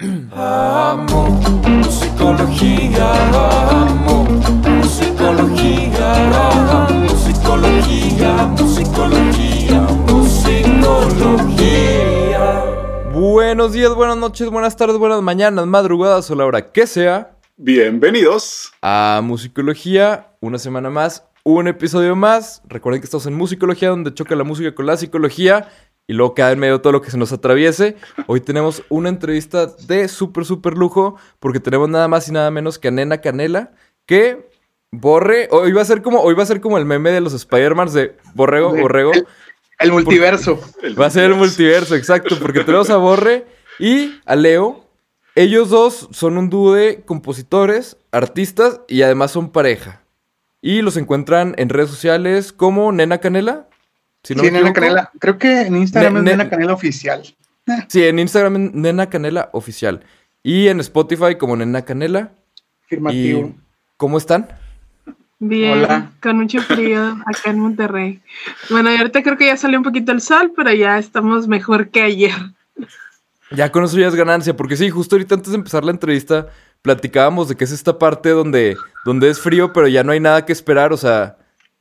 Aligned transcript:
Amo 0.00 1.28
musicología, 1.68 3.12
amo 3.80 4.24
musicología, 4.24 6.88
musicología, 6.90 8.44
musicología, 8.58 9.80
musicología. 10.08 12.64
Buenos 13.12 13.72
días, 13.72 13.94
buenas 13.94 14.16
noches, 14.16 14.50
buenas 14.50 14.76
tardes, 14.76 14.98
buenas 14.98 15.22
mañanas, 15.22 15.64
madrugadas 15.68 16.28
o 16.28 16.34
la 16.34 16.44
hora 16.44 16.72
que 16.72 16.88
sea 16.88 17.36
Bienvenidos. 17.56 18.72
a 18.82 19.20
Musicología. 19.22 20.32
Una 20.40 20.58
semana 20.58 20.90
más, 20.90 21.24
un 21.44 21.68
episodio 21.68 22.16
más. 22.16 22.62
Recuerden 22.66 23.00
que 23.00 23.04
estamos 23.04 23.26
en 23.26 23.34
Musicología, 23.34 23.90
donde 23.90 24.12
choca 24.12 24.34
la 24.34 24.42
música 24.42 24.74
con 24.74 24.86
la 24.86 24.96
psicología 24.96 25.68
y 26.06 26.12
luego 26.12 26.34
queda 26.34 26.52
en 26.52 26.58
medio 26.58 26.80
todo 26.80 26.92
lo 26.92 27.02
que 27.02 27.10
se 27.10 27.16
nos 27.16 27.32
atraviese. 27.32 27.96
Hoy 28.26 28.40
tenemos 28.40 28.82
una 28.88 29.08
entrevista 29.08 29.66
de 29.66 30.08
súper, 30.08 30.44
súper 30.44 30.74
lujo, 30.74 31.16
porque 31.40 31.60
tenemos 31.60 31.88
nada 31.88 32.08
más 32.08 32.28
y 32.28 32.32
nada 32.32 32.50
menos 32.50 32.78
que 32.78 32.88
a 32.88 32.90
Nena 32.90 33.20
Canela, 33.20 33.72
que 34.06 34.50
borre. 34.90 35.48
Hoy 35.50 35.72
va 35.72 35.82
a 35.82 35.86
ser 35.86 36.02
como, 36.02 36.20
hoy 36.20 36.34
va 36.34 36.42
a 36.42 36.46
ser 36.46 36.60
como 36.60 36.78
el 36.78 36.84
meme 36.84 37.10
de 37.10 37.20
los 37.20 37.32
Spider-Mans 37.32 37.92
de 37.94 38.16
Borrego, 38.34 38.74
Borrego. 38.74 39.12
El, 39.12 39.26
el 39.78 39.92
multiverso. 39.92 40.60
Va 41.00 41.06
a 41.06 41.10
ser 41.10 41.24
el 41.24 41.36
multiverso, 41.36 41.94
exacto, 41.94 42.38
porque 42.38 42.64
tenemos 42.64 42.90
a 42.90 42.96
Borre 42.96 43.46
y 43.78 44.20
a 44.26 44.36
Leo. 44.36 44.84
Ellos 45.36 45.70
dos 45.70 46.08
son 46.12 46.38
un 46.38 46.48
dúo 46.48 46.74
de 46.74 47.02
compositores, 47.04 47.96
artistas 48.12 48.80
y 48.86 49.02
además 49.02 49.32
son 49.32 49.50
pareja. 49.50 50.02
Y 50.60 50.80
los 50.80 50.96
encuentran 50.96 51.54
en 51.58 51.68
redes 51.68 51.90
sociales 51.90 52.52
como 52.52 52.92
Nena 52.92 53.18
Canela. 53.18 53.68
Si 54.24 54.34
no 54.34 54.40
sí, 54.40 54.46
Nena 54.46 54.58
equivoco. 54.58 54.74
Canela. 54.80 55.10
Creo 55.20 55.38
que 55.38 55.60
en 55.60 55.76
Instagram 55.76 56.14
Ne- 56.14 56.18
es 56.18 56.24
ne- 56.24 56.30
Nena 56.32 56.50
Canela 56.50 56.72
Oficial. 56.74 57.22
Sí, 57.88 58.02
en 58.02 58.18
Instagram 58.18 58.56
en 58.56 58.70
Nena 58.82 59.08
Canela 59.08 59.48
Oficial. 59.52 60.00
Y 60.42 60.66
en 60.66 60.80
Spotify 60.80 61.36
como 61.38 61.54
Nena 61.56 61.82
Canela. 61.82 62.32
Afirmativo. 62.86 63.40
¿Y 63.48 63.54
cómo 63.96 64.18
están? 64.18 64.48
Bien, 65.38 65.84
Hola. 65.84 66.10
con 66.22 66.36
mucho 66.38 66.60
frío 66.62 67.16
acá 67.26 67.50
en 67.50 67.58
Monterrey. 67.60 68.20
Bueno, 68.70 68.92
y 68.92 68.96
ahorita 68.96 69.22
creo 69.22 69.36
que 69.36 69.46
ya 69.46 69.56
salió 69.56 69.78
un 69.78 69.84
poquito 69.84 70.10
el 70.12 70.20
sol, 70.20 70.52
pero 70.56 70.72
ya 70.72 70.98
estamos 70.98 71.46
mejor 71.48 71.88
que 71.90 72.02
ayer. 72.02 72.32
Ya 73.50 73.70
con 73.70 73.84
eso 73.84 73.98
ya 73.98 74.08
es 74.08 74.14
ganancia, 74.14 74.56
porque 74.56 74.76
sí, 74.76 74.90
justo 74.90 75.16
ahorita 75.16 75.34
antes 75.34 75.50
de 75.50 75.56
empezar 75.58 75.84
la 75.84 75.90
entrevista 75.90 76.48
platicábamos 76.82 77.48
de 77.48 77.56
que 77.56 77.64
es 77.64 77.72
esta 77.72 77.98
parte 77.98 78.30
donde, 78.30 78.76
donde 79.04 79.28
es 79.30 79.40
frío, 79.40 79.72
pero 79.72 79.86
ya 79.88 80.02
no 80.02 80.12
hay 80.12 80.20
nada 80.20 80.44
que 80.44 80.52
esperar, 80.52 80.92
o 80.92 80.96
sea, 80.96 81.36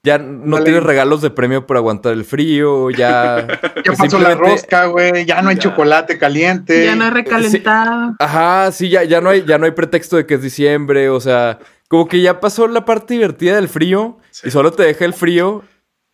ya 0.05 0.17
no 0.17 0.57
Dale. 0.57 0.65
tienes 0.65 0.83
regalos 0.83 1.21
de 1.21 1.29
premio 1.29 1.65
por 1.65 1.77
aguantar 1.77 2.11
el 2.13 2.25
frío, 2.25 2.89
ya... 2.91 3.47
Ya 3.85 3.93
pasó 3.93 4.19
la 4.19 4.35
rosca, 4.35 4.85
güey. 4.87 5.25
Ya 5.25 5.41
no 5.41 5.49
hay 5.49 5.55
Ya. 5.55 5.61
chocolate 5.63 6.17
caliente. 6.17 6.85
ya 6.85 6.95
no 6.95 7.05
es 7.05 7.13
recalentado. 7.13 8.15
Ajá, 8.19 8.71
sí, 8.71 8.89
ya, 8.89 9.03
ya, 9.03 9.21
no 9.21 9.29
hay, 9.29 9.43
ya 9.45 9.57
no 9.57 9.65
hay 9.65 9.71
pretexto 9.71 10.17
de 10.17 10.25
que 10.25 10.35
es 10.35 10.41
diciembre, 10.41 11.09
o 11.09 11.19
sea, 11.19 11.59
como 11.87 12.07
que 12.07 12.21
ya 12.21 12.39
pasó 12.39 12.67
la 12.67 12.85
parte 12.85 13.13
divertida 13.13 13.55
del 13.55 13.67
frío 13.69 14.17
Sí. 14.31 14.47
y 14.47 14.51
solo 14.51 14.71
te 14.71 14.83
deja 14.83 15.05
el 15.05 15.13
frío 15.13 15.63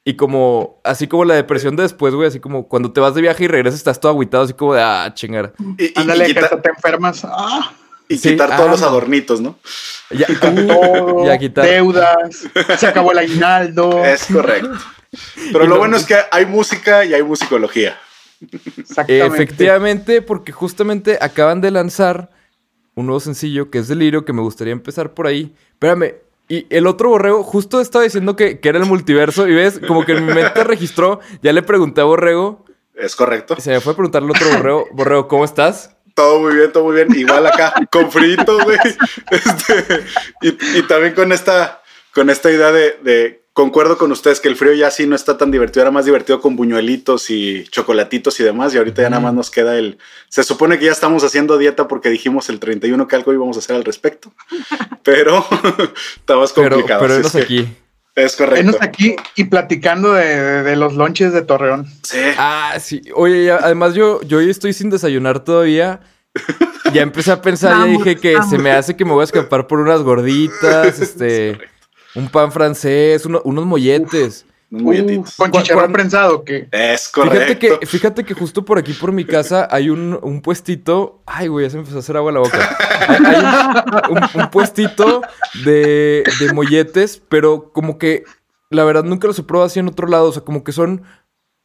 y 0.06 0.16
como, 0.16 0.82
así 0.84 1.08
como 1.08 1.26
la 1.26 1.36
depresión 1.36 1.76
de 1.76 1.84
después, 1.84 2.14
güey, 2.16 2.28
así 2.28 2.40
como 2.40 2.68
cuando 2.68 2.92
te 2.92 3.00
vas 3.02 3.14
de 3.16 3.22
viaje 3.22 3.44
y 3.46 3.48
regresas 3.48 3.80
estás 3.80 4.00
todo 4.00 4.12
agüitado, 4.12 4.44
así 4.44 4.54
como 4.54 4.74
de, 4.74 4.82
ah, 4.82 5.14
y- 5.78 6.00
Ándale, 6.00 6.30
y 6.30 6.34
que 6.34 6.40
hasta 6.40 6.62
te 6.62 6.70
enfermas. 6.70 7.24
Ah, 7.26 7.72
y 8.10 8.18
Sí, 8.18 8.32
quitar 8.32 8.52
ah, 8.52 8.58
todos 8.58 8.72
los 8.72 8.82
no. 8.82 8.88
adornitos, 8.88 9.40
¿no? 9.40 9.58
Ya, 10.10 10.28
todo, 10.42 11.26
ya 11.28 11.38
quitar. 11.38 11.64
deudas. 11.66 12.44
Se 12.78 12.88
acabó 12.88 13.12
el 13.14 13.20
aguinaldo. 13.20 14.04
Es 14.04 14.26
correcto. 14.26 14.72
Pero 15.54 15.60
lo 15.66 15.68
lo- 15.76 15.78
bueno 15.78 15.96
es 15.96 16.06
que 16.06 16.18
hay 16.32 16.46
música 16.46 17.06
y 17.06 17.14
hay 17.14 17.24
musicología. 17.24 17.98
Exactamente. 18.78 19.26
Efectivamente, 19.26 20.22
porque 20.22 20.52
justamente 20.52 21.18
acaban 21.22 21.62
de 21.62 21.72
lanzar 21.72 22.30
un 22.96 23.06
nuevo 23.06 23.20
sencillo 23.20 23.70
que 23.70 23.80
es 23.80 23.88
Delirio, 23.88 24.26
que 24.26 24.34
me 24.34 24.42
gustaría 24.42 24.74
empezar 24.74 25.14
por 25.14 25.28
ahí. 25.28 25.54
Espérame, 25.72 26.16
y 26.48 26.66
el 26.70 26.88
otro 26.88 27.10
borrego, 27.10 27.44
justo 27.44 27.80
estaba 27.80 28.04
diciendo 28.04 28.36
que, 28.36 28.60
que 28.60 28.70
era 28.70 28.80
el 28.80 28.86
multiverso, 28.86 29.48
y 29.48 29.54
ves, 29.54 29.80
como 29.88 30.04
que 30.06 30.14
en 30.14 30.26
mi 30.26 30.34
mente 30.34 30.64
registró, 30.64 31.20
ya 31.44 31.54
le 31.54 31.62
pregunté 31.62 32.02
a 32.02 32.06
Borrego, 32.06 32.66
Es 32.96 33.16
correcto. 33.16 33.56
y 33.58 33.62
se 33.62 33.70
me 33.72 33.80
fue 33.82 33.94
a 33.94 33.96
preguntar 33.96 34.24
al 34.24 34.32
otro 34.32 34.50
borrego, 34.50 34.88
Borrego, 34.92 35.28
¿cómo 35.28 35.46
estás? 35.46 35.96
Todo 36.20 36.40
muy 36.42 36.54
bien, 36.56 36.70
todo 36.74 36.84
muy 36.84 36.96
bien. 36.96 37.08
Igual 37.16 37.48
acá, 37.48 37.74
con 37.90 38.12
frito, 38.12 38.58
güey. 38.64 38.78
Este, 39.32 40.04
y, 40.42 40.80
y 40.80 40.82
también 40.84 41.14
con 41.14 41.32
esta, 41.32 41.82
con 42.14 42.30
esta 42.30 42.52
idea 42.52 42.74
de, 42.74 42.98
de- 43.04 43.40
concuerdo 43.54 43.98
con 43.98 44.12
ustedes 44.12 44.40
que 44.42 44.48
el 44.50 44.56
frío 44.58 44.74
ya 44.74 44.90
sí 44.92 45.06
no 45.08 45.16
está 45.16 45.38
tan 45.38 45.50
divertido, 45.52 45.82
era 45.84 45.92
más 45.92 46.06
divertido 46.06 46.40
con 46.42 46.56
buñuelitos 46.56 47.30
y 47.30 47.64
chocolatitos 47.70 48.40
y 48.40 48.44
demás, 48.44 48.74
y 48.74 48.78
ahorita 48.78 49.02
ya 49.02 49.10
nada 49.10 49.22
más 49.22 49.34
nos 49.34 49.50
queda 49.50 49.78
el... 49.78 49.98
Se 50.30 50.44
supone 50.44 50.78
que 50.80 50.86
ya 50.86 50.92
estamos 50.92 51.24
haciendo 51.24 51.58
dieta 51.58 51.88
porque 51.88 52.10
dijimos 52.10 52.48
el 52.50 52.60
31 52.60 53.08
que 53.08 53.16
algo 53.18 53.34
íbamos 53.34 53.56
a 53.58 53.60
hacer 53.60 53.76
al 53.76 53.84
respecto, 53.86 54.34
pero 55.04 55.46
Pero, 56.26 56.76
complicado. 56.76 57.02
pero 57.02 57.14
venos 57.16 57.28
es 57.28 57.32
que- 57.34 57.42
aquí. 57.42 57.68
Es 58.16 58.36
correcto. 58.36 58.58
Venos 58.58 58.78
aquí 58.82 59.16
y 59.36 59.46
platicando 59.46 60.14
de, 60.14 60.26
de- 60.26 60.64
de 60.64 60.76
los 60.76 60.94
lonches 60.96 61.32
de 61.34 61.42
Torreón. 61.42 61.88
Sí. 62.04 62.18
Ah, 62.38 62.76
sí. 62.80 63.02
Oye, 63.16 63.46
ya- 63.46 63.58
además 63.62 63.94
yo, 63.94 64.22
yo 64.24 64.40
hoy 64.40 64.50
estoy 64.50 64.74
sin 64.74 64.90
desayunar 64.90 65.44
todavía. 65.44 66.02
Ya 66.94 67.02
empecé 67.02 67.32
a 67.32 67.42
pensar, 67.42 67.72
ya 67.72 67.78
Vamos, 67.80 68.04
dije 68.04 68.16
que 68.20 68.34
vamos. 68.34 68.50
se 68.50 68.58
me 68.58 68.72
hace 68.72 68.96
que 68.96 69.06
me 69.06 69.12
voy 69.12 69.22
a 69.22 69.26
escapar 69.26 69.68
por 69.68 69.80
unas 69.80 70.02
gorditas, 70.02 71.00
este, 71.02 71.58
un 72.16 72.30
pan 72.30 72.52
francés, 72.52 73.26
uno- 73.26 73.42
unos 73.46 73.66
molletes. 73.66 74.46
Unos 74.72 74.84
molletitos. 74.84 75.34
Uh, 75.40 75.42
con 75.42 75.52
chicharrón 75.52 75.92
prensado, 75.92 76.44
que 76.44 76.68
Es 76.72 77.10
Fíjate 77.12 77.30
correcto. 77.30 77.80
que, 77.80 77.86
fíjate 77.88 78.24
que 78.24 78.34
justo 78.36 78.64
por 78.66 78.78
aquí, 78.78 78.94
por 78.94 79.12
mi 79.12 79.26
casa, 79.26 79.68
hay 79.72 79.90
un, 79.90 80.20
un 80.22 80.42
puestito. 80.42 81.22
Ay, 81.26 81.48
güey, 81.48 81.66
ya 81.66 81.70
se 81.72 81.78
me 81.78 81.82
empezó 81.82 81.98
a 81.98 82.02
hacer 82.02 82.18
agua 82.18 82.30
en 82.30 82.36
la 82.36 82.42
boca. 82.42 82.78
Hay, 83.08 83.26
hay 83.26 84.10
un, 84.10 84.18
un- 84.18 84.42
un 84.44 84.52
puestito 84.52 85.22
de, 85.66 86.24
de 86.40 86.54
molletes, 86.54 87.22
pero 87.30 87.72
como 87.74 87.98
que 87.98 88.24
la 88.70 88.84
verdad 88.84 89.04
nunca 89.04 89.28
los 89.28 89.40
he 89.40 89.44
probado 89.44 89.66
así 89.68 89.80
en 89.80 89.88
otro 89.88 90.08
lado. 90.08 90.30
O 90.30 90.32
sea, 90.32 90.44
como 90.44 90.64
que 90.64 90.72
son 90.72 91.02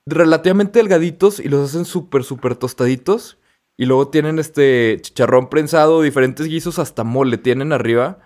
relativamente 0.07 0.79
delgaditos 0.79 1.41
y 1.41 1.49
los 1.49 1.69
hacen 1.71 1.85
súper, 1.85 2.25
súper 2.25 2.57
tostaditos. 2.57 3.39
Y 3.77 3.87
luego 3.87 4.09
tienen 4.09 4.39
este 4.39 4.99
chicharrón 5.01 5.49
prensado, 5.51 6.01
diferentes 6.01 6.47
guisos, 6.47 6.79
hasta 6.79 7.03
mole 7.05 7.39
tienen 7.39 7.73
arriba. 7.73 8.19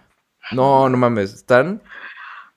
No, 0.52 0.88
no 0.88 0.96
mames, 0.98 1.32
están. 1.34 1.82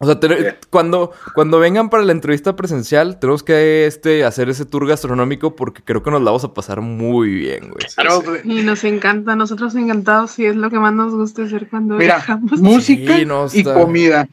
O 0.03 0.05
sea, 0.07 0.19
te- 0.19 0.57
cuando, 0.71 1.11
cuando 1.35 1.59
vengan 1.59 1.91
para 1.91 2.01
la 2.03 2.11
entrevista 2.11 2.55
presencial, 2.55 3.19
tenemos 3.19 3.43
que 3.43 3.85
este, 3.85 4.23
hacer 4.25 4.49
ese 4.49 4.65
tour 4.65 4.87
gastronómico 4.87 5.55
porque 5.55 5.83
creo 5.83 6.01
que 6.01 6.09
nos 6.09 6.21
la 6.21 6.31
vamos 6.31 6.43
a 6.43 6.53
pasar 6.55 6.81
muy 6.81 7.29
bien, 7.29 7.69
güey. 7.69 7.85
claro, 7.93 8.23
Y 8.43 8.63
nos 8.63 8.83
encanta, 8.83 9.35
nosotros 9.35 9.75
encantados, 9.75 10.39
y 10.39 10.47
es 10.47 10.55
lo 10.55 10.71
que 10.71 10.79
más 10.79 10.93
nos 10.93 11.13
gusta 11.13 11.43
hacer 11.43 11.69
cuando 11.69 11.95
mira, 11.97 12.15
viajamos. 12.15 12.59
música 12.61 13.15
Sí, 13.17 13.25
no, 13.25 13.45
y 13.53 13.59
está- 13.59 13.73
comida. 13.75 14.27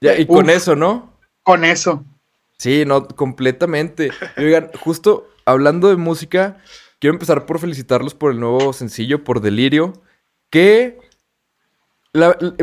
Ya, 0.00 0.16
y 0.18 0.24
con 0.26 0.50
eso, 0.50 0.76
¿no? 0.76 1.12
Con 1.42 1.64
eso. 1.64 2.04
Sí, 2.58 2.84
no, 2.86 3.08
completamente. 3.08 4.10
Y 4.36 4.44
Oigan, 4.44 4.70
justo 4.78 5.28
hablando 5.44 5.88
de 5.88 5.96
música, 5.96 6.58
quiero 7.00 7.14
empezar 7.14 7.44
por 7.44 7.58
felicitarlos 7.58 8.14
por 8.14 8.30
el 8.30 8.38
nuevo 8.40 8.72
sencillo, 8.72 9.24
por 9.24 9.40
Delirio, 9.40 9.94
que 10.50 10.98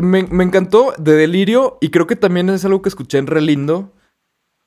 me, 0.02 0.20
encantó 0.44 0.94
de 0.98 1.12
Delirio 1.14 1.78
y 1.80 1.90
creo 1.90 2.06
que 2.06 2.16
también 2.16 2.48
es 2.50 2.64
algo 2.64 2.82
que 2.82 2.88
escuché 2.88 3.18
en 3.18 3.26
Relindo, 3.26 3.92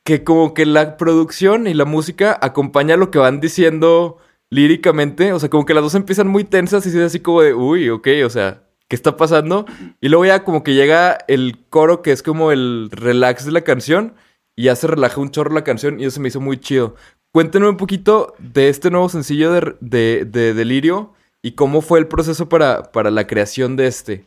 que 0.05 0.23
como 0.23 0.53
que 0.53 0.65
la 0.65 0.97
producción 0.97 1.67
y 1.67 1.73
la 1.73 1.85
música 1.85 2.37
acompaña 2.41 2.97
lo 2.97 3.11
que 3.11 3.19
van 3.19 3.39
diciendo 3.41 4.17
líricamente, 4.49 5.33
o 5.33 5.39
sea, 5.39 5.49
como 5.49 5.65
que 5.65 5.73
las 5.73 5.83
dos 5.83 5.95
empiezan 5.95 6.27
muy 6.27 6.43
tensas 6.43 6.85
y 6.85 6.89
es 6.89 6.95
así 6.95 7.19
como 7.19 7.41
de, 7.41 7.53
uy, 7.53 7.89
ok, 7.89 8.07
o 8.25 8.29
sea, 8.29 8.63
¿qué 8.87 8.95
está 8.95 9.17
pasando? 9.17 9.65
Y 9.99 10.07
luego 10.09 10.25
ya 10.25 10.43
como 10.43 10.63
que 10.63 10.73
llega 10.73 11.17
el 11.27 11.59
coro 11.69 12.01
que 12.01 12.11
es 12.13 12.23
como 12.23 12.51
el 12.51 12.89
relax 12.91 13.45
de 13.45 13.51
la 13.51 13.61
canción 13.61 14.13
y 14.55 14.63
ya 14.63 14.75
se 14.75 14.87
relaja 14.87 15.19
un 15.19 15.31
chorro 15.31 15.53
la 15.53 15.63
canción 15.65 15.99
y 15.99 16.03
eso 16.05 16.15
se 16.15 16.19
me 16.21 16.29
hizo 16.29 16.39
muy 16.39 16.57
chido. 16.57 16.95
Cuéntenme 17.33 17.67
un 17.69 17.77
poquito 17.77 18.33
de 18.39 18.69
este 18.69 18.89
nuevo 18.89 19.09
sencillo 19.09 19.51
de, 19.51 19.75
de- 19.81 20.25
de 20.25 20.53
Delirio 20.53 21.13
y 21.43 21.51
cómo 21.51 21.81
fue 21.81 21.99
el 21.99 22.07
proceso 22.07 22.47
para, 22.49 22.91
para 22.91 23.11
la 23.11 23.28
creación 23.28 23.75
de 23.75 23.87
este. 23.87 24.25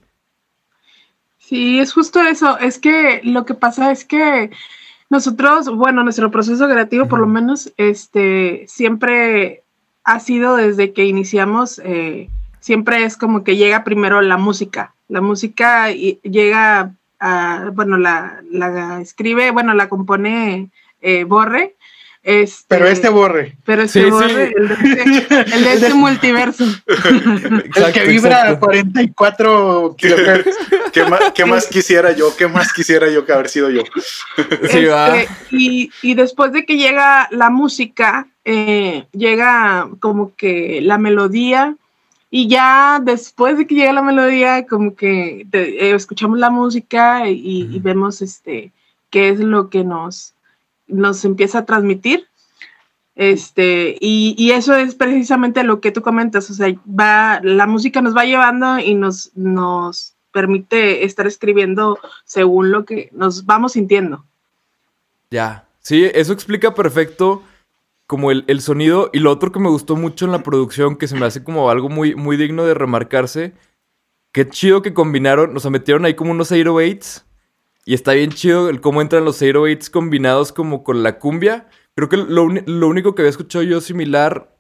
Sí, 1.51 1.81
es 1.81 1.93
justo 1.93 2.21
eso. 2.23 2.59
Es 2.61 2.79
que 2.79 3.23
lo 3.25 3.45
que 3.45 3.55
pasa 3.55 3.91
es 3.91 4.05
que 4.05 4.51
nosotros, 5.11 5.69
bueno, 5.69 6.05
nuestro 6.05 6.31
proceso 6.31 6.69
creativo, 6.69 7.07
por 7.09 7.19
lo 7.19 7.27
menos, 7.27 7.73
este, 7.77 8.65
siempre 8.69 9.65
ha 10.05 10.21
sido 10.21 10.55
desde 10.55 10.93
que 10.93 11.07
iniciamos, 11.07 11.81
eh, 11.85 12.29
siempre 12.61 13.03
es 13.05 13.17
como 13.17 13.43
que 13.43 13.57
llega 13.57 13.83
primero 13.83 14.21
la 14.23 14.37
música. 14.37 14.95
La 15.09 15.21
música 15.21 15.91
y- 15.91 16.21
llega 16.23 16.95
a, 17.19 17.71
bueno, 17.75 17.97
la, 17.99 18.45
la 18.49 19.01
escribe, 19.01 19.51
bueno, 19.51 19.75
la 19.75 19.89
compone 19.89 20.71
eh, 21.03 21.25
Borre. 21.25 21.75
Este, 22.23 22.67
Pero 22.69 22.87
este 22.87 23.09
borre. 23.09 23.57
pero 23.65 23.83
este 23.83 24.01
Sí, 24.01 24.05
sí. 24.05 24.11
Borre, 24.11 24.53
el 24.55 24.69
de 24.69 24.75
este, 24.75 25.57
el 25.57 25.65
de 25.65 25.73
este 25.73 25.95
multiverso. 25.95 26.65
el 26.87 27.93
que 27.93 28.05
vibra 28.07 28.51
a 28.51 28.59
44 28.59 29.95
kilohertz. 29.97 30.57
¿Qué 30.93 31.05
más, 31.05 31.21
qué 31.35 31.45
más 31.47 31.67
quisiera 31.67 32.13
yo? 32.13 32.37
¿Qué 32.37 32.47
más 32.47 32.73
quisiera 32.73 33.09
yo 33.09 33.25
que 33.25 33.33
haber 33.33 33.49
sido 33.49 33.71
yo? 33.71 33.83
Este, 34.37 35.29
y, 35.51 35.91
y 36.03 36.15
después 36.15 36.53
de 36.53 36.67
que 36.67 36.77
llega 36.77 37.29
la 37.31 37.49
música, 37.49 38.27
eh, 38.45 39.07
llega 39.13 39.89
como 40.01 40.35
que 40.35 40.81
la 40.83 40.99
melodía 40.99 41.77
Y 42.31 42.49
ya 42.49 43.01
después 43.03 43.59
de 43.59 43.67
que 43.67 43.75
llega 43.75 43.93
la 43.93 44.03
melodía, 44.03 44.67
como 44.67 44.95
que 44.95 45.47
eh, 45.53 45.93
escuchamos 45.95 46.39
la 46.39 46.51
música 46.51 47.29
y, 47.29 47.79
vemos 47.81 48.23
este 48.23 48.73
qué 49.11 49.31
es 49.31 49.41
lo 49.41 49.71
que 49.71 49.85
nos, 49.85 50.35
nos 50.91 51.25
empieza 51.25 51.59
a 51.61 51.67
transmitir. 51.67 52.27
Este, 53.17 53.97
y, 54.01 54.35
y, 54.39 54.53
eso 54.53 54.75
es 54.75 54.95
precisamente 54.95 55.63
lo 55.63 55.81
que 55.81 55.91
tú 55.91 56.01
comentas, 56.01 56.49
o 56.49 56.55
sea, 56.55 56.73
va, 56.89 57.41
la 57.43 57.67
música 57.67 58.01
nos 58.01 58.17
va 58.17 58.25
llevando 58.25 58.79
y 58.79 58.95
nos, 58.95 59.33
nos 59.35 60.15
permite 60.33 61.05
estar 61.05 61.27
escribiendo 61.27 61.99
según 62.25 62.71
lo 62.71 62.85
que 62.85 63.11
nos 63.13 63.45
vamos 63.45 63.73
sintiendo. 63.73 64.25
Ya, 65.31 65.69
sí, 65.81 66.11
eso 66.15 66.33
explica 66.33 66.75
perfecto 66.75 67.43
como 68.11 68.33
el, 68.33 68.61
sonido. 68.61 69.09
Y 69.13 69.21
lo 69.21 69.31
otro 69.31 69.53
que 69.53 69.61
me 69.61 69.69
gustó 69.69 69.95
mucho 69.95 70.25
en 70.25 70.33
la 70.33 70.43
producción, 70.43 70.97
que 70.97 71.07
se 71.07 71.15
me 71.15 71.27
hace 71.27 71.45
como 71.45 71.71
algo 71.71 71.89
muy, 71.89 72.17
muy 72.17 72.37
digno 72.37 72.65
de 72.65 72.75
remarcarse. 72.75 73.53
Qué 74.33 74.49
chido 74.49 74.83
que 74.83 74.95
combinaron, 74.95 75.55
nos 75.55 75.69
metieron 75.71 76.05
ahí 76.05 76.15
como 76.15 76.33
unos 76.33 76.51
808s. 76.51 77.23
Y 77.85 77.95
está 77.95 78.13
bien 78.13 78.31
chido 78.31 78.69
el 78.69 78.81
cómo 78.81 79.01
entran 79.01 79.25
los 79.25 79.41
808s 79.41 79.91
combinados 79.91 80.53
como 80.53 80.85
con 80.85 81.03
la 81.03 81.19
cumbia. 81.19 81.69
Creo 81.95 82.09
que 82.09 82.17
lo, 82.17 82.45
único 82.45 83.15
que 83.15 83.23
había 83.23 83.31
escuchado 83.31 83.63
yo 83.65 83.81
similar 83.81 84.57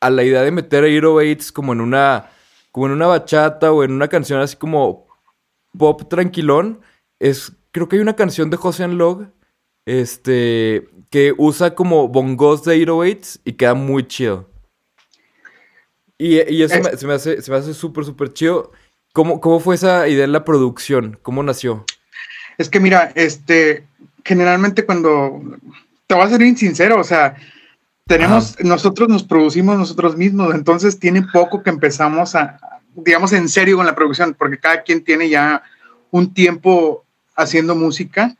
a 0.00 0.10
la 0.10 0.24
idea 0.24 0.42
de 0.42 0.50
meter 0.50 0.84
808s 0.84 1.52
como 1.52 1.72
en 1.72 1.80
una 1.80 2.30
como 2.72 2.86
en 2.86 2.92
una 2.92 3.06
bachata 3.06 3.70
o 3.70 3.84
en 3.84 3.92
una 3.92 4.08
canción 4.08 4.40
así 4.40 4.56
como 4.56 5.06
pop 5.76 6.08
tranquilón 6.08 6.80
es 7.20 7.52
creo 7.70 7.88
que 7.88 7.96
hay 7.96 8.02
una 8.02 8.16
canción 8.16 8.50
de 8.50 8.56
José 8.56 8.88
Log 8.88 9.28
este 9.84 10.88
que 11.10 11.34
usa 11.36 11.74
como 11.74 12.08
bongos 12.08 12.64
de 12.64 12.82
808 12.82 13.40
y 13.44 13.52
queda 13.52 13.74
muy 13.74 14.08
chido. 14.08 14.48
Y, 16.18 16.38
eso 16.38 16.76
se 16.96 17.06
me 17.06 17.14
hace, 17.14 17.42
se 17.42 17.50
me 17.50 17.56
hace 17.56 17.74
súper, 17.74 18.04
súper 18.04 18.32
chido. 18.32 18.70
¿Cómo, 19.12 19.40
¿Cómo 19.40 19.60
fue 19.60 19.74
esa 19.74 20.08
idea 20.08 20.24
en 20.24 20.32
la 20.32 20.44
producción? 20.44 21.18
¿Cómo 21.20 21.42
nació? 21.42 21.84
Es 22.58 22.68
que 22.68 22.80
mira, 22.80 23.12
este, 23.14 23.84
generalmente 24.24 24.84
cuando, 24.84 25.42
te 26.06 26.14
voy 26.14 26.24
a 26.24 26.28
ser 26.28 26.38
bien 26.38 26.56
sincero, 26.56 27.00
o 27.00 27.04
sea, 27.04 27.36
tenemos, 28.06 28.56
nosotros 28.62 29.08
nos 29.08 29.22
producimos 29.22 29.78
nosotros 29.78 30.16
mismos, 30.16 30.54
entonces 30.54 30.98
tiene 30.98 31.22
poco 31.32 31.62
que 31.62 31.70
empezamos 31.70 32.34
a, 32.34 32.58
digamos, 32.94 33.32
en 33.32 33.48
serio 33.48 33.76
con 33.76 33.86
la 33.86 33.94
producción, 33.94 34.34
porque 34.38 34.58
cada 34.58 34.82
quien 34.82 35.02
tiene 35.02 35.28
ya 35.28 35.62
un 36.10 36.34
tiempo 36.34 37.04
haciendo 37.36 37.74
música, 37.74 38.36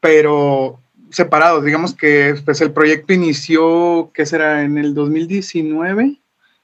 pero 0.00 0.80
separados. 1.10 1.64
Digamos 1.64 1.94
que 1.94 2.34
pues, 2.44 2.60
el 2.60 2.72
proyecto 2.72 3.12
inició, 3.12 4.10
¿qué 4.14 4.26
será? 4.26 4.62
En 4.62 4.78
el 4.78 4.94
2019. 4.94 6.18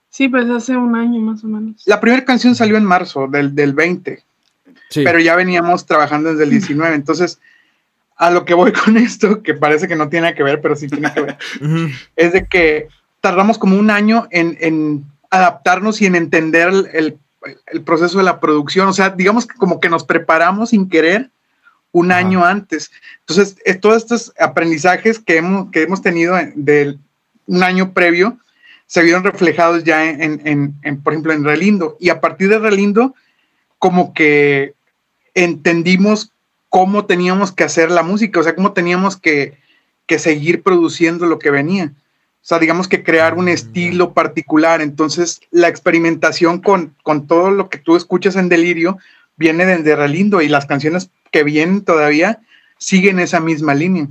Sí, 0.08 0.28
pues 0.28 0.48
hace 0.50 0.76
un 0.76 0.94
año 0.94 1.20
más 1.20 1.42
o 1.42 1.46
menos. 1.46 1.82
La 1.86 2.00
primera 2.00 2.24
canción 2.24 2.54
salió 2.54 2.76
en 2.76 2.84
marzo 2.84 3.26
del, 3.28 3.54
del 3.54 3.72
20, 3.72 4.22
pero 4.94 5.18
ya 5.18 5.36
veníamos 5.36 5.86
trabajando 5.86 6.30
desde 6.30 6.44
el 6.44 6.50
19. 6.50 6.94
Entonces, 6.94 7.38
a 8.16 8.30
lo 8.30 8.44
que 8.44 8.54
voy 8.54 8.72
con 8.84 8.96
esto, 8.96 9.42
que 9.42 9.54
parece 9.54 9.88
que 9.88 9.96
no 9.96 10.08
tiene 10.08 10.34
que 10.34 10.42
ver, 10.42 10.60
pero 10.60 10.76
sí 10.76 10.88
tiene 10.88 11.12
que 11.12 11.20
ver, 11.20 11.38
es 12.16 12.32
de 12.32 12.46
que 12.46 12.88
tardamos 13.20 13.58
como 13.58 13.78
un 13.78 13.90
año 13.90 14.26
en, 14.30 14.56
en 14.60 15.04
adaptarnos 15.30 16.00
y 16.02 16.06
en 16.06 16.16
entender 16.16 16.68
el, 16.92 17.18
el, 17.72 17.82
proceso 17.82 18.18
de 18.18 18.24
la 18.24 18.40
producción. 18.40 18.88
O 18.88 18.92
sea, 18.92 19.10
digamos 19.10 19.46
que 19.46 19.54
como 19.54 19.80
que 19.80 19.88
nos 19.88 20.04
preparamos 20.04 20.70
sin 20.70 20.88
querer 20.88 21.30
un 21.92 22.10
año 22.10 22.44
antes. 22.44 22.90
Entonces, 23.20 23.56
todos 23.80 23.96
estos 23.96 24.32
aprendizajes 24.38 25.18
que 25.18 25.36
hemos, 25.36 25.70
que 25.70 25.82
hemos 25.82 26.02
tenido 26.02 26.36
del 26.54 26.98
un 27.46 27.62
año 27.62 27.92
previo 27.92 28.38
se 28.86 29.02
vieron 29.02 29.24
reflejados 29.24 29.84
ya 29.84 30.04
en, 30.04 30.74
por 31.02 31.12
ejemplo, 31.12 31.32
en 31.32 31.44
Relindo. 31.44 31.96
Y 31.98 32.10
a 32.10 32.20
partir 32.20 32.48
de 32.48 32.58
Relindo, 32.58 33.14
como 33.78 34.12
que 34.12 34.74
entendimos 35.34 36.32
cómo 36.68 37.04
teníamos 37.04 37.52
que 37.52 37.64
hacer 37.64 37.90
la 37.90 38.02
música, 38.02 38.40
o 38.40 38.42
sea, 38.42 38.54
cómo 38.54 38.72
teníamos 38.72 39.16
que, 39.16 39.58
que 40.06 40.18
seguir 40.18 40.62
produciendo 40.62 41.26
lo 41.26 41.38
que 41.38 41.50
venía. 41.50 41.92
O 42.42 42.44
sea, 42.44 42.58
digamos 42.58 42.88
que 42.88 43.04
crear 43.04 43.34
un 43.34 43.48
estilo 43.48 44.14
particular. 44.14 44.80
Entonces, 44.80 45.40
la 45.50 45.68
experimentación 45.68 46.60
con, 46.60 46.94
con 47.02 47.26
todo 47.26 47.50
lo 47.50 47.68
que 47.68 47.78
tú 47.78 47.94
escuchas 47.94 48.34
en 48.36 48.48
Delirio 48.48 48.98
viene 49.36 49.64
desde 49.64 49.94
Relindo 49.94 50.42
y 50.42 50.48
las 50.48 50.66
canciones 50.66 51.10
que 51.30 51.44
vienen 51.44 51.82
todavía 51.82 52.40
siguen 52.78 53.20
esa 53.20 53.38
misma 53.38 53.74
línea. 53.74 54.08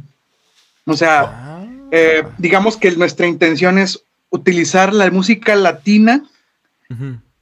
O 0.85 0.95
sea, 0.95 1.21
ah. 1.24 1.65
eh, 1.91 2.24
digamos 2.38 2.77
que 2.77 2.91
nuestra 2.91 3.27
intención 3.27 3.77
es 3.77 4.03
utilizar 4.29 4.94
la 4.94 5.12
música 5.12 5.56
latina, 5.56 6.24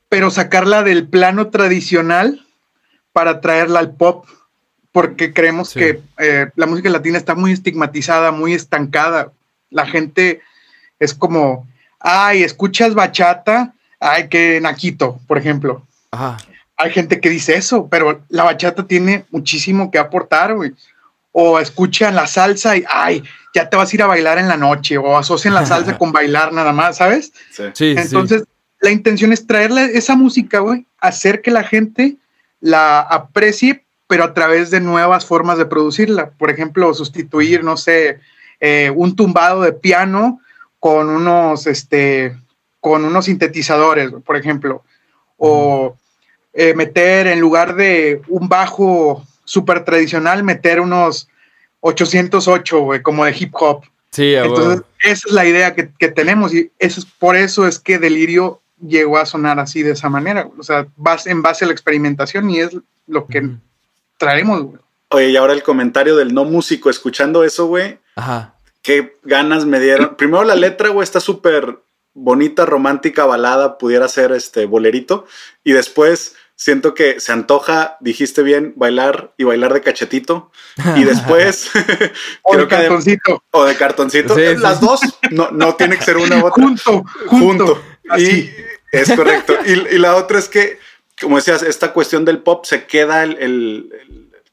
pero 0.10 0.30
sacarla 0.30 0.84
del 0.84 1.08
plano 1.08 1.48
tradicional 1.48 2.46
para 3.20 3.42
traerla 3.42 3.80
al 3.80 3.92
pop, 3.92 4.26
porque 4.94 5.34
creemos 5.34 5.74
que 5.74 6.02
eh, 6.18 6.48
la 6.56 6.66
música 6.66 6.90
latina 6.90 7.18
está 7.18 7.36
muy 7.36 7.52
estigmatizada, 7.52 8.32
muy 8.32 8.54
estancada. 8.54 9.34
La 9.70 9.86
gente 9.86 10.42
es 11.00 11.14
como, 11.14 11.68
ay, 12.00 12.44
escuchas 12.44 12.94
bachata, 12.94 13.74
ay, 14.00 14.30
que 14.30 14.62
naquito, 14.62 15.20
por 15.28 15.38
ejemplo. 15.38 15.86
Ajá 16.12 16.38
hay 16.80 16.92
gente 16.92 17.20
que 17.20 17.30
dice 17.30 17.56
eso, 17.56 17.90
pero 17.90 18.24
la 18.30 18.46
bachata 18.46 18.88
tiene 18.88 19.26
muchísimo 19.32 19.92
que 19.92 20.00
aportar, 20.00 20.56
güey. 20.56 20.72
O 21.34 21.60
escuchan 21.60 22.16
la 22.16 22.26
salsa 22.26 22.78
y, 22.78 22.86
ay, 22.90 23.22
ya 23.54 23.70
te 23.70 23.76
vas 23.76 23.92
a 23.92 23.96
ir 23.96 24.02
a 24.02 24.08
bailar 24.08 24.38
en 24.38 24.48
la 24.48 24.56
noche, 24.56 24.98
o 24.98 25.18
asocian 25.18 25.54
la 25.54 25.66
salsa 25.66 25.98
con 26.00 26.14
bailar 26.14 26.54
nada 26.54 26.72
más, 26.72 26.96
¿sabes? 26.96 27.34
Sí. 27.52 27.96
Entonces, 27.98 28.46
la 28.80 28.92
intención 28.92 29.34
es 29.34 29.46
traerle 29.46 29.98
esa 29.98 30.16
música, 30.16 30.60
güey, 30.60 30.86
hacer 31.02 31.42
que 31.42 31.52
la 31.52 31.64
gente 31.64 32.16
la 32.60 33.00
aprecie, 33.02 33.86
pero 34.08 34.24
a 34.24 34.34
través 34.34 34.72
de 34.72 34.80
nuevas 34.80 35.26
formas 35.26 35.58
de 35.58 35.66
producirla. 35.66 36.32
Por 36.32 36.50
ejemplo, 36.50 36.94
sustituir, 36.94 37.64
no 37.64 37.78
sé, 37.78 38.20
eh, 38.60 38.92
un 38.96 39.16
tumbado 39.16 39.62
de 39.62 39.74
piano 39.74 40.42
con 40.80 41.10
unos, 41.10 41.68
este, 41.68 42.36
con 42.80 43.06
unos 43.06 43.26
sintetizadores, 43.26 44.12
por 44.26 44.36
ejemplo. 44.36 44.84
O 45.38 45.96
eh, 46.54 46.74
meter 46.74 47.28
en 47.28 47.40
lugar 47.40 47.76
de 47.76 48.22
un 48.28 48.50
bajo 48.50 49.24
súper 49.46 49.86
tradicional, 49.86 50.44
meter 50.44 50.80
unos 50.80 51.28
808, 51.82 52.80
güey, 52.82 53.02
como 53.02 53.26
de 53.26 53.36
hip 53.38 53.54
hop. 53.54 53.84
Sí, 54.12 54.34
Entonces, 54.34 54.82
esa 55.04 55.28
es 55.28 55.34
la 55.34 55.46
idea 55.46 55.76
que, 55.76 55.84
tenemos 56.10 56.54
y 56.54 56.72
eso 56.80 57.00
es, 57.00 57.06
por 57.06 57.36
eso 57.36 57.68
es 57.68 57.80
que 57.80 58.00
Delirio 58.00 58.62
llegó 58.82 59.18
a 59.18 59.26
sonar 59.26 59.60
así 59.60 59.84
de 59.84 59.92
esa 59.92 60.10
manera. 60.10 60.50
O 60.58 60.64
sea, 60.64 60.88
en 61.26 61.42
base 61.42 61.66
a 61.66 61.68
la 61.68 61.74
experimentación 61.74 62.50
y 62.50 62.60
es 62.60 62.76
lo 63.08 63.28
que 63.28 63.50
traemos, 64.18 64.64
güey. 64.64 64.80
Oye, 65.12 65.30
y 65.30 65.38
ahora 65.38 65.54
el 65.54 65.64
comentario 65.64 66.16
del 66.16 66.34
no 66.34 66.46
músico, 66.46 66.90
escuchando 66.90 67.44
eso, 67.44 67.66
güey. 67.66 67.98
Ajá. 68.16 68.54
Qué 68.84 69.18
ganas 69.24 69.66
me 69.66 69.80
dieron. 69.80 70.16
Primero 70.16 70.44
la 70.44 70.56
letra, 70.56 70.90
güey, 70.90 71.04
está 71.04 71.20
súper 71.20 71.80
bonita, 72.14 72.66
romántica, 72.66 73.26
balada, 73.26 73.78
pudiera 73.78 74.08
ser 74.08 74.32
este 74.32 74.66
bolerito. 74.66 75.26
Y 75.64 75.72
después 75.72 76.36
siento 76.56 76.94
que 76.94 77.20
se 77.20 77.32
antoja, 77.32 77.98
dijiste 78.02 78.44
bien, 78.44 78.74
bailar 78.76 79.34
y 79.38 79.46
bailar 79.46 79.74
de 79.74 79.82
cachetito. 79.82 80.52
Y 80.96 81.06
después. 81.06 81.72
o 82.44 82.58
de 82.58 82.68
cartoncito. 82.68 83.44
o 83.52 83.66
de 83.66 83.76
cartoncito. 83.76 84.38
Las 84.38 84.80
dos. 84.80 85.02
No, 85.32 85.50
no 85.52 85.76
tiene 85.76 85.98
que 85.98 86.04
ser 86.04 86.18
una 86.18 86.44
u 86.44 86.48
otra. 86.48 86.64
Junto, 86.64 87.06
junto. 87.28 87.82
Y 88.18 88.50
es 88.92 89.12
correcto. 89.16 89.56
Y, 89.66 89.98
la 89.98 90.16
otra 90.16 90.40
es 90.40 90.50
que, 90.50 90.80
como 91.20 91.38
decías, 91.38 91.64
esta 91.64 91.94
cuestión 91.94 92.26
del 92.26 92.40
pop 92.40 92.66
se 92.66 92.86
queda 92.86 93.24
el 93.24 93.92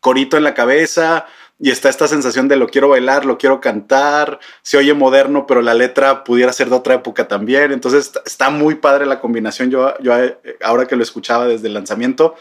corito 0.00 0.37
en 0.37 0.45
la 0.45 0.55
cabeza 0.55 1.26
y 1.59 1.71
está 1.71 1.88
esta 1.88 2.07
sensación 2.07 2.49
de 2.49 2.57
lo 2.57 2.69
quiero 2.69 2.90
bailar, 2.90 3.25
lo 3.25 3.38
quiero 3.38 3.61
cantar, 3.61 4.38
se 4.62 4.76
oye 4.76 4.93
moderno, 4.93 5.47
pero 5.47 5.62
la 5.62 5.73
letra 5.73 6.23
pudiera 6.23 6.52
ser 6.52 6.69
de 6.69 6.76
otra 6.76 6.95
época 6.95 7.28
también. 7.28 7.73
Entonces 7.73 8.12
está 8.26 8.50
muy 8.50 8.75
padre 8.75 9.07
la 9.07 9.21
combinación. 9.21 9.71
Yo, 9.71 9.95
yo 10.00 10.16
eh, 10.16 10.37
ahora 10.62 10.87
que 10.87 10.97
lo 10.97 11.02
escuchaba 11.02 11.47
desde 11.47 11.69
el 11.69 11.75
lanzamiento, 11.75 12.35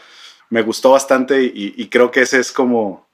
me 0.50 0.62
gustó 0.62 0.90
bastante 0.90 1.42
y, 1.42 1.88
creo 1.88 2.10
que 2.10 2.22
ese 2.22 2.38
es 2.38 2.52
como, 2.52 3.08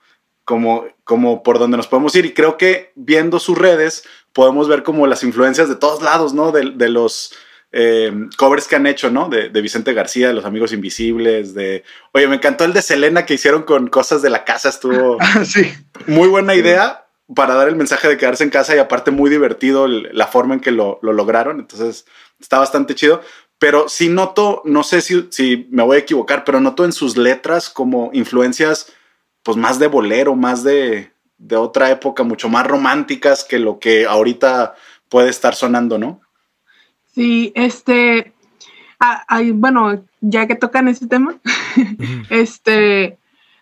como, 0.45 0.85
como 1.05 1.43
por 1.43 1.59
donde 1.59 1.77
nos 1.77 1.87
podemos 1.87 2.15
ir. 2.17 2.27
Y 2.27 2.35
creo 2.35 2.59
que 2.59 2.93
viendo 2.97 3.39
sus 3.39 3.57
redes 3.57 4.05
podemos 4.33 4.69
ver 4.69 4.83
como 4.83 5.07
las 5.07 5.23
influencias 5.23 5.69
de 5.69 5.77
todos 5.77 6.03
lados, 6.03 6.35
¿no? 6.35 6.51
De, 6.51 6.73
de 6.75 6.89
los 6.89 7.33
eh, 7.73 8.13
covers 8.37 8.69
que 8.69 8.77
han 8.77 8.87
hecho, 8.87 9.11
¿no? 9.11 9.29
De, 9.29 9.49
Vicente 9.63 9.95
García, 9.95 10.29
de 10.29 10.35
Los 10.35 10.45
Amigos 10.45 10.73
Invisibles, 10.73 11.55
de... 11.55 11.85
Oye, 12.13 12.29
me 12.29 12.37
encantó 12.37 12.65
el 12.65 12.75
de 12.75 12.83
Selena 12.83 13.25
que 13.25 13.35
hicieron 13.35 13.63
con 13.63 13.89
cosas 13.89 14.23
de 14.23 14.31
la 14.31 14.45
casa, 14.45 14.69
estuvo... 14.69 15.19
sí. 15.45 15.73
Muy 16.07 16.29
buena 16.29 16.55
idea 16.55 17.07
para 17.35 17.55
dar 17.55 17.69
el 17.69 17.77
mensaje 17.77 18.09
de 18.09 18.19
quedarse 18.19 18.45
en 18.45 18.51
casa 18.51 18.77
y 18.77 18.79
aparte 18.79 19.11
muy 19.11 19.31
divertido 19.31 19.89
la 19.89 20.27
forma 20.27 20.55
en 20.55 20.61
que 20.61 20.71
lo, 20.71 20.99
lograron, 21.03 21.61
entonces 21.61 22.05
está 22.39 22.59
bastante 22.59 22.95
chido. 22.95 23.23
Pero 23.59 23.89
sí 23.89 24.09
noto, 24.09 24.61
no 24.65 24.83
sé 24.83 25.01
si, 25.01 25.29
si 25.31 25.69
me 25.71 25.83
voy 25.83 25.97
a 25.97 26.01
equivocar, 26.01 26.45
pero 26.45 26.61
noto 26.61 26.85
en 26.85 26.93
sus 26.93 27.17
letras 27.17 27.71
como 27.71 28.11
influencias 28.13 28.93
pues 29.45 29.57
más 29.57 29.79
de 29.79 29.87
bolero, 29.87 30.35
más 30.35 30.63
de, 30.63 31.13
de 31.39 31.57
otra 31.57 31.91
época, 31.91 32.23
mucho 32.23 32.49
más 32.49 32.67
románticas 32.67 33.45
que 33.45 33.59
lo 33.59 33.79
que 33.79 34.07
ahorita 34.07 34.75
puede 35.09 35.31
estar 35.31 35.55
sonando, 35.55 35.99
¿no? 35.99 36.21
Sí, 37.15 37.53
este, 37.55 38.33
ah, 38.99 39.25
bueno, 39.55 40.03
ya 40.21 40.47
que 40.47 40.55
tocan 40.55 40.89
ese 40.89 41.07
tema, 41.07 41.37
este, 42.31 43.19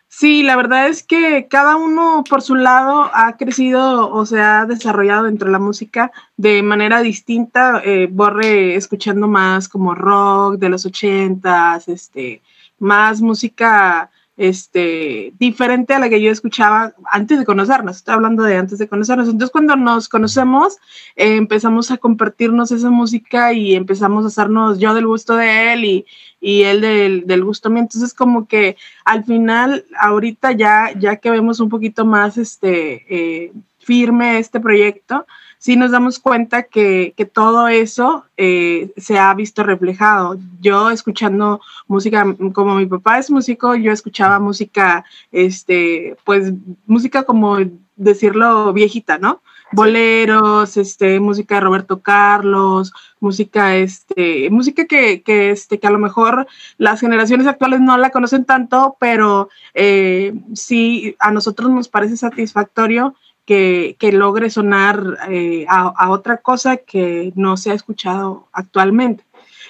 sí, 0.06 0.44
la 0.44 0.54
verdad 0.54 0.88
es 0.88 1.02
que 1.02 1.48
cada 1.48 1.74
uno 1.74 2.22
por 2.28 2.42
su 2.42 2.54
lado 2.54 3.10
ha 3.12 3.36
crecido 3.36 4.08
o 4.12 4.24
se 4.24 4.40
ha 4.40 4.66
desarrollado 4.66 5.24
dentro 5.24 5.46
de 5.46 5.52
la 5.52 5.58
música 5.58 6.12
de 6.36 6.62
manera 6.62 7.02
distinta. 7.02 7.82
Eh, 7.84 8.08
Borre 8.10 8.76
escuchando 8.76 9.26
más 9.26 9.68
como 9.68 9.96
rock 9.96 10.56
de 10.56 10.68
los 10.68 10.86
ochentas, 10.86 11.88
este, 11.88 12.42
más 12.78 13.20
música 13.20 14.10
este, 14.36 15.34
diferente 15.38 15.92
a 15.92 15.98
la 15.98 16.08
que 16.08 16.22
yo 16.22 16.30
escuchaba 16.30 16.94
antes 17.12 17.38
de 17.38 17.44
conocernos. 17.44 17.96
Estoy 17.96 18.14
hablando 18.14 18.42
de 18.42 18.56
antes 18.56 18.78
de 18.78 18.88
conocernos. 18.88 19.28
Entonces, 19.28 19.50
cuando 19.50 19.76
nos 19.76 20.08
conocemos, 20.08 20.78
eh, 21.16 21.36
empezamos 21.36 21.90
a 21.90 21.98
compartirnos 21.98 22.72
esa 22.72 22.90
música 22.90 23.52
y 23.52 23.74
empezamos 23.74 24.24
a 24.24 24.28
hacernos 24.28 24.78
yo 24.78 24.94
del 24.94 25.06
gusto 25.06 25.36
de 25.36 25.72
él 25.72 25.84
y, 25.84 26.06
y 26.40 26.62
él 26.62 26.80
del, 26.80 27.26
del, 27.26 27.44
gusto 27.44 27.68
mío. 27.68 27.82
Entonces, 27.82 28.14
como 28.14 28.46
que 28.46 28.76
al 29.04 29.24
final, 29.24 29.84
ahorita 30.00 30.52
ya, 30.52 30.92
ya 30.98 31.16
que 31.16 31.30
vemos 31.30 31.60
un 31.60 31.68
poquito 31.68 32.04
más 32.04 32.38
este, 32.38 33.04
eh, 33.08 33.52
firme 33.80 34.38
este 34.38 34.60
proyecto, 34.60 35.26
sí 35.58 35.76
nos 35.76 35.90
damos 35.90 36.18
cuenta 36.18 36.62
que, 36.62 37.12
que 37.16 37.24
todo 37.24 37.68
eso 37.68 38.24
eh, 38.36 38.92
se 38.96 39.18
ha 39.18 39.32
visto 39.34 39.62
reflejado. 39.62 40.38
Yo 40.60 40.90
escuchando 40.90 41.60
música, 41.88 42.24
como 42.52 42.76
mi 42.76 42.86
papá 42.86 43.18
es 43.18 43.30
músico, 43.30 43.74
yo 43.74 43.92
escuchaba 43.92 44.38
música, 44.38 45.04
este, 45.32 46.16
pues 46.24 46.52
música 46.86 47.24
como 47.24 47.58
decirlo 47.96 48.72
viejita, 48.72 49.18
¿no? 49.18 49.42
boleros, 49.72 50.76
este, 50.76 51.20
música 51.20 51.56
de 51.56 51.60
Roberto 51.60 52.00
Carlos, 52.00 52.92
música, 53.20 53.76
este, 53.76 54.50
música 54.50 54.84
que, 54.86 55.22
que, 55.22 55.50
este, 55.50 55.78
que 55.78 55.86
a 55.86 55.90
lo 55.90 55.98
mejor 55.98 56.46
las 56.78 57.00
generaciones 57.00 57.46
actuales 57.46 57.80
no 57.80 57.96
la 57.96 58.10
conocen 58.10 58.44
tanto, 58.44 58.96
pero 58.98 59.48
eh, 59.74 60.34
sí 60.54 61.16
a 61.18 61.30
nosotros 61.30 61.70
nos 61.70 61.88
parece 61.88 62.16
satisfactorio 62.16 63.14
que, 63.50 64.12
logre 64.12 64.48
sonar 64.48 65.18
eh, 65.28 65.66
a, 65.68 66.10
otra 66.10 66.36
cosa 66.36 66.76
que 66.76 67.32
no 67.34 67.56
se 67.56 67.72
ha 67.72 67.74
escuchado 67.74 68.46
actualmente. 68.52 69.24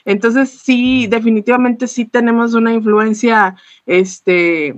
Entonces, 0.05 0.51
sí, 0.51 1.07
definitivamente 1.07 1.87
sí 1.87 2.05
tenemos 2.05 2.53
una 2.53 2.75
influencia, 2.75 3.57
este, 3.87 4.77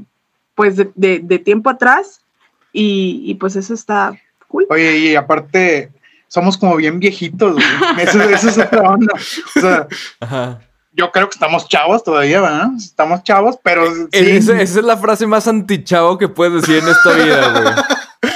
pues, 0.54 0.76
de, 0.76 1.38
tiempo 1.44 1.70
atrás 1.70 2.20
y, 2.72 3.34
pues 3.40 3.56
eso 3.56 3.74
está 3.74 4.16
cool. 4.46 4.66
Oye, 4.70 4.98
y 4.98 5.16
aparte, 5.16 5.90
somos 6.28 6.56
como 6.56 6.76
bien 6.76 7.00
viejitos, 7.00 7.60
eso, 7.98 8.22
es 8.22 8.58
otra 8.58 8.82
onda. 8.82 9.14
O 9.56 9.60
sea, 9.60 9.88
yo 10.92 11.10
creo 11.10 11.28
que 11.28 11.34
estamos 11.34 11.68
chavos 11.68 12.04
todavía, 12.04 12.40
¿verdad? 12.40 12.68
Estamos 12.76 13.24
chavos, 13.24 13.58
pero... 13.62 13.84
Eh, 14.12 14.36
esa, 14.36 14.60
es 14.60 14.76
la 14.76 14.96
frase 14.96 15.26
más 15.26 15.48
antichavo 15.48 16.18
que 16.18 16.28
puedes 16.28 16.62
decir 16.62 16.82
en 16.82 16.88
esta 16.88 17.12
vida, 17.12 17.60
güey. 17.60 17.74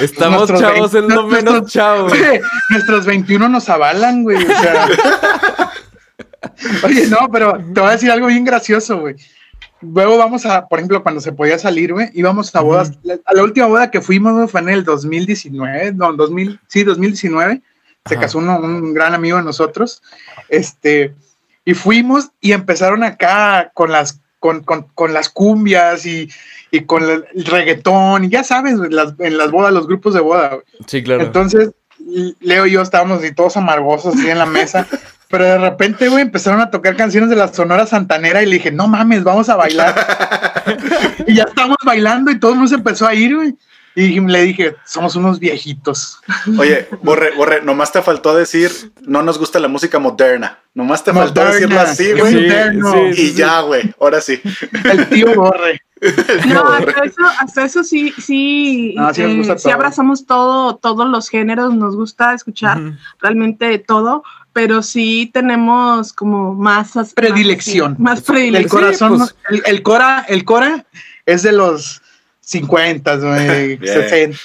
Estamos 0.00 0.52
chavos, 0.52 0.94
es 0.94 1.04
lo 1.04 1.26
menos 1.26 1.66
chavo. 1.72 2.08
nuestros 2.70 3.06
21 3.06 3.48
nos 3.48 3.68
avalan, 3.68 4.24
güey. 4.24 4.44
O 4.44 4.60
sea. 4.60 4.88
Oye, 6.84 7.06
no, 7.06 7.28
pero 7.30 7.58
te 7.72 7.80
voy 7.80 7.88
a 7.88 7.92
decir 7.92 8.10
algo 8.10 8.26
bien 8.26 8.44
gracioso, 8.44 8.98
güey. 8.98 9.16
Luego 9.80 10.16
vamos 10.18 10.46
a, 10.46 10.66
por 10.66 10.78
ejemplo, 10.78 11.02
cuando 11.02 11.20
se 11.20 11.32
podía 11.32 11.58
salir, 11.58 11.92
güey, 11.92 12.10
íbamos 12.14 12.54
a 12.54 12.60
bodas. 12.60 12.92
A 13.24 13.34
la 13.34 13.42
última 13.42 13.66
boda 13.66 13.90
que 13.90 14.00
fuimos 14.00 14.50
fue 14.50 14.60
en 14.60 14.70
el 14.70 14.84
2019, 14.84 15.92
no, 15.92 16.12
2000, 16.14 16.60
sí, 16.66 16.82
2019. 16.82 17.62
Se 18.06 18.16
casó 18.16 18.38
un 18.38 18.94
gran 18.94 19.14
amigo 19.14 19.36
de 19.36 19.42
nosotros. 19.42 20.02
Este, 20.48 21.14
y 21.64 21.74
fuimos 21.74 22.30
y 22.40 22.52
empezaron 22.52 23.02
acá 23.02 23.70
con 23.74 23.90
las, 23.90 24.20
con, 24.38 24.62
con, 24.62 24.84
con 24.94 25.12
las 25.12 25.28
cumbias 25.28 26.06
y 26.06 26.28
y 26.70 26.80
con 26.80 27.02
el 27.04 27.24
reggaetón, 27.44 28.24
y 28.24 28.28
ya 28.28 28.44
sabes, 28.44 28.74
en 29.18 29.38
las 29.38 29.50
bodas, 29.50 29.72
los 29.72 29.86
grupos 29.86 30.14
de 30.14 30.20
boda. 30.20 30.58
Sí, 30.86 31.02
claro. 31.02 31.22
Entonces, 31.22 31.70
Leo 32.40 32.66
y 32.66 32.72
yo 32.72 32.82
estábamos 32.82 33.24
y 33.24 33.34
todos 33.34 33.56
amargosos 33.56 34.14
así 34.14 34.28
en 34.28 34.38
la 34.38 34.46
mesa. 34.46 34.86
Pero 35.28 35.44
de 35.44 35.58
repente, 35.58 36.08
güey, 36.08 36.22
empezaron 36.22 36.60
a 36.60 36.70
tocar 36.70 36.96
canciones 36.96 37.30
de 37.30 37.36
la 37.36 37.52
Sonora 37.52 37.84
Santanera 37.84 38.42
y 38.42 38.46
le 38.46 38.54
dije, 38.56 38.70
no 38.70 38.86
mames, 38.86 39.24
vamos 39.24 39.48
a 39.48 39.56
bailar. 39.56 39.94
y 41.26 41.34
ya 41.34 41.44
estamos 41.44 41.76
bailando 41.84 42.30
y 42.30 42.38
todo 42.38 42.52
el 42.52 42.58
mundo 42.58 42.68
se 42.68 42.76
empezó 42.76 43.08
a 43.08 43.14
ir, 43.14 43.34
güey. 43.34 43.56
Y 43.98 44.20
le 44.20 44.42
dije, 44.42 44.76
somos 44.84 45.16
unos 45.16 45.40
viejitos. 45.40 46.20
Oye, 46.58 46.86
Borre, 47.02 47.34
Borre, 47.34 47.62
nomás 47.62 47.92
te 47.92 48.02
faltó 48.02 48.36
decir, 48.36 48.70
no 49.00 49.22
nos 49.22 49.38
gusta 49.38 49.58
la 49.58 49.68
música 49.68 49.98
moderna. 49.98 50.58
Nomás 50.74 51.02
te 51.02 51.14
faltó 51.14 51.42
decirlo 51.46 51.80
así, 51.80 52.12
güey. 52.12 53.18
y 53.18 53.32
ya, 53.32 53.62
güey, 53.62 53.94
ahora 53.98 54.20
sí. 54.20 54.38
El 54.84 55.08
tío 55.08 55.34
Borre. 55.34 55.80
No, 56.46 56.68
hasta 56.68 57.04
eso, 57.04 57.22
hasta 57.40 57.64
eso 57.64 57.82
sí, 57.82 58.12
sí, 58.18 58.94
ah, 58.98 59.12
eh, 59.16 59.56
sí, 59.56 59.70
abrazamos 59.70 60.26
todo, 60.26 60.76
todos 60.76 61.08
los 61.08 61.30
géneros, 61.30 61.74
nos 61.74 61.96
gusta 61.96 62.34
escuchar 62.34 62.78
realmente 63.18 63.78
todo, 63.78 64.22
pero 64.52 64.82
sí 64.82 65.30
tenemos 65.32 66.12
como 66.12 66.52
más 66.52 66.92
predilección. 67.14 67.96
Más, 67.98 68.20
predilección. 68.20 68.62
El 68.62 68.68
corazón, 68.68 69.18
pues. 69.18 69.64
el, 69.64 69.82
Cora, 69.82 70.26
el 70.28 70.44
Cora 70.44 70.84
es 71.24 71.42
de 71.42 71.52
los 71.52 72.02
50, 72.46 73.20
60. 73.20 74.38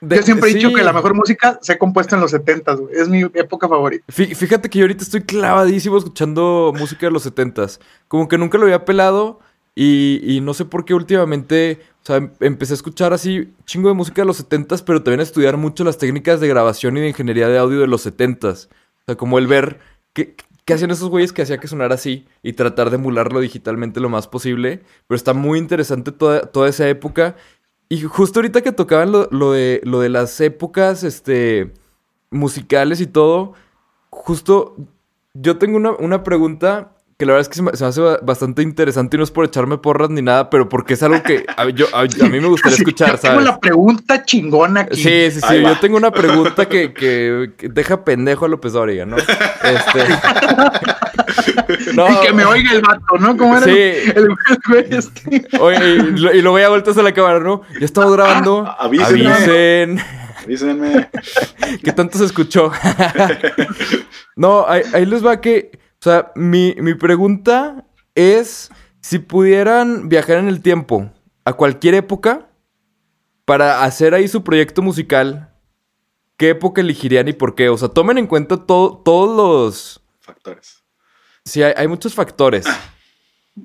Yo 0.00 0.22
siempre 0.22 0.50
he 0.50 0.54
dicho 0.54 0.74
que 0.74 0.82
la 0.82 0.92
mejor 0.92 1.14
música 1.14 1.56
se 1.62 1.72
ha 1.72 1.78
compuesto 1.78 2.16
en 2.16 2.20
los 2.20 2.32
70, 2.32 2.76
es 2.92 3.08
mi 3.08 3.20
época 3.22 3.68
favorita. 3.68 4.04
Fíjate 4.08 4.68
que 4.68 4.80
yo 4.80 4.84
ahorita 4.84 5.04
estoy 5.04 5.22
clavadísimo 5.22 5.96
escuchando 5.96 6.72
música 6.76 7.06
de 7.06 7.12
los 7.12 7.22
70. 7.22 7.66
Como 8.08 8.26
que 8.26 8.38
nunca 8.38 8.58
lo 8.58 8.64
había 8.64 8.84
pelado 8.84 9.38
y, 9.76 10.40
no 10.42 10.52
sé 10.52 10.64
por 10.64 10.84
qué 10.84 10.94
últimamente, 10.94 11.78
o 12.02 12.06
sea, 12.06 12.16
em, 12.16 12.32
empecé 12.40 12.72
a 12.72 12.74
escuchar 12.74 13.12
así 13.12 13.54
chingo 13.66 13.88
de 13.88 13.94
música 13.94 14.22
de 14.22 14.26
los 14.26 14.38
70 14.38 14.76
pero 14.84 15.04
también 15.04 15.20
a 15.20 15.22
estudiar 15.24 15.56
mucho 15.56 15.84
las 15.84 15.98
técnicas 15.98 16.40
de 16.40 16.48
grabación 16.48 16.96
y 16.96 17.02
de 17.02 17.08
ingeniería 17.08 17.46
de 17.46 17.58
audio 17.58 17.80
de 17.80 17.86
los 17.86 18.02
70 18.02 18.48
O 18.48 18.54
sea, 19.06 19.16
como 19.16 19.38
el 19.38 19.46
ver 19.46 19.78
qué, 20.12 20.34
qué 20.64 20.74
hacían 20.74 20.90
esos 20.90 21.10
güeyes 21.10 21.32
que 21.32 21.42
hacía 21.42 21.58
que 21.58 21.68
sonara 21.68 21.94
así 21.94 22.26
y 22.42 22.54
tratar 22.54 22.90
de 22.90 22.96
emularlo 22.96 23.40
digitalmente 23.40 24.00
lo 24.00 24.08
más 24.08 24.28
posible. 24.28 24.82
Pero 25.06 25.16
está 25.16 25.34
muy 25.34 25.58
interesante 25.58 26.12
toda, 26.12 26.42
toda 26.42 26.68
esa 26.68 26.88
época. 26.88 27.36
Y 27.88 28.02
justo 28.02 28.40
ahorita 28.40 28.62
que 28.62 28.72
tocaban 28.72 29.12
lo, 29.12 29.28
lo, 29.30 29.52
de, 29.52 29.80
lo 29.84 30.00
de 30.00 30.08
las 30.08 30.40
épocas 30.40 31.04
este, 31.04 31.72
musicales 32.30 33.00
y 33.00 33.06
todo, 33.06 33.52
justo 34.10 34.76
yo 35.34 35.58
tengo 35.58 35.76
una, 35.76 35.92
una 35.92 36.22
pregunta 36.22 36.93
que 37.16 37.26
la 37.26 37.34
verdad 37.34 37.42
es 37.42 37.48
que 37.48 37.54
se 37.54 37.62
me, 37.62 37.70
hace 37.70 38.00
bastante 38.22 38.62
interesante 38.62 39.16
y 39.16 39.18
no 39.18 39.24
es 39.24 39.30
por 39.30 39.44
echarme 39.44 39.78
porras 39.78 40.10
ni 40.10 40.20
nada, 40.20 40.50
pero 40.50 40.68
porque 40.68 40.94
es 40.94 41.02
algo 41.02 41.22
que 41.22 41.46
a, 41.56 41.68
yo, 41.68 41.86
a, 41.94 42.02
mí 42.04 42.40
me 42.40 42.48
gustaría 42.48 42.76
escuchar, 42.78 43.12
yo 43.12 43.18
Tengo 43.18 43.40
la 43.40 43.60
pregunta 43.60 44.24
chingona 44.24 44.80
aquí. 44.82 44.96
Sí, 44.96 45.30
sí, 45.30 45.40
sí. 45.40 45.62
Yo 45.62 45.78
tengo 45.78 45.96
una 45.96 46.10
pregunta 46.10 46.66
que, 46.66 46.92
que, 46.92 47.52
deja 47.70 48.04
pendejo 48.04 48.46
a 48.46 48.48
López 48.48 48.72
Dóriga, 48.72 49.06
¿no? 49.06 49.16
Este... 49.16 49.24
no. 51.94 52.10
Y 52.10 52.16
que 52.26 52.32
me 52.32 52.44
oiga 52.46 52.72
el 52.72 52.82
vato, 52.82 53.16
¿no? 53.20 53.36
¿Cómo 53.36 53.58
era 53.58 53.66
sí. 53.66 53.78
el, 54.14 54.28
güey 54.68 54.86
este? 54.90 55.46
Oye, 55.60 55.96
y, 56.34 56.42
lo, 56.42 56.50
voy 56.50 56.62
a 56.62 56.68
vueltas 56.68 56.98
a 56.98 57.02
la 57.02 57.12
cámara, 57.12 57.38
¿no? 57.38 57.62
Ya 57.78 57.86
estamos 57.86 58.12
grabando. 58.12 58.64
Ah, 58.66 58.76
avisen. 58.80 60.00
Avísenme. 60.42 61.08
¿Qué 61.84 61.92
tanto 61.92 62.18
se 62.18 62.24
escuchó? 62.24 62.72
no, 64.34 64.66
ahí, 64.66 64.82
ahí 64.92 65.06
les 65.06 65.24
va 65.24 65.40
que 65.40 65.83
sea, 66.04 66.32
mi, 66.34 66.74
pregunta 66.94 67.86
es 68.14 68.70
si 69.00 69.18
pudieran 69.18 70.08
viajar 70.08 70.36
en 70.36 70.48
el 70.48 70.60
tiempo 70.60 71.10
a 71.44 71.54
cualquier 71.54 71.94
época 71.94 72.48
para 73.44 73.84
hacer 73.84 74.14
ahí 74.14 74.28
su 74.28 74.44
proyecto 74.44 74.82
musical, 74.82 75.52
¿qué 76.36 76.50
época 76.50 76.80
elegirían 76.80 77.28
y 77.28 77.32
por 77.32 77.54
qué? 77.54 77.68
O 77.68 77.76
sea, 77.76 77.88
tomen 77.88 78.18
en 78.18 78.26
cuenta 78.26 78.56
todos 78.66 79.36
los... 79.36 80.02
Factores. 80.20 80.82
Sí, 81.44 81.62
hay, 81.62 81.88
muchos 81.88 82.14
factores. 82.14 82.66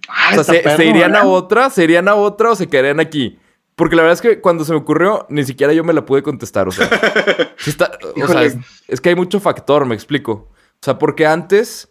Ah, 0.07 0.35
o 0.37 0.43
sea, 0.43 0.75
se, 0.75 0.85
irían 0.85 1.15
a 1.15 1.25
otra? 1.25 1.69
¿Se 1.69 1.83
irían 1.83 2.07
a 2.07 2.15
otra 2.15 2.51
o 2.51 2.55
se 2.55 2.67
quedarían 2.67 2.99
aquí? 2.99 3.39
Porque 3.75 3.95
la 3.95 4.01
verdad 4.03 4.15
es 4.15 4.21
que 4.21 4.41
cuando 4.41 4.65
se 4.65 4.73
me 4.73 4.77
ocurrió, 4.77 5.25
ni 5.29 5.45
siquiera 5.45 5.71
yo 5.73 5.83
me 5.83 5.93
la 5.93 6.05
pude 6.05 6.21
contestar. 6.21 6.67
O 6.67 6.71
sea, 6.71 6.87
o 8.23 8.27
sea 8.27 8.43
es, 8.87 9.01
que 9.01 9.09
hay 9.09 9.15
mucho 9.15 9.39
factor, 9.39 9.85
me 9.85 9.95
explico. 9.95 10.31
O 10.31 10.81
sea, 10.81 10.97
porque 10.97 11.25
antes 11.25 11.88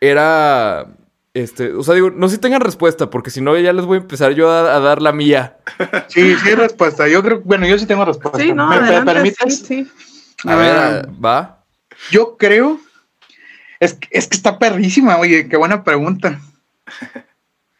era. 0.00 0.86
Este, 1.32 1.72
o 1.72 1.82
sea, 1.82 1.94
digo, 1.94 2.10
no 2.10 2.28
sé 2.28 2.36
si 2.36 2.40
tengan 2.40 2.60
respuesta, 2.60 3.10
porque 3.10 3.30
si 3.30 3.40
no, 3.40 3.58
ya 3.58 3.72
les 3.72 3.86
voy 3.86 3.98
a 3.98 4.00
empezar 4.02 4.32
yo 4.34 4.50
a, 4.50 4.78
dar 4.78 5.02
la 5.02 5.12
mía. 5.12 5.56
Sí, 6.08 6.36
sí 6.36 6.54
respuesta. 6.54 7.08
Yo 7.08 7.22
creo, 7.22 7.40
bueno, 7.40 7.66
yo 7.66 7.76
sí 7.76 7.86
tengo 7.86 8.04
respuesta. 8.04 8.38
Sí, 8.38 8.52
no, 8.52 8.68
¿Me, 8.68 9.02
permites? 9.02 9.64
Sí, 9.66 9.90
A 10.44 10.54
ver, 10.54 11.08
¿va? 11.24 11.64
Yo 12.10 12.36
creo. 12.36 12.78
Es, 13.80 13.98
es 14.10 14.28
que 14.28 14.36
está 14.36 14.58
perrísima, 14.58 15.18
oye, 15.18 15.48
qué 15.48 15.56
buena 15.56 15.82
pregunta. 15.82 16.40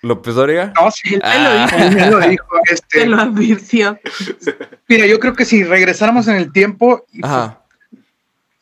¿López 0.02 0.34
Dóriga? 0.34 0.72
No, 0.74 0.90
sí, 0.90 1.14
él 1.14 1.22
ah. 1.24 1.68
lo 1.70 1.78
dijo. 1.78 1.98
Él 1.98 2.10
lo 2.10 2.20
dijo. 2.28 2.46
Este, 2.70 3.06
lo 3.06 3.20
advirtió. 3.20 3.98
Mira, 4.88 5.06
yo 5.06 5.20
creo 5.20 5.34
que 5.34 5.44
si 5.44 5.62
regresáramos 5.62 6.26
en 6.26 6.36
el 6.36 6.52
tiempo 6.52 7.06
y 7.12 7.24
Ajá 7.24 7.63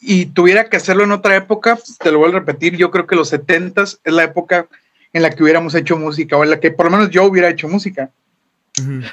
y 0.03 0.27
tuviera 0.27 0.69
que 0.69 0.77
hacerlo 0.77 1.05
en 1.05 1.13
otra 1.13 1.37
época, 1.37 1.79
te 1.99 2.11
lo 2.11 2.19
voy 2.19 2.31
a 2.31 2.35
repetir, 2.35 2.77
yo 2.77 2.91
creo 2.91 3.07
que 3.07 3.15
los 3.15 3.29
70 3.29 3.83
es 3.83 4.01
la 4.05 4.25
época 4.25 4.67
en 5.13 5.23
la 5.23 5.31
que 5.31 5.43
hubiéramos 5.43 5.75
hecho 5.77 5.97
música 5.97 6.37
o 6.37 6.43
en 6.43 6.51
la 6.51 6.59
que 6.59 6.73
por 6.73 6.87
lo 6.87 6.93
menos 6.93 7.11
yo 7.11 7.25
hubiera 7.25 7.49
hecho 7.49 7.69
música. 7.69 8.11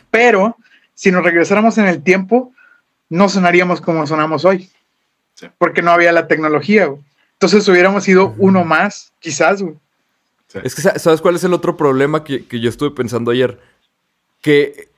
Pero 0.09 0.57
si 0.95 1.11
nos 1.11 1.23
regresáramos 1.23 1.77
en 1.77 1.87
el 1.87 2.01
tiempo, 2.01 2.53
no 3.07 3.29
sonaríamos 3.29 3.81
como 3.81 4.07
sonamos 4.07 4.45
hoy. 4.45 4.69
Porque 5.57 5.81
no 5.81 5.91
había 5.91 6.11
la 6.11 6.27
tecnología. 6.27 6.89
Entonces 7.33 7.67
hubiéramos 7.67 8.03
sido 8.03 8.33
uno 8.37 8.65
más, 8.65 9.13
quizás. 9.19 9.63
Es 10.63 10.75
que, 10.75 10.81
¿sabes 10.81 11.21
cuál 11.21 11.35
es 11.35 11.43
el 11.43 11.53
otro 11.53 11.77
problema 11.77 12.23
que, 12.23 12.43
yo 12.49 12.69
estuve 12.69 12.91
pensando 12.91 13.31
ayer? 13.31 13.59
Que 14.41 14.89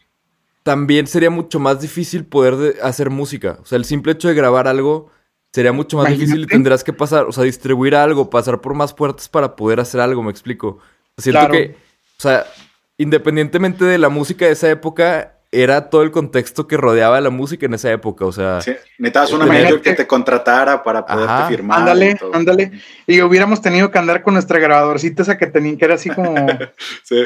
también 0.63 1.07
sería 1.07 1.29
mucho 1.29 1.59
más 1.59 1.81
difícil 1.81 2.23
poder 2.23 2.77
hacer 2.81 3.09
música. 3.09 3.59
O 3.61 3.65
sea, 3.65 3.77
el 3.77 3.85
simple 3.85 4.13
hecho 4.13 4.27
de 4.27 4.33
grabar 4.35 4.67
algo 4.67 5.11
sería 5.51 5.71
mucho 5.71 5.97
más 5.97 6.09
difícil 6.09 6.43
y 6.43 6.47
tendrás 6.47 6.83
que 6.83 6.93
pasar, 6.93 7.25
o 7.25 7.31
sea, 7.31 7.43
distribuir 7.43 7.95
algo, 7.95 8.29
pasar 8.29 8.61
por 8.61 8.73
más 8.73 8.93
puertas 8.93 9.27
para 9.27 9.55
poder 9.55 9.79
hacer 9.79 9.99
algo, 9.99 10.23
me 10.23 10.31
explico. 10.31 10.79
Siento 11.17 11.49
que, 11.49 11.75
o 12.17 12.21
sea, 12.21 12.45
independientemente 12.97 13.85
de 13.85 13.97
la 13.97 14.09
música 14.09 14.45
de 14.45 14.51
esa 14.51 14.69
época, 14.69 15.33
era 15.51 15.89
todo 15.89 16.03
el 16.03 16.11
contexto 16.11 16.65
que 16.65 16.77
rodeaba 16.77 17.19
la 17.19 17.29
música 17.29 17.65
en 17.65 17.73
esa 17.73 17.91
época, 17.91 18.25
o 18.25 18.31
sea... 18.31 18.61
Sí, 18.61 18.71
necesitabas 18.97 19.33
una 19.33 19.45
manager 19.45 19.81
que 19.81 19.93
te 19.93 20.07
contratara 20.07 20.81
para 20.81 21.05
poderte 21.05 21.49
firmar. 21.49 21.79
Ándale, 21.79 22.17
ándale. 22.31 22.71
Y 23.05 23.21
hubiéramos 23.21 23.61
tenido 23.61 23.91
que 23.91 23.99
andar 23.99 24.23
con 24.23 24.33
nuestra 24.33 24.59
grabadorcita 24.59 25.23
esa 25.23 25.37
que 25.37 25.47
tenía, 25.47 25.77
que 25.77 25.83
era 25.83 25.95
así 25.95 26.09
como... 26.09 26.33
sí. 27.03 27.23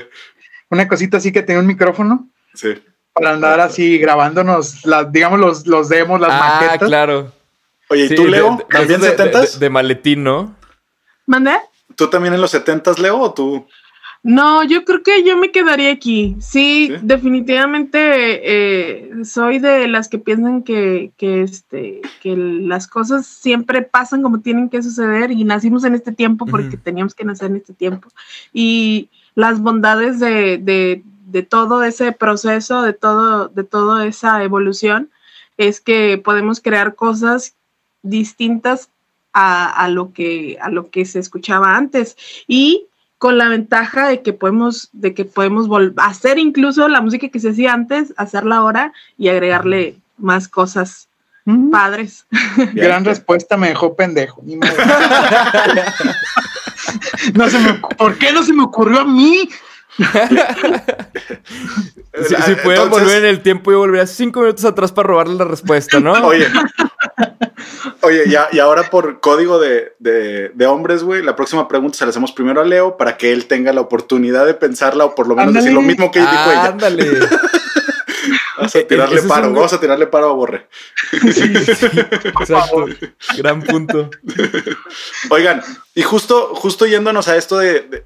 Una 0.72 0.88
cosita 0.88 1.17
así 1.17 1.32
que 1.32 1.44
tenía 1.44 1.60
un 1.60 1.67
micrófono. 1.67 2.27
Sí. 2.55 2.74
Para 3.13 3.34
andar 3.34 3.60
así 3.60 4.00
grabándonos, 4.00 4.84
las, 4.86 5.12
digamos, 5.12 5.39
los, 5.39 5.67
los 5.67 5.88
demos, 5.88 6.20
las 6.20 6.32
ah, 6.32 6.60
maquetas. 6.62 6.88
claro. 6.88 7.32
Oye, 7.89 8.06
¿y 8.06 8.15
tú, 8.15 8.27
Leo? 8.27 8.58
¿También 8.70 9.01
de, 9.01 9.10
setentas? 9.10 9.60
De, 9.60 9.70
maletín, 9.70 10.24
¿no? 10.24 10.56
¿Mandé? 11.25 11.58
¿Tú 11.96 12.10
también 12.10 12.34
en 12.34 12.42
los 12.42 12.51
setentas, 12.51 13.00
Leo, 13.00 13.20
o 13.20 13.34
tú...? 13.34 13.68
No, 14.27 14.63
yo 14.63 14.86
creo 14.86 15.04
que 15.04 15.24
yo 15.24 15.38
me 15.38 15.51
quedaría 15.51 15.92
aquí. 15.92 16.36
Sí, 16.39 16.92
definitivamente 17.04 18.00
eh, 18.44 19.24
soy 19.24 19.60
de 19.60 19.88
las 19.88 20.10
que 20.10 20.18
piensan 20.18 20.63
que, 20.63 21.12
que, 21.15 21.44
este, 21.44 22.01
que 22.24 22.36
las 22.36 22.88
cosas 22.88 23.27
siempre 23.27 23.84
pasan 23.84 24.24
como 24.24 24.39
tienen 24.39 24.70
que 24.70 24.82
suceder 24.82 25.30
y 25.30 25.44
nacimos 25.44 25.84
en 25.84 25.94
este 25.94 26.12
tiempo 26.12 26.48
porque 26.48 26.75
teníamos 26.75 27.13
que 27.13 27.24
nacer 27.24 27.51
en 27.51 27.58
este 27.58 27.74
tiempo. 27.74 28.10
Y 28.51 29.12
las 29.36 29.60
bondades 29.60 30.20
de, 30.20 30.58
de, 30.58 31.04
de, 31.27 31.44
todo 31.44 31.84
ese 31.84 32.12
proceso, 32.12 32.82
de, 32.82 32.94
todo, 32.94 33.50
de 33.50 33.63
toda 33.63 34.08
esa 34.08 34.42
evolución, 34.44 35.12
es 35.58 35.80
que 35.80 36.18
podemos 36.18 36.62
crear 36.62 36.96
cosas 36.96 37.54
distintas 38.06 38.90
a, 39.34 39.70
a, 39.70 39.90
lo 39.90 40.14
que, 40.14 40.58
a 40.62 40.70
lo 40.70 40.90
que 40.90 41.06
se 41.06 41.20
escuchaba 41.20 41.76
antes. 41.76 42.16
Y 42.48 42.88
con 43.18 43.38
la 43.38 43.50
ventaja 43.50 44.08
de 44.08 44.22
que 44.22 44.34
podemos, 44.34 44.90
de 44.94 45.14
que 45.14 45.26
podemos 45.26 45.68
hacer 45.98 46.38
incluso 46.38 46.88
la 46.88 47.02
música 47.02 47.30
que 47.30 47.40
se 47.40 47.50
hacía 47.50 47.74
antes, 47.74 48.14
hacerla 48.18 48.58
ahora 48.58 48.94
y 49.18 49.30
agregarle 49.30 49.98
más 50.18 50.48
cosas 50.48 51.08
padres. 51.72 52.26
Gran 52.74 53.06
respuesta, 53.06 53.58
me 53.58 53.70
dejó 53.70 53.96
pendejo. 53.96 54.42
no 57.34 57.50
se 57.50 57.60
me, 57.60 57.74
¿Por 57.98 58.18
qué 58.18 58.32
no 58.32 58.44
se 58.44 58.54
me 58.54 58.64
ocurrió 58.64 59.02
a 59.02 59.06
mí? 59.06 59.50
si, 62.28 62.36
si 62.36 62.56
puedo 62.64 62.90
volver 62.90 63.24
en 63.24 63.30
el 63.30 63.42
tiempo, 63.42 63.72
yo 63.72 63.80
volvería 63.80 64.06
cinco 64.08 64.42
minutos 64.42 64.66
atrás 64.66 64.92
para 64.92 65.08
robarle 65.08 65.36
la 65.36 65.46
respuesta, 65.46 66.02
¿no? 66.02 66.12
Oye, 66.12 66.48
oye, 68.06 68.30
ya, 68.30 68.48
y 68.52 68.60
ahora 68.60 68.90
por 68.90 69.20
código 69.20 69.60
de, 69.60 69.94
de, 70.00 70.66
hombres, 70.66 71.04
güey, 71.04 71.24
la 71.24 71.36
próxima 71.36 71.68
pregunta 71.68 71.98
se 71.98 72.06
la 72.06 72.10
hacemos 72.10 72.32
primero 72.32 72.62
a 72.62 72.66
Leo 72.66 72.98
para 72.98 73.18
que 73.18 73.32
él 73.32 73.46
tenga 73.46 73.74
la 73.74 73.82
oportunidad 73.82 74.46
de 74.46 74.54
pensarla 74.54 75.06
o 75.06 75.16
por 75.16 75.28
lo 75.28 75.36
menos 75.36 75.54
decir 75.54 75.74
lo 75.74 75.82
mismo 75.82 76.12
que 76.12 76.20
dijo 76.20 76.52
ella. 76.52 76.66
Ándale. 76.66 77.20
Vamos 78.58 78.75
a 78.75 78.88
tirarle 78.88 79.22
paro, 79.24 79.51
vamos 79.51 79.74
a 79.74 79.79
tirarle 79.82 80.08
paro 80.08 80.29
a 80.29 80.34
Borre. 80.34 80.68
Exacto. 81.12 82.86
Gran 83.38 83.62
punto. 83.62 84.10
Oigan, 85.29 85.62
y 85.94 86.01
justo, 86.01 86.56
justo 86.56 86.86
yéndonos 86.86 87.27
a 87.27 87.36
esto 87.36 87.58
de 87.58 88.06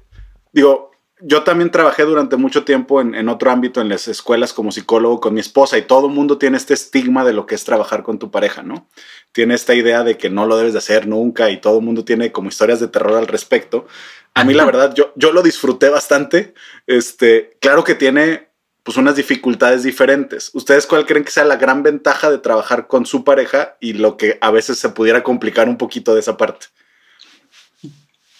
digo, 0.52 0.89
yo 1.22 1.42
también 1.42 1.70
trabajé 1.70 2.04
durante 2.04 2.36
mucho 2.36 2.64
tiempo 2.64 3.00
en, 3.00 3.28
otro 3.28 3.50
ámbito, 3.50 3.80
en 3.80 3.88
las 3.88 4.08
escuelas 4.08 4.52
como 4.52 4.72
psicólogo 4.72 5.20
con 5.20 5.34
mi 5.34 5.40
esposa 5.40 5.78
y 5.78 5.82
todo 5.82 6.06
el 6.06 6.12
mundo 6.12 6.38
tiene 6.38 6.56
este 6.56 6.74
estigma 6.74 7.24
de 7.24 7.32
lo 7.32 7.46
que 7.46 7.54
es 7.54 7.64
trabajar 7.64 8.02
con 8.02 8.18
tu 8.18 8.30
pareja, 8.30 8.62
¿no? 8.62 8.88
Tiene 9.32 9.54
esta 9.54 9.74
idea 9.74 10.02
de 10.02 10.16
que 10.16 10.30
no 10.30 10.46
lo 10.46 10.56
debes 10.56 10.72
de 10.72 10.78
hacer 10.78 11.06
nunca 11.06 11.50
y 11.50 11.60
todo 11.60 11.78
el 11.78 11.84
mundo 11.84 12.04
tiene 12.04 12.32
como 12.32 12.48
historias 12.48 12.80
de 12.80 12.88
terror 12.88 13.16
al 13.16 13.26
respecto. 13.26 13.86
A 14.34 14.44
mí 14.44 14.54
la 14.54 14.64
verdad, 14.64 14.94
yo, 14.94 15.12
yo 15.16 15.32
lo 15.32 15.42
disfruté 15.42 15.88
bastante. 15.88 16.54
Este, 16.86 17.56
claro 17.60 17.84
que 17.84 17.94
tiene 17.94 18.48
pues 18.82 18.96
unas 18.96 19.16
dificultades 19.16 19.82
diferentes. 19.82 20.50
¿Ustedes 20.54 20.86
cuál 20.86 21.06
creen 21.06 21.24
que 21.24 21.30
sea 21.30 21.44
la 21.44 21.56
gran 21.56 21.82
ventaja 21.82 22.30
de 22.30 22.38
trabajar 22.38 22.86
con 22.86 23.06
su 23.06 23.24
pareja 23.24 23.76
y 23.80 23.92
lo 23.92 24.16
que 24.16 24.38
a 24.40 24.50
veces 24.50 24.78
se 24.78 24.88
pudiera 24.88 25.22
complicar 25.22 25.68
un 25.68 25.76
poquito 25.76 26.14
de 26.14 26.20
esa 26.20 26.36
parte? 26.36 26.66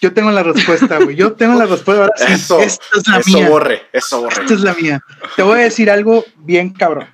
Yo 0.01 0.13
tengo 0.15 0.31
la 0.31 0.43
respuesta, 0.43 0.99
güey. 0.99 1.15
Yo 1.15 1.33
tengo 1.33 1.55
la 1.55 1.67
respuesta. 1.67 2.05
Ahora 2.05 2.15
sí, 2.17 2.33
eso, 2.33 2.61
esta 2.61 2.85
es 2.97 3.09
la 3.09 3.19
eso 3.19 3.51
borre, 3.51 3.83
eso 3.93 4.23
borre. 4.23 4.43
Esta 4.43 4.55
es 4.55 4.61
la 4.61 4.75
mía. 4.75 5.01
Te 5.37 5.43
voy 5.43 5.61
a 5.61 5.65
decir 5.65 5.91
algo 5.91 6.25
bien 6.39 6.71
cabrón. 6.71 7.07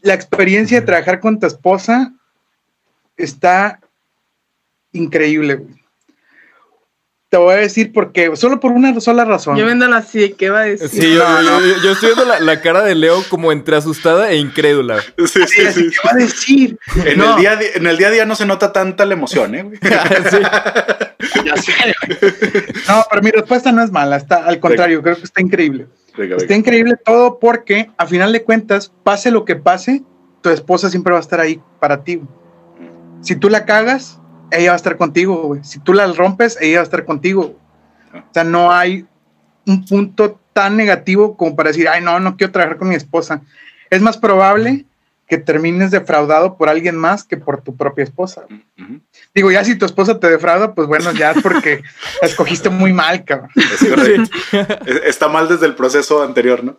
La 0.00 0.14
experiencia 0.14 0.80
de 0.80 0.86
trabajar 0.86 1.20
con 1.20 1.38
tu 1.38 1.46
esposa 1.46 2.12
está 3.16 3.80
increíble, 4.92 5.54
güey. 5.54 5.81
Te 7.32 7.38
voy 7.38 7.54
a 7.54 7.56
decir 7.56 7.94
por 7.94 8.12
qué, 8.12 8.36
solo 8.36 8.60
por 8.60 8.72
una 8.72 9.00
sola 9.00 9.24
razón. 9.24 9.56
Yo 9.56 9.64
viéndola 9.64 9.96
así, 9.96 10.34
¿qué 10.36 10.50
va 10.50 10.60
a 10.60 10.64
decir? 10.64 10.90
Sí, 10.90 11.14
yo, 11.14 11.24
yo, 11.82 11.92
estoy 11.92 12.12
viendo 12.14 12.26
la, 12.38 12.60
cara 12.60 12.82
de 12.82 12.94
Leo 12.94 13.24
como 13.30 13.52
entre 13.52 13.74
asustada 13.74 14.30
e 14.30 14.36
incrédula. 14.36 14.98
Sí, 15.16 15.40
sí, 15.46 15.72
sí. 15.72 15.90
¿Qué 15.90 15.96
va 16.06 16.10
a 16.10 16.16
decir? 16.16 16.78
En, 16.94 17.22
el 17.22 17.36
día, 17.36 17.58
en 17.74 17.86
el 17.86 17.96
día 17.96 18.08
a 18.08 18.10
día 18.10 18.26
no 18.26 18.34
se 18.34 18.44
nota 18.44 18.70
tanta 18.70 19.06
la 19.06 19.14
emoción, 19.14 19.54
¿eh? 19.54 19.70
ya 19.82 21.56
sé. 21.56 21.94
No, 22.86 23.02
pero 23.08 23.22
mi 23.22 23.30
respuesta 23.30 23.72
no 23.72 23.82
es 23.82 23.90
mala, 23.90 24.16
está 24.16 24.44
al 24.44 24.60
contrario, 24.60 25.02
creo 25.02 25.16
que 25.16 25.22
está 25.22 25.40
increíble. 25.40 25.86
está 26.36 26.54
increíble 26.54 26.96
todo 27.02 27.38
porque, 27.38 27.88
a 27.96 28.06
final 28.06 28.34
de 28.34 28.42
cuentas, 28.42 28.92
pase 29.04 29.30
lo 29.30 29.46
que 29.46 29.56
pase, 29.56 30.02
tu 30.42 30.50
esposa 30.50 30.90
siempre 30.90 31.14
va 31.14 31.18
a 31.18 31.22
estar 31.22 31.40
ahí 31.40 31.62
para 31.80 32.04
ti. 32.04 32.20
Si 33.22 33.36
tú 33.36 33.48
la 33.48 33.64
cagas, 33.64 34.20
ella 34.52 34.70
va 34.70 34.74
a 34.74 34.76
estar 34.76 34.96
contigo, 34.96 35.42
güey. 35.42 35.64
Si 35.64 35.78
tú 35.78 35.92
la 35.92 36.06
rompes, 36.12 36.58
ella 36.60 36.78
va 36.78 36.80
a 36.82 36.84
estar 36.84 37.04
contigo. 37.04 37.58
O 38.14 38.32
sea, 38.32 38.44
no 38.44 38.72
hay 38.72 39.06
un 39.66 39.84
punto 39.84 40.40
tan 40.52 40.76
negativo 40.76 41.36
como 41.36 41.56
para 41.56 41.70
decir, 41.70 41.88
ay, 41.88 42.02
no, 42.02 42.20
no 42.20 42.36
quiero 42.36 42.52
trabajar 42.52 42.78
con 42.78 42.88
mi 42.88 42.94
esposa. 42.94 43.42
Es 43.90 44.02
más 44.02 44.18
probable 44.18 44.84
que 45.28 45.38
termines 45.38 45.90
defraudado 45.90 46.58
por 46.58 46.68
alguien 46.68 46.96
más 46.96 47.24
que 47.24 47.38
por 47.38 47.62
tu 47.62 47.74
propia 47.74 48.04
esposa. 48.04 48.42
Digo, 49.34 49.50
ya 49.50 49.64
si 49.64 49.76
tu 49.76 49.86
esposa 49.86 50.20
te 50.20 50.28
defrauda, 50.28 50.74
pues 50.74 50.86
bueno, 50.86 51.10
ya 51.12 51.30
es 51.30 51.42
porque 51.42 51.82
la 52.20 52.28
escogiste 52.28 52.68
muy 52.68 52.92
mal, 52.92 53.24
cabrón. 53.24 53.50
Está 55.04 55.28
mal 55.28 55.48
desde 55.48 55.64
el 55.64 55.74
proceso 55.74 56.22
anterior, 56.22 56.62
¿no? 56.62 56.78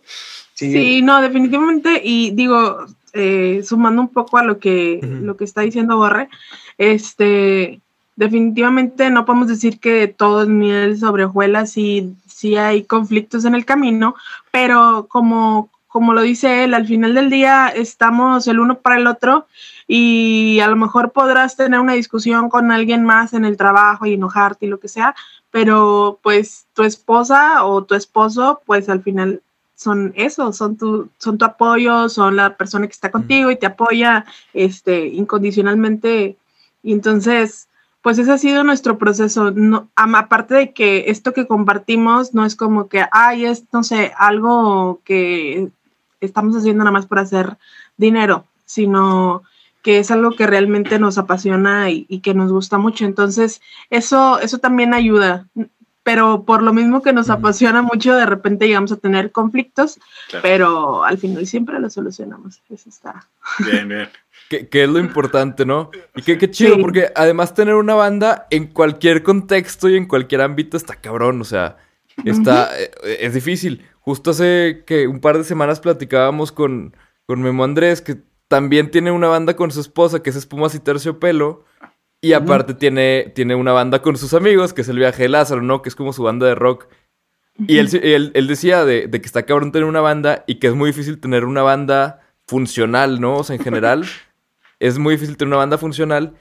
Sí, 0.72 1.02
no, 1.02 1.22
definitivamente. 1.22 2.02
Y 2.04 2.32
digo, 2.32 2.86
eh, 3.14 3.62
sumando 3.64 4.02
un 4.02 4.08
poco 4.08 4.38
a 4.38 4.44
lo 4.44 4.58
que, 4.58 5.00
lo 5.04 5.38
que 5.38 5.44
está 5.44 5.62
diciendo 5.62 5.98
Borre, 5.98 6.30
este, 6.78 7.80
definitivamente 8.16 9.10
no 9.10 9.26
podemos 9.26 9.48
decir 9.48 9.80
que 9.80 10.08
todo 10.08 10.44
es 10.44 10.48
miel 10.48 10.98
sobre 10.98 11.26
hojuelas 11.26 11.78
y 11.78 12.16
sí 12.28 12.56
hay 12.56 12.84
conflictos 12.84 13.46
en 13.46 13.56
el 13.56 13.66
camino, 13.66 14.16
pero 14.52 15.08
como, 15.10 15.70
como 15.88 16.14
lo 16.14 16.22
dice 16.22 16.64
él, 16.64 16.74
al 16.74 16.88
final 16.88 17.14
del 17.14 17.30
día 17.30 17.68
estamos 17.68 18.48
el 18.48 18.60
uno 18.60 18.80
para 18.80 18.98
el 18.98 19.08
otro 19.08 19.48
y 19.88 20.60
a 20.60 20.68
lo 20.68 20.76
mejor 20.76 21.12
podrás 21.12 21.56
tener 21.56 21.80
una 21.80 21.94
discusión 21.94 22.50
con 22.50 22.72
alguien 22.72 23.04
más 23.04 23.34
en 23.34 23.46
el 23.46 23.58
trabajo 23.58 24.06
y 24.06 24.14
enojarte 24.14 24.66
y 24.66 24.70
lo 24.70 24.80
que 24.80 24.88
sea, 24.88 25.16
pero 25.52 26.20
pues 26.24 26.66
tu 26.74 26.84
esposa 26.84 27.64
o 27.64 27.84
tu 27.84 27.96
esposo, 27.96 28.62
pues 28.66 28.90
al 28.90 29.04
final 29.04 29.42
son 29.84 30.14
eso, 30.16 30.54
son 30.54 30.78
tu, 30.78 31.10
son 31.18 31.38
tu 31.38 31.46
apoyo, 31.46 32.10
son 32.10 32.36
la 32.36 32.58
persona 32.58 32.88
que 32.88 32.94
está 32.94 33.12
contigo 33.12 33.52
y 33.52 33.58
te 33.58 33.68
apoya 33.68 34.26
este, 34.54 35.08
incondicionalmente 35.08 36.38
y 36.84 36.92
entonces, 36.92 37.70
pues 38.02 38.20
ese 38.20 38.32
ha 38.32 38.38
sido 38.38 38.64
nuestro 38.64 38.98
proceso. 38.98 39.52
No, 39.52 39.90
aparte 39.96 40.54
de 40.54 40.74
que 40.74 41.06
esto 41.08 41.34
que 41.34 41.48
compartimos 41.48 42.34
no 42.34 42.46
es 42.46 42.56
como 42.56 42.90
que, 42.90 43.06
ay, 43.12 43.46
es, 43.46 43.64
no 43.72 43.84
sé, 43.84 44.12
algo 44.18 45.00
que 45.06 45.70
estamos 46.20 46.56
haciendo 46.56 46.84
nada 46.84 46.92
más 46.92 47.06
por 47.06 47.20
hacer 47.20 47.58
dinero, 47.98 48.46
sino 48.66 49.44
que 49.82 50.00
es 50.00 50.12
algo 50.12 50.32
que 50.32 50.48
realmente 50.48 51.00
nos 51.00 51.18
apasiona 51.18 51.90
y, 51.90 52.20
que 52.20 52.34
nos 52.34 52.52
gusta 52.52 52.78
mucho. 52.78 53.06
Entonces, 53.06 53.62
eso, 53.90 54.40
eso 54.40 54.60
también 54.60 54.94
ayuda. 54.94 55.48
Pero 56.04 56.44
por 56.44 56.62
lo 56.62 56.74
mismo 56.74 57.02
que 57.02 57.14
nos 57.14 57.30
apasiona 57.30 57.82
mucho, 57.82 58.14
de 58.16 58.26
repente 58.26 58.68
llegamos 58.68 58.92
a 58.92 58.98
tener 58.98 59.32
conflictos, 59.32 60.00
pero 60.42 61.06
al 61.06 61.18
final 61.18 61.48
siempre 61.48 61.80
lo 61.80 61.90
solucionamos. 61.90 62.62
Eso 62.70 62.90
está. 62.90 63.28
Bien, 63.60 63.88
bien. 63.88 64.10
Que, 64.50 64.84
es 64.84 64.90
lo 64.90 65.00
importante, 65.00 65.66
¿no? 65.66 65.90
Y 66.16 66.22
qué, 66.22 66.38
qué 66.38 66.52
chido, 66.52 66.78
porque 66.80 67.12
además 67.16 67.56
tener 67.56 67.74
una 67.74 67.96
banda 67.96 68.46
en 68.52 68.68
cualquier 68.68 69.24
contexto 69.24 69.90
y 69.90 69.96
en 69.96 70.06
cualquier 70.06 70.42
ámbito 70.42 70.78
está 70.78 70.96
cabrón, 70.96 71.42
o 71.42 71.44
sea, 71.44 71.78
está, 72.24 72.70
eh, 72.80 72.92
es 73.22 73.34
difícil. 73.34 73.84
Justo 74.02 74.32
hace 74.32 74.84
que 74.86 75.08
un 75.08 75.22
par 75.22 75.40
de 75.40 75.44
semanas 75.44 75.80
platicábamos 75.80 76.52
con, 76.52 76.96
con 77.26 77.42
Memo 77.42 77.64
Andrés, 77.64 78.02
que 78.02 78.18
también 78.48 78.92
tiene 78.92 79.12
una 79.12 79.28
banda 79.28 79.56
con 79.56 79.72
su 79.72 79.80
esposa, 79.80 80.22
que 80.22 80.30
es 80.30 80.36
Espumas 80.36 80.76
y 80.76 80.80
Terciopelo. 80.80 81.66
Y 82.24 82.32
aparte 82.32 82.74
tiene, 82.74 83.34
tiene 83.36 83.54
una 83.54 83.74
banda 83.74 84.02
con 84.02 84.16
sus 84.16 84.34
amigos, 84.34 84.72
que 84.72 84.80
es 84.80 84.88
el 84.88 84.98
viaje 84.98 85.24
de 85.24 85.30
Lázaro, 85.30 85.62
¿no? 85.62 85.82
Que 85.82 85.90
es 85.90 85.96
como 85.96 86.14
su 86.14 86.24
banda 86.24 86.48
de 86.48 86.56
rock. 86.56 86.88
Y 87.68 87.80
él, 87.80 88.32
él, 88.34 88.48
decía 88.48 88.86
de, 88.86 89.08
de, 89.08 89.20
que 89.20 89.26
está 89.26 89.44
cabrón 89.44 89.74
tener 89.74 89.86
una 89.86 90.00
banda 90.00 90.46
y 90.48 90.56
que 90.56 90.68
es 90.68 90.74
muy 90.74 90.92
difícil 90.92 91.20
tener 91.20 91.44
una 91.44 91.64
banda 91.64 92.22
funcional, 92.48 93.20
¿no? 93.20 93.40
O 93.40 93.44
sea, 93.44 93.58
en 93.58 93.62
general, 93.62 94.06
es 94.80 95.00
muy 95.00 95.16
difícil 95.16 95.36
tener 95.36 95.50
una 95.50 95.58
banda 95.58 95.78
funcional. 95.78 96.34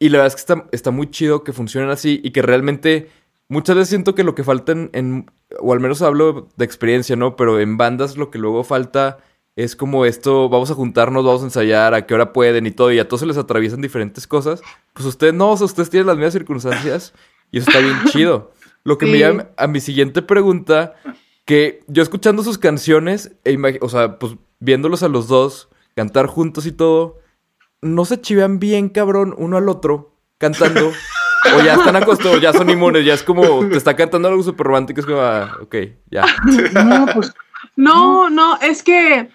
Y 0.00 0.08
la 0.08 0.18
verdad 0.18 0.34
es 0.34 0.34
que 0.34 0.52
está, 0.52 0.68
está 0.72 0.90
muy 0.90 1.08
chido 1.12 1.44
que 1.44 1.52
funcionen 1.52 1.90
así 1.90 2.20
y 2.24 2.32
que 2.32 2.42
realmente 2.42 3.08
muchas 3.46 3.76
veces 3.76 3.90
siento 3.90 4.16
que 4.16 4.24
lo 4.24 4.34
que 4.34 4.42
falta 4.42 4.72
en, 4.72 5.30
o 5.60 5.72
al 5.72 5.78
menos 5.78 6.02
hablo 6.02 6.48
de 6.56 6.64
experiencia, 6.64 7.14
¿no? 7.14 7.36
Pero 7.36 7.60
en 7.60 7.76
bandas 7.76 8.16
lo 8.16 8.32
que 8.32 8.38
luego 8.38 8.64
falta 8.64 9.18
es 9.56 9.76
como 9.76 10.04
esto, 10.04 10.48
vamos 10.48 10.70
a 10.70 10.74
juntarnos, 10.74 11.24
vamos 11.24 11.42
a 11.42 11.46
ensayar, 11.46 11.94
a 11.94 12.06
qué 12.06 12.14
hora 12.14 12.32
pueden 12.32 12.66
y 12.66 12.70
todo, 12.70 12.92
y 12.92 12.98
a 12.98 13.08
todos 13.08 13.20
se 13.20 13.26
les 13.26 13.36
atraviesan 13.36 13.80
diferentes 13.80 14.26
cosas. 14.26 14.62
Pues 14.94 15.06
ustedes 15.06 15.34
no, 15.34 15.50
o 15.50 15.56
sea, 15.56 15.66
ustedes 15.66 15.90
tienen 15.90 16.06
las 16.06 16.16
mismas 16.16 16.32
circunstancias 16.32 17.12
y 17.50 17.58
eso 17.58 17.70
está 17.70 17.80
bien 17.80 17.96
chido. 18.10 18.52
Lo 18.84 18.96
que 18.96 19.06
me 19.06 19.18
llama 19.18 19.48
a 19.56 19.66
mi 19.66 19.80
siguiente 19.80 20.22
pregunta, 20.22 20.94
que 21.44 21.80
yo 21.86 22.02
escuchando 22.02 22.42
sus 22.42 22.56
canciones, 22.56 23.32
e 23.44 23.58
o 23.80 23.88
sea, 23.88 24.18
pues 24.18 24.36
viéndolos 24.58 25.02
a 25.02 25.08
los 25.08 25.28
dos, 25.28 25.68
cantar 25.94 26.26
juntos 26.26 26.64
y 26.64 26.72
todo, 26.72 27.18
no 27.82 28.04
se 28.04 28.20
chivean 28.20 28.58
bien, 28.58 28.88
cabrón, 28.88 29.34
uno 29.36 29.56
al 29.58 29.68
otro, 29.68 30.16
cantando. 30.38 30.92
o 31.54 31.62
ya 31.62 31.74
están 31.74 31.96
acostumbrados, 31.96 32.42
ya 32.42 32.52
son 32.52 32.70
inmunes, 32.70 33.04
ya 33.04 33.14
es 33.14 33.22
como, 33.22 33.66
te 33.68 33.76
está 33.76 33.96
cantando 33.96 34.28
algo 34.28 34.42
súper 34.42 34.66
romántico, 34.66 35.00
es 35.00 35.06
como, 35.06 35.20
ah, 35.20 35.58
ok, 35.60 35.76
ya. 36.10 36.24
No, 36.84 37.06
pues, 37.14 37.34
no, 37.76 38.30
no, 38.30 38.58
es 38.60 38.82
que, 38.82 39.30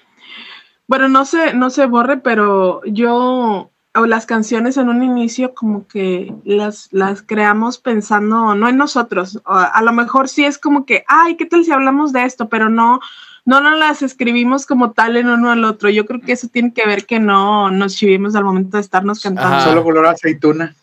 bueno, 0.88 1.08
no 1.10 1.26
se, 1.26 1.54
no 1.54 1.70
se 1.70 1.86
borre, 1.86 2.18
pero 2.18 2.82
yo, 2.86 3.72
o 3.96 4.06
las 4.06 4.26
canciones 4.26 4.78
en 4.78 4.90
un 4.90 5.04
inicio 5.04 5.54
como 5.54 5.88
que 5.88 6.34
las, 6.44 6.90
las 6.92 7.22
creamos 7.22 7.78
pensando, 7.78 8.56
no 8.56 8.68
en 8.68 8.78
nosotros, 8.78 9.42
a 9.46 9.82
lo 9.82 9.94
mejor 9.94 10.30
sí 10.30 10.46
es 10.46 10.58
como 10.58 10.86
que, 10.86 11.04
ay, 11.08 11.36
¿qué 11.38 11.46
tal 11.46 11.66
si 11.66 11.72
hablamos 11.72 12.14
de 12.14 12.26
esto? 12.26 12.50
Pero 12.50 12.70
no, 12.70 13.00
no 13.46 13.62
nos 13.62 13.78
las 13.78 14.02
escribimos 14.02 14.66
como 14.66 14.92
tal 14.92 15.18
en 15.18 15.30
uno 15.30 15.52
al 15.52 15.64
otro. 15.64 15.90
Yo 15.90 16.06
creo 16.06 16.20
que 16.20 16.34
eso 16.34 16.48
tiene 16.48 16.74
que 16.74 16.86
ver 16.86 17.06
que 17.06 17.20
no 17.20 17.70
nos 17.70 17.96
chivimos 17.96 18.36
al 18.36 18.44
momento 18.44 18.78
de 18.78 18.82
estarnos 18.82 19.22
cantando. 19.22 19.64
Solo 19.64 19.84
color 19.84 20.08
aceituna. 20.08 20.76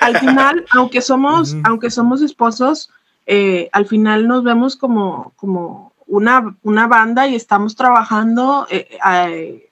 al 0.00 0.18
final, 0.18 0.64
aunque 0.72 1.00
somos, 1.00 1.56
aunque 1.62 1.90
somos 1.90 2.20
esposos, 2.20 2.90
eh, 3.26 3.68
al 3.72 3.86
final 3.86 4.26
nos 4.26 4.42
vemos 4.42 4.74
como, 4.76 5.32
como 5.36 5.93
una, 6.06 6.56
una 6.62 6.86
banda 6.86 7.26
y 7.26 7.34
estamos 7.34 7.76
trabajando, 7.76 8.66
eh, 8.70 8.88
eh, 9.12 9.70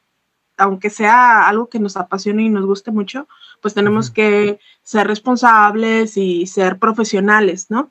aunque 0.57 0.91
sea 0.91 1.49
algo 1.49 1.69
que 1.69 1.79
nos 1.79 1.97
apasione 1.97 2.43
y 2.43 2.49
nos 2.49 2.67
guste 2.67 2.91
mucho, 2.91 3.27
pues 3.61 3.75
tenemos 3.75 4.11
que 4.11 4.59
ser 4.83 5.07
responsables 5.07 6.17
y 6.17 6.47
ser 6.47 6.79
profesionales, 6.79 7.71
¿no? 7.71 7.91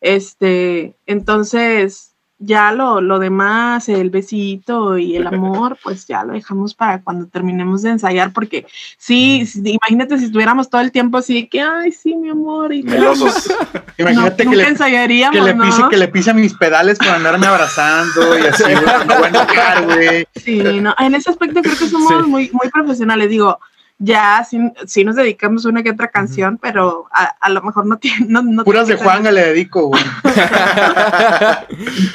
Este, 0.00 0.96
entonces, 1.06 2.11
ya 2.44 2.72
lo, 2.72 3.00
lo 3.00 3.18
demás, 3.18 3.88
el 3.88 4.10
besito 4.10 4.98
y 4.98 5.16
el 5.16 5.26
amor, 5.28 5.78
pues 5.82 6.06
ya 6.06 6.24
lo 6.24 6.32
dejamos 6.32 6.74
para 6.74 7.00
cuando 7.02 7.26
terminemos 7.26 7.82
de 7.82 7.90
ensayar, 7.90 8.32
porque 8.32 8.66
sí, 8.98 9.48
imagínate 9.64 10.18
si 10.18 10.26
estuviéramos 10.26 10.68
todo 10.68 10.80
el 10.80 10.92
tiempo 10.92 11.18
así, 11.18 11.46
que, 11.46 11.60
ay, 11.60 11.92
sí, 11.92 12.14
mi 12.16 12.30
amor, 12.30 12.72
y 12.72 12.80
Imagínate 13.98 14.44
que, 14.44 14.56
le, 14.56 14.68
ensayaríamos, 14.68 15.36
que, 15.36 15.42
le 15.42 15.54
pise, 15.54 15.82
que 15.90 15.96
le 15.96 16.08
pise 16.08 16.34
mis 16.34 16.54
pedales 16.54 16.98
para 16.98 17.16
andarme 17.16 17.46
abrazando 17.46 18.38
y 18.38 18.46
así, 18.46 18.64
bueno, 19.18 19.46
güey. 19.86 20.26
Sí, 20.34 20.80
no, 20.80 20.94
en 20.98 21.14
ese 21.14 21.30
aspecto 21.30 21.62
creo 21.62 21.76
que 21.76 21.88
somos 21.88 22.26
muy, 22.26 22.50
muy 22.52 22.68
profesionales, 22.70 23.28
digo, 23.28 23.58
ya 24.02 24.44
sí, 24.44 25.04
nos 25.04 25.16
dedicamos 25.16 25.64
una 25.64 25.82
que 25.82 25.90
otra 25.90 26.08
canción, 26.08 26.58
pero 26.60 27.06
a, 27.12 27.48
lo 27.48 27.62
mejor 27.62 27.86
no 27.86 27.98
tiene. 27.98 28.26
No, 28.28 28.64
Puras 28.64 28.88
de 28.88 28.96
Juanga 28.96 29.30
le 29.30 29.46
dedico, 29.46 29.86
güey. 29.86 30.02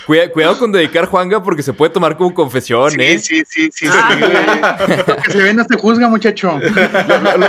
cuidado, 0.34 0.60
con 0.60 0.74
dedicar 0.74 1.06
Juanga 1.06 1.42
porque 1.42 1.64
se 1.64 1.72
puede 1.74 1.94
tomar 1.94 2.18
como 2.18 2.34
confesión, 2.34 3.00
¿eh? 3.00 3.20
Sí, 3.20 3.44
sí, 3.48 3.70
sí. 3.72 3.88
Ah, 3.90 4.78
lo 5.08 5.16
que 5.16 5.32
se 5.32 5.42
ve 5.42 5.54
no 5.54 5.64
se 5.64 5.78
juzga, 5.78 6.10
muchacho. 6.10 6.60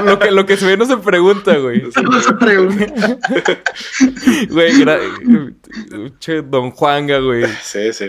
Lo, 0.04 0.18
que, 0.18 0.30
lo 0.30 0.46
que 0.46 0.56
se 0.56 0.66
ve 0.66 0.76
no 0.76 0.84
se 0.84 0.98
pregunta, 0.98 1.56
güey. 1.56 1.82
No 1.82 2.20
se 2.20 2.32
pregunta. 2.34 2.86
Güey, 4.48 4.72
che, 6.20 6.42
don 6.42 6.70
Juanga, 6.70 7.18
güey. 7.18 7.44
Sí, 7.62 7.92
sí 7.92 8.06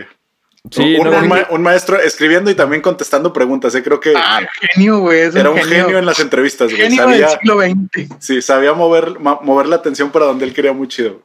un, 0.63 1.61
maestro 1.61 1.99
escribiendo 1.99 2.51
y 2.51 2.55
también 2.55 2.81
contestando 2.81 3.31
preguntas, 3.31 3.73
¿eh? 3.75 3.83
creo 3.83 3.99
que 3.99 4.13
ah, 4.15 4.41
genio, 4.73 4.99
güey, 4.99 5.21
era 5.21 5.49
un 5.49 5.57
genio. 5.57 5.97
en 5.97 6.05
las 6.05 6.19
entrevistas, 6.19 6.69
güey. 6.69 6.83
Genio 6.83 7.03
sabía, 7.03 7.27
del 7.27 7.39
siglo 7.39 7.61
XX. 7.61 8.15
Sí, 8.19 8.41
sabía 8.41 8.73
mover, 8.73 9.19
mover 9.19 9.67
la 9.67 9.77
atención 9.77 10.11
para 10.11 10.25
donde 10.25 10.45
él 10.45 10.53
quería 10.53 10.73
muy 10.73 10.87
chido. 10.87 11.21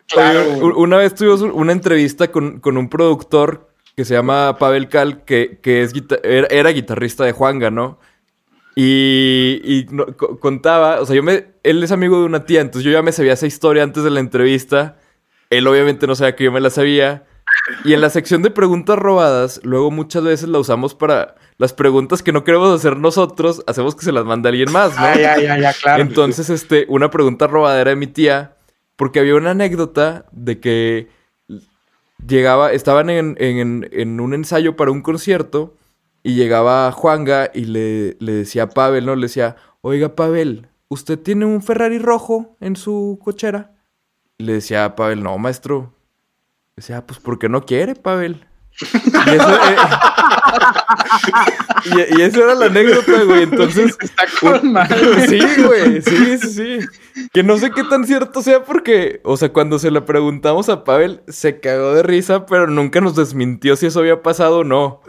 una 0.76 0.98
vez 0.98 1.14
tuvimos 1.14 1.40
una 1.42 1.72
entrevista 1.72 2.30
con, 2.30 2.60
un 2.64 2.88
productor 2.88 3.70
que 3.96 4.04
se 4.04 4.14
llama 4.14 4.56
Pavel 4.58 4.88
Cal, 4.88 5.24
que, 5.24 5.58
que 5.62 5.82
es 5.82 5.92
era, 6.22 6.70
guitarrista 6.70 7.24
de 7.24 7.32
Juanga, 7.32 7.70
¿no? 7.70 7.98
Y, 8.76 9.86
contaba, 10.40 11.00
o 11.00 11.06
sea, 11.06 11.14
yo 11.14 11.22
me, 11.22 11.46
él 11.62 11.82
es 11.82 11.92
amigo 11.92 12.20
de 12.20 12.24
una 12.24 12.44
tía, 12.44 12.60
entonces 12.60 12.84
yo 12.84 12.92
ya 12.92 13.02
me 13.02 13.12
sabía 13.12 13.32
esa 13.32 13.46
historia 13.46 13.82
antes 13.82 14.04
de 14.04 14.10
la 14.10 14.20
entrevista. 14.20 14.96
Él 15.50 15.66
obviamente 15.66 16.06
no 16.06 16.14
sabía 16.14 16.36
que 16.36 16.44
yo 16.44 16.52
me 16.52 16.60
la 16.60 16.70
sabía. 16.70 17.24
Y 17.84 17.92
en 17.92 18.00
la 18.00 18.10
sección 18.10 18.42
de 18.42 18.50
preguntas 18.50 18.98
robadas, 18.98 19.60
luego 19.62 19.90
muchas 19.90 20.22
veces 20.22 20.48
la 20.48 20.58
usamos 20.58 20.94
para 20.94 21.34
las 21.56 21.72
preguntas 21.72 22.22
que 22.22 22.32
no 22.32 22.44
queremos 22.44 22.74
hacer 22.74 22.96
nosotros, 22.96 23.62
hacemos 23.66 23.94
que 23.94 24.04
se 24.04 24.12
las 24.12 24.24
mande 24.24 24.48
alguien 24.48 24.72
más, 24.72 24.96
¿no? 24.96 25.04
Ah, 25.04 25.14
ya, 25.16 25.38
ya, 25.38 25.58
ya, 25.58 25.72
claro. 25.72 26.02
Entonces, 26.02 26.50
este, 26.50 26.86
una 26.88 27.10
pregunta 27.10 27.46
robadera 27.46 27.90
de 27.90 27.96
mi 27.96 28.06
tía, 28.06 28.56
porque 28.96 29.20
había 29.20 29.36
una 29.36 29.52
anécdota 29.52 30.26
de 30.32 30.60
que 30.60 31.08
llegaba, 32.26 32.72
estaban 32.72 33.10
en, 33.10 33.36
en, 33.38 34.20
un 34.20 34.34
ensayo 34.34 34.76
para 34.76 34.90
un 34.90 35.02
concierto 35.02 35.76
y 36.22 36.34
llegaba 36.34 36.90
Juanga 36.92 37.50
y 37.54 37.66
le, 37.66 38.16
le 38.18 38.32
decía 38.32 38.64
a 38.64 38.68
Pavel, 38.70 39.06
¿no? 39.06 39.14
Le 39.14 39.22
decía, 39.22 39.56
oiga, 39.80 40.14
Pavel, 40.14 40.68
¿usted 40.88 41.18
tiene 41.18 41.44
un 41.44 41.62
Ferrari 41.62 41.98
rojo 41.98 42.56
en 42.60 42.76
su 42.76 43.18
cochera? 43.22 43.72
Y 44.38 44.44
le 44.44 44.54
decía 44.54 44.84
a 44.84 44.96
Pavel, 44.96 45.22
no, 45.22 45.38
maestro, 45.38 45.93
Decía, 46.76 46.98
ah, 46.98 47.06
pues 47.06 47.20
porque 47.20 47.48
no 47.48 47.64
quiere, 47.64 47.94
Pavel. 47.94 48.46
Y 52.16 52.22
eso, 52.22 52.42
era 52.42 52.54
la 52.54 52.66
anécdota, 52.66 53.22
güey. 53.24 53.42
Entonces. 53.42 53.96
Está 54.00 54.24
con 54.40 54.60
Sí, 55.28 55.40
güey. 55.62 56.02
Sí, 56.02 56.38
sí, 56.38 56.48
sí. 56.48 56.78
Que 57.32 57.42
no 57.42 57.58
sé 57.58 57.70
qué 57.70 57.84
tan 57.84 58.06
cierto 58.06 58.42
sea 58.42 58.64
porque, 58.64 59.20
o 59.24 59.36
sea, 59.36 59.50
cuando 59.50 59.78
se 59.78 59.90
le 59.90 60.00
preguntamos 60.00 60.68
a 60.68 60.84
Pavel, 60.84 61.22
se 61.28 61.60
cagó 61.60 61.94
de 61.94 62.02
risa, 62.02 62.46
pero 62.46 62.66
nunca 62.66 63.00
nos 63.00 63.16
desmintió 63.16 63.76
si 63.76 63.86
eso 63.86 64.00
había 64.00 64.22
pasado 64.22 64.60
o 64.60 64.64
no. 64.64 65.02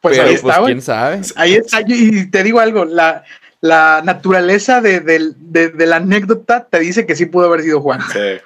Pues 0.00 0.18
ahí 0.18 0.38
pues, 0.40 0.54
está, 0.54 0.64
quién 0.64 0.82
sabe. 0.82 1.20
Ahí 1.36 1.54
está. 1.54 1.82
Y 1.86 2.30
te 2.30 2.42
digo 2.42 2.60
algo, 2.60 2.84
la, 2.84 3.24
la 3.60 4.00
naturaleza 4.02 4.80
de, 4.80 5.00
de, 5.00 5.86
la 5.86 5.96
anécdota 5.96 6.66
te 6.70 6.78
dice 6.78 7.04
que 7.06 7.16
sí 7.16 7.26
pudo 7.26 7.46
haber 7.46 7.62
sido 7.62 7.80
Juan. 7.80 8.00
Sí. 8.12 8.40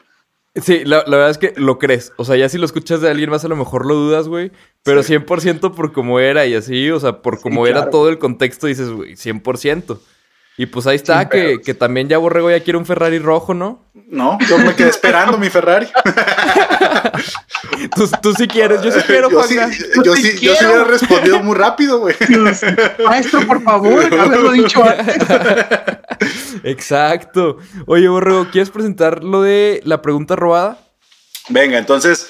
Sí, 0.62 0.84
la, 0.84 1.02
verdad 1.04 1.30
es 1.30 1.38
que 1.38 1.52
lo 1.56 1.78
crees. 1.78 2.12
O 2.16 2.24
sea, 2.24 2.36
ya 2.36 2.48
si 2.48 2.58
lo 2.58 2.64
escuchas 2.64 3.00
de 3.00 3.10
alguien 3.10 3.30
más, 3.30 3.44
a 3.44 3.48
lo 3.48 3.56
mejor 3.56 3.86
lo 3.86 3.94
dudas, 3.94 4.28
güey. 4.28 4.52
Pero 4.84 5.02
100% 5.02 5.74
por 5.74 5.92
cómo 5.92 6.20
era 6.20 6.46
y 6.46 6.54
así, 6.54 6.90
o 6.90 7.00
sea, 7.00 7.22
por 7.22 7.40
cómo 7.40 7.66
era 7.66 7.90
todo 7.90 8.08
el 8.08 8.18
contexto, 8.18 8.66
dices, 8.66 8.90
güey, 8.90 9.14
100%. 9.14 9.98
Y 10.56 10.66
pues 10.66 10.86
ahí 10.86 10.94
está, 10.94 11.28
que, 11.28 11.60
que, 11.64 11.74
también 11.74 12.08
ya 12.08 12.18
Borrego 12.18 12.48
ya 12.48 12.60
quiere 12.60 12.78
un 12.78 12.86
Ferrari 12.86 13.18
rojo, 13.18 13.54
¿no? 13.54 13.84
No, 14.06 14.38
yo 14.48 14.56
me 14.58 14.76
quedé 14.76 14.88
esperando 14.88 15.36
mi 15.36 15.50
Ferrari. 15.50 15.88
tú, 17.94 18.08
tú 18.22 18.34
sí 18.34 18.46
quieres, 18.46 18.82
yo 18.82 18.90
sí 18.90 19.00
quiero, 19.06 19.30
yo 19.30 19.42
sí, 19.44 19.56
yo, 20.04 20.14
sí, 20.14 20.38
yo 20.40 20.54
sí 20.54 20.64
hubiera 20.64 20.84
respondido 20.84 21.42
muy 21.42 21.56
rápido, 21.56 21.98
güey. 21.98 22.14
Maestro, 23.04 23.46
por 23.46 23.62
favor, 23.62 24.04
haberlo 24.18 24.52
dicho 24.52 24.82
antes. 24.82 25.16
Exacto. 26.62 27.58
Oye, 27.86 28.08
Borrego, 28.08 28.48
¿quieres 28.50 28.70
presentar 28.70 29.24
lo 29.24 29.42
de 29.42 29.80
la 29.84 30.02
pregunta 30.02 30.36
robada? 30.36 30.78
Venga, 31.48 31.78
entonces, 31.78 32.28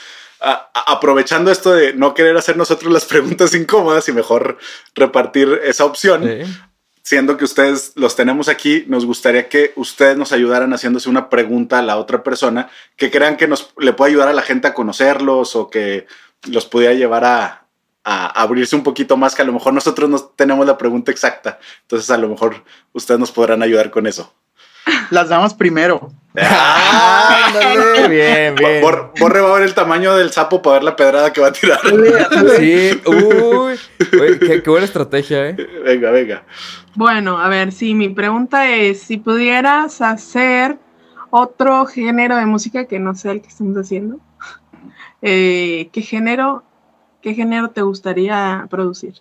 aprovechando 0.87 1.51
esto 1.51 1.73
de 1.73 1.95
no 1.95 2.15
querer 2.15 2.37
hacer 2.37 2.57
nosotros 2.57 2.93
las 2.93 3.05
preguntas 3.05 3.55
incómodas 3.55 4.09
y 4.09 4.13
mejor 4.13 4.59
repartir 4.95 5.61
esa 5.65 5.85
opción, 5.85 6.29
siendo 7.05 7.37
que 7.37 7.45
ustedes 7.45 7.93
los 7.97 8.17
tenemos 8.17 8.49
aquí, 8.49 8.85
nos 8.89 9.05
gustaría 9.05 9.49
que 9.51 9.73
ustedes 9.77 10.17
nos 10.17 10.33
ayudaran 10.33 10.73
haciéndose 10.73 11.11
una 11.11 11.29
pregunta 11.29 11.79
a 11.79 11.83
la 11.83 11.99
otra 11.99 12.23
persona 12.23 12.71
que 12.97 13.11
crean 13.11 13.37
que 13.37 13.47
nos 13.47 13.75
le 13.79 13.93
puede 13.93 14.13
ayudar 14.13 14.29
a 14.29 14.33
la 14.33 14.41
gente 14.41 14.69
a 14.69 14.75
conocerlos 14.75 15.55
o 15.55 15.69
que 15.69 16.07
los 16.51 16.65
pudiera 16.65 16.95
llevar 16.95 17.25
a, 17.25 17.61
abrirse 18.07 18.77
un 18.77 18.83
poquito 18.83 19.17
más, 19.17 19.35
que 19.35 19.41
a 19.41 19.47
lo 19.47 19.53
mejor 19.55 19.73
nosotros 19.73 20.11
no 20.11 20.19
tenemos 20.19 20.67
la 20.67 20.77
pregunta 20.77 21.11
exacta. 21.11 21.59
Entonces 21.83 22.11
a 22.11 22.19
lo 22.19 22.29
mejor 22.29 22.63
ustedes 22.93 23.19
nos 23.19 23.33
podrán 23.33 23.63
ayudar 23.63 23.91
con 23.91 24.07
eso. 24.07 24.35
Las 25.11 25.31
damas 25.31 25.55
primero. 25.55 26.13
Ah, 26.37 27.45
ándale, 27.47 28.09
bien, 28.09 28.55
bien. 28.57 28.83
Bor- 28.83 29.13
Borre 29.19 29.41
va 29.41 29.51
a 29.51 29.55
ver 29.55 29.63
el 29.69 29.75
tamaño 29.75 30.17
del 30.17 30.31
sapo 30.33 30.61
para 30.63 30.75
ver 30.75 30.85
la 30.85 30.97
pedrada 30.97 31.33
que 31.33 31.41
va 31.41 31.49
a 31.49 31.53
tirar. 31.53 31.81
Sí, 32.57 33.01
uy. 33.07 33.79
Qué 34.41 34.63
buena 34.67 34.85
estrategia, 34.87 35.51
¿eh? 35.51 35.57
venga, 35.85 36.11
venga. 36.11 36.43
Bueno, 36.95 37.39
a 37.39 37.49
ver, 37.49 37.73
sí, 37.73 37.95
mi 37.95 38.09
pregunta 38.09 38.69
es, 38.69 39.01
si 39.03 39.17
pudieras 39.17 40.01
hacer 40.01 40.79
otro 41.31 41.87
género 41.87 42.37
de 42.37 42.47
música 42.47 42.87
que 42.87 42.99
no 42.99 43.15
sea 43.15 43.33
el 43.33 43.41
que 43.43 43.49
estamos 43.49 43.77
haciendo, 43.77 44.19
eh, 45.23 45.89
¿qué 45.93 46.03
género, 46.03 46.63
qué 47.23 47.35
género 47.35 47.71
te 47.71 47.83
gustaría 47.83 48.67
producir? 48.71 49.15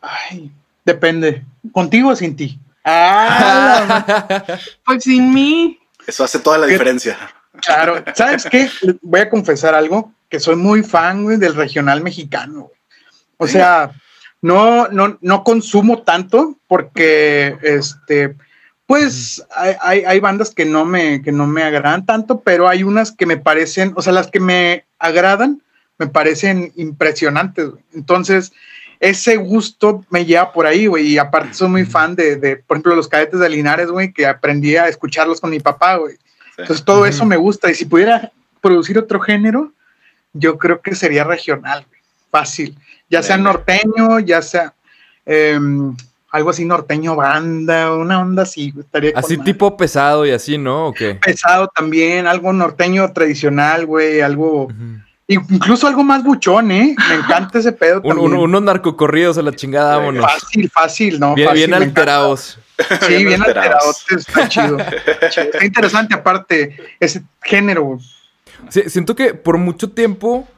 Ay, 0.00 0.50
depende. 0.84 1.44
¿Contigo 1.72 2.10
o 2.10 2.16
sin 2.16 2.34
ti? 2.36 2.58
Ah, 2.84 4.04
Pues 4.84 5.04
sin 5.04 5.32
mí, 5.34 5.78
Eso 6.08 6.24
hace 6.24 6.38
toda 6.38 6.56
la 6.56 6.66
¿Qué? 6.66 6.72
diferencia. 6.72 7.18
claro. 7.60 8.02
¿Sabes 8.14 8.46
qué? 8.50 8.68
Voy 9.02 9.20
a 9.20 9.28
confesar 9.28 9.74
algo, 9.74 10.12
que 10.30 10.40
soy 10.40 10.56
muy 10.56 10.82
fan 10.82 11.22
güey, 11.22 11.36
del 11.36 11.54
regional 11.54 12.02
mexicano. 12.02 12.62
güey. 12.62 12.78
O 13.36 13.46
sea, 13.46 13.92
no, 14.40 14.88
no, 14.88 15.18
no 15.20 15.44
consumo 15.44 16.02
tanto 16.02 16.56
porque, 16.66 17.58
este, 17.62 18.36
pues 18.86 19.44
hay, 19.54 19.74
hay, 19.82 20.04
hay 20.06 20.18
bandas 20.18 20.54
que 20.54 20.64
no, 20.64 20.86
me, 20.86 21.20
que 21.20 21.30
no 21.30 21.46
me 21.46 21.62
agradan 21.62 22.06
tanto, 22.06 22.40
pero 22.40 22.68
hay 22.68 22.84
unas 22.84 23.12
que 23.12 23.26
me 23.26 23.36
parecen, 23.36 23.92
o 23.94 24.00
sea, 24.00 24.14
las 24.14 24.28
que 24.30 24.40
me 24.40 24.86
agradan 24.98 25.62
me 25.98 26.06
parecen 26.06 26.72
impresionantes. 26.76 27.68
güey. 27.68 27.84
Entonces, 27.92 28.52
ese 29.00 29.36
gusto 29.36 30.04
me 30.10 30.24
lleva 30.24 30.52
por 30.52 30.66
ahí, 30.66 30.86
güey. 30.86 31.06
Y 31.08 31.18
aparte 31.18 31.54
soy 31.54 31.68
muy 31.68 31.84
fan 31.84 32.14
de, 32.16 32.36
de, 32.36 32.56
por 32.56 32.76
ejemplo, 32.76 32.96
los 32.96 33.08
cadetes 33.08 33.40
de 33.40 33.48
Linares, 33.48 33.88
güey, 33.88 34.12
que 34.12 34.26
aprendí 34.26 34.76
a 34.76 34.88
escucharlos 34.88 35.40
con 35.40 35.50
mi 35.50 35.60
papá, 35.60 35.96
güey. 35.96 36.16
Entonces 36.56 36.84
todo 36.84 37.06
eso 37.06 37.24
me 37.24 37.36
gusta. 37.36 37.70
Y 37.70 37.74
si 37.74 37.84
pudiera 37.84 38.32
producir 38.60 38.98
otro 38.98 39.20
género, 39.20 39.72
yo 40.32 40.58
creo 40.58 40.80
que 40.80 40.94
sería 40.94 41.24
regional, 41.24 41.84
güey. 41.88 42.00
Fácil. 42.30 42.76
Ya 43.08 43.22
sea 43.22 43.36
norteño, 43.36 44.18
ya 44.20 44.42
sea 44.42 44.74
em, 45.24 45.96
algo 46.30 46.50
así 46.50 46.64
norteño 46.64 47.16
banda, 47.16 47.94
una 47.94 48.20
onda 48.20 48.42
así, 48.42 48.74
estaría 48.78 49.12
con 49.12 49.24
Así 49.24 49.36
madre. 49.38 49.52
tipo 49.52 49.76
pesado 49.76 50.26
y 50.26 50.30
así, 50.30 50.58
¿no? 50.58 50.88
¿O 50.88 50.92
qué? 50.92 51.14
pesado 51.14 51.68
también, 51.68 52.26
algo 52.26 52.52
norteño 52.52 53.12
tradicional, 53.12 53.86
güey, 53.86 54.20
algo. 54.20 54.68
Incluso 55.28 55.86
algo 55.86 56.02
más 56.02 56.24
buchón, 56.24 56.70
¿eh? 56.70 56.96
Me 57.08 57.14
encanta 57.16 57.58
ese 57.58 57.72
pedo 57.72 58.00
Un- 58.02 58.08
también. 58.08 58.32
un- 58.32 58.38
unos 58.38 58.62
narcocorridos 58.62 59.36
a 59.38 59.42
la 59.42 59.52
chingada, 59.52 59.98
vámonos. 59.98 60.24
Fácil, 60.24 60.70
fácil, 60.70 61.20
¿no? 61.20 61.34
Bien, 61.34 61.48
Fácil, 61.48 61.66
bien 61.66 61.74
alterados. 61.82 62.58
Sí, 62.78 63.08
Bien 63.08 63.26
bien 63.26 63.42
alterados. 63.42 64.04
alterados. 64.10 64.28
Está 64.28 64.48
chido. 64.48 64.76
está 65.52 65.64
interesante, 65.64 66.14
aparte, 66.14 66.76
ese 66.98 67.22
género. 67.42 67.98
Sí, 68.70 68.82
siento 68.88 69.14
que 69.14 69.34
por 69.34 69.58
mucho 69.58 69.90
tiempo 69.90 70.48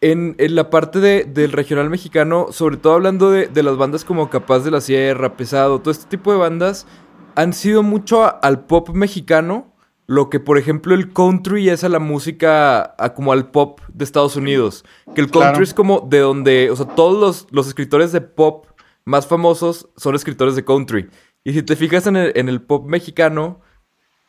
en, 0.00 0.34
en 0.38 0.54
la 0.54 0.70
parte 0.70 0.98
de- 1.00 1.24
del 1.24 1.52
regional 1.52 1.90
mexicano, 1.90 2.48
sobre 2.52 2.76
todo 2.76 2.94
hablando 2.94 3.30
de, 3.30 3.48
de 3.48 3.62
las 3.62 3.76
bandas 3.76 4.04
como 4.04 4.30
Capaz 4.30 4.60
de 4.60 4.70
la 4.70 4.80
Sierra, 4.80 5.36
Pesado, 5.36 5.80
todo 5.80 5.90
este 5.90 6.06
tipo 6.06 6.32
de 6.32 6.38
bandas, 6.38 6.86
han 7.34 7.52
sido 7.52 7.82
mucho 7.82 8.24
a- 8.24 8.28
al 8.28 8.60
pop 8.60 8.88
mexicano, 8.90 9.72
lo 10.06 10.30
que 10.30 10.38
por 10.40 10.56
ejemplo 10.58 10.94
el 10.94 11.12
country 11.12 11.68
es 11.68 11.82
a 11.84 11.88
la 11.88 11.98
música, 11.98 12.94
a 12.98 13.14
como 13.14 13.32
al 13.32 13.50
pop 13.50 13.80
de 13.92 14.04
Estados 14.04 14.36
Unidos. 14.36 14.84
Que 15.14 15.20
el 15.20 15.30
country 15.30 15.40
Claro. 15.50 15.62
es 15.64 15.74
como 15.74 16.00
de 16.08 16.20
donde, 16.20 16.70
o 16.70 16.76
sea, 16.76 16.86
todos 16.86 17.18
los, 17.20 17.46
los 17.50 17.66
escritores 17.66 18.12
de 18.12 18.20
pop 18.20 18.66
más 19.04 19.26
famosos 19.26 19.88
son 19.96 20.14
escritores 20.14 20.54
de 20.56 20.64
country. 20.64 21.08
Y 21.44 21.52
si 21.52 21.62
te 21.62 21.76
fijas 21.76 22.06
en 22.06 22.16
el, 22.16 22.32
en 22.36 22.48
el 22.48 22.60
pop 22.62 22.86
mexicano, 22.88 23.60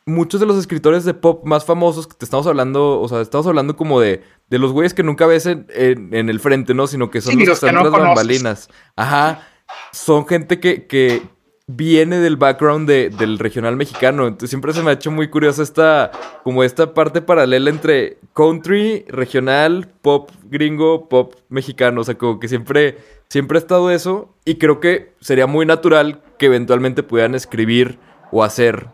muchos 0.05 0.39
de 0.39 0.45
los 0.45 0.57
escritores 0.57 1.03
de 1.03 1.13
pop 1.13 1.45
más 1.45 1.65
famosos 1.65 2.07
que 2.07 2.15
te 2.15 2.25
estamos 2.25 2.47
hablando, 2.47 2.99
o 3.01 3.07
sea, 3.07 3.21
estamos 3.21 3.45
hablando 3.47 3.75
como 3.75 3.99
de, 3.99 4.23
de 4.49 4.57
los 4.59 4.71
güeyes 4.71 4.93
que 4.93 5.03
nunca 5.03 5.25
ves 5.27 5.45
en, 5.47 5.67
en- 5.69 6.13
en 6.13 6.29
el 6.29 6.39
frente, 6.39 6.73
¿no? 6.73 6.87
Sino 6.87 7.09
que 7.11 7.21
son 7.21 7.33
Sí, 7.33 7.39
los 7.39 7.43
que 7.45 7.49
los 7.49 7.59
que 7.59 7.65
están 7.67 7.75
no 7.83 7.91
conoces. 7.91 8.05
bambalinas. 8.07 8.69
Ajá. 8.95 9.47
Son 9.91 10.25
gente 10.27 10.59
que, 10.59 10.87
que 10.87 11.23
viene 11.67 12.19
del 12.19 12.37
background 12.37 12.87
de- 12.87 13.09
del 13.09 13.37
regional 13.39 13.75
mexicano. 13.75 14.25
Entonces 14.25 14.49
siempre 14.49 14.71
se 14.73 14.81
me 14.81 14.89
ha 14.89 14.93
hecho 14.93 15.11
muy 15.11 15.27
curiosa 15.29 15.61
esta, 15.63 16.11
como 16.43 16.63
esta 16.63 16.93
parte 16.93 17.21
paralela 17.21 17.69
entre 17.69 18.17
country, 18.33 19.03
regional, 19.09 19.89
pop 20.01 20.31
gringo, 20.45 21.09
pop 21.09 21.33
mexicano. 21.49 22.01
O 22.01 22.03
sea, 22.05 22.15
como 22.17 22.39
que 22.39 22.47
siempre, 22.47 22.97
siempre 23.29 23.57
ha 23.57 23.59
estado 23.59 23.91
eso. 23.91 24.33
Y 24.45 24.55
creo 24.55 24.79
que 24.79 25.13
sería 25.19 25.45
muy 25.45 25.65
natural 25.65 26.21
que 26.39 26.45
eventualmente 26.45 27.03
pudieran 27.03 27.35
escribir 27.35 27.99
o 28.31 28.43
hacer 28.45 28.87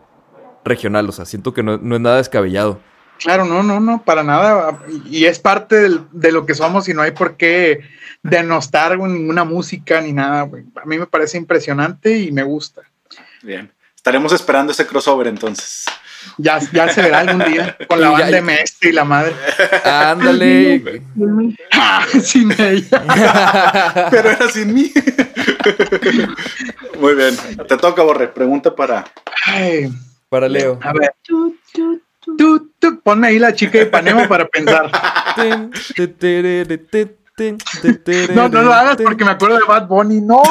regional. 0.64 1.08
O 1.08 1.12
sea, 1.12 1.26
siento 1.26 1.54
que 1.54 1.62
no, 1.62 1.78
no 1.78 1.94
es 1.94 2.00
nada 2.00 2.16
descabellado. 2.16 2.80
Claro, 3.24 3.44
no, 3.44 3.62
no, 3.62 3.80
no, 3.80 4.02
para 4.04 4.22
nada. 4.22 4.78
Y 5.06 5.24
es 5.24 5.38
parte 5.40 5.76
del- 5.76 6.02
de 6.12 6.30
lo 6.30 6.46
que 6.46 6.54
somos 6.54 6.88
y 6.88 6.94
no 6.94 7.02
hay 7.02 7.10
por 7.10 7.36
qué 7.36 7.80
denostar 8.22 8.96
ninguna 8.98 9.44
música 9.44 10.00
ni 10.00 10.12
nada. 10.12 10.42
güey. 10.42 10.64
A 10.80 10.84
mí 10.86 10.98
me 10.98 11.06
parece 11.06 11.36
impresionante 11.38 12.18
y 12.18 12.30
me 12.30 12.42
gusta. 12.42 12.82
Bien. 13.42 13.72
Estaremos 13.96 14.32
esperando 14.32 14.72
ese 14.72 14.86
crossover 14.86 15.26
entonces. 15.26 15.84
Ya, 16.38 16.58
ya 16.72 16.88
se 16.88 17.02
verá 17.02 17.20
algún 17.20 17.44
día 17.50 17.76
con 17.88 18.00
la 18.00 18.10
banda 18.10 18.38
MS 18.42 18.76
y 18.82 18.92
la 18.92 19.04
madre. 19.04 19.34
Ándale. 19.84 20.82
sin 21.14 21.36
mí. 21.36 21.56
Ah, 21.72 22.06
sin 22.22 22.52
ella. 22.52 24.08
Pero 24.10 24.30
era 24.30 24.48
sin 24.50 24.72
mí. 24.72 24.92
Muy 27.00 27.14
bien. 27.14 27.36
Te 27.68 27.76
toca, 27.76 28.02
Borre. 28.02 28.28
Pregunta 28.28 28.74
para. 28.74 29.04
Ay, 29.46 29.90
Para 30.28 30.48
Leo. 30.48 30.78
a 30.82 30.92
ver. 30.92 31.14
Tú, 32.38 32.70
tú, 32.78 33.00
ponme 33.00 33.28
ahí 33.28 33.38
la 33.38 33.54
chica 33.54 33.78
de 33.78 33.86
Panema 33.86 34.26
para 34.28 34.46
pensar. 34.48 34.90
No, 38.34 38.48
no 38.48 38.62
lo 38.62 38.72
hagas 38.72 38.96
porque 39.02 39.24
me 39.24 39.32
acuerdo 39.32 39.56
de 39.58 39.64
Bad 39.66 39.88
Bunny. 39.88 40.20
No. 40.20 40.42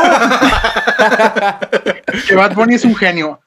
que 2.27 2.36
Bad 2.36 2.55
Bunny 2.55 2.75
es 2.75 2.86
un 2.86 2.95
genio. 2.95 3.39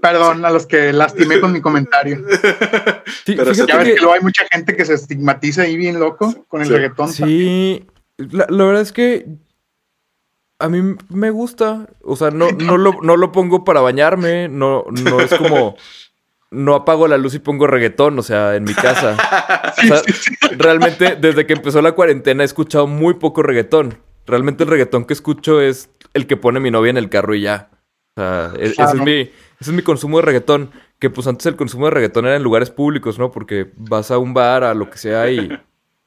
Perdón 0.00 0.44
a 0.46 0.50
los 0.50 0.66
que 0.66 0.92
lastimé 0.94 1.40
con 1.40 1.52
mi 1.52 1.60
comentario. 1.60 2.24
Sí, 3.26 3.34
Pero 3.36 3.52
Ya 3.52 3.76
ves 3.76 3.88
que- 3.88 3.94
que 3.94 4.00
luego 4.00 4.14
hay 4.14 4.20
mucha 4.22 4.44
gente 4.50 4.74
que 4.74 4.84
se 4.86 4.94
estigmatiza 4.94 5.62
ahí 5.62 5.76
bien 5.76 6.00
loco 6.00 6.46
con 6.48 6.62
el 6.62 6.68
Sí. 6.68 6.72
reggaetón. 6.72 7.12
Sí, 7.12 7.86
la, 8.16 8.46
la 8.48 8.64
verdad 8.64 8.80
es 8.82 8.92
que 8.92 9.26
a 10.58 10.68
mí 10.70 10.96
me 11.10 11.30
gusta. 11.30 11.86
O 12.02 12.16
sea, 12.16 12.30
no, 12.30 12.50
no, 12.58 12.78
lo, 12.78 12.94
no 13.02 13.16
lo 13.18 13.30
pongo 13.30 13.62
para 13.62 13.80
bañarme. 13.82 14.48
No, 14.48 14.84
no 15.04 15.20
es 15.20 15.34
como. 15.34 15.76
No 16.52 16.74
apago 16.74 17.06
la 17.06 17.16
luz 17.16 17.34
y 17.34 17.38
pongo 17.38 17.66
reggaetón, 17.68 18.18
o 18.18 18.22
sea, 18.22 18.56
en 18.56 18.64
mi 18.64 18.74
casa. 18.74 19.16
O 19.80 19.82
sea, 19.86 20.02
realmente, 20.58 21.16
desde 21.16 21.46
que 21.46 21.54
empezó 21.54 21.80
la 21.80 21.92
cuarentena, 21.92 22.42
he 22.42 22.46
escuchado 22.46 22.86
muy 22.86 23.14
poco 23.14 23.42
reggaetón. 23.42 23.98
Realmente, 24.26 24.64
el 24.64 24.70
reggaetón 24.70 25.04
que 25.06 25.14
escucho 25.14 25.60
es 25.60 25.88
el 26.12 26.26
que 26.26 26.36
pone 26.36 26.60
mi 26.60 26.70
novia 26.70 26.90
en 26.90 26.96
el 26.98 27.08
carro 27.08 27.34
y 27.34 27.42
ya. 27.42 27.70
O 28.16 28.20
sea, 28.20 28.52
e- 28.58 28.66
ese, 28.66 28.82
es 28.82 28.94
mi, 28.96 29.12
ese 29.20 29.30
es 29.60 29.68
mi 29.72 29.80
consumo 29.82 30.18
de 30.18 30.22
reggaetón. 30.26 30.70
Que 30.98 31.08
pues 31.08 31.26
antes 31.28 31.46
el 31.46 31.56
consumo 31.56 31.86
de 31.86 31.92
reggaetón 31.92 32.26
era 32.26 32.36
en 32.36 32.42
lugares 32.42 32.68
públicos, 32.70 33.18
¿no? 33.18 33.30
Porque 33.30 33.70
vas 33.76 34.10
a 34.10 34.18
un 34.18 34.34
bar, 34.34 34.64
a 34.64 34.74
lo 34.74 34.90
que 34.90 34.98
sea, 34.98 35.30
y 35.30 35.48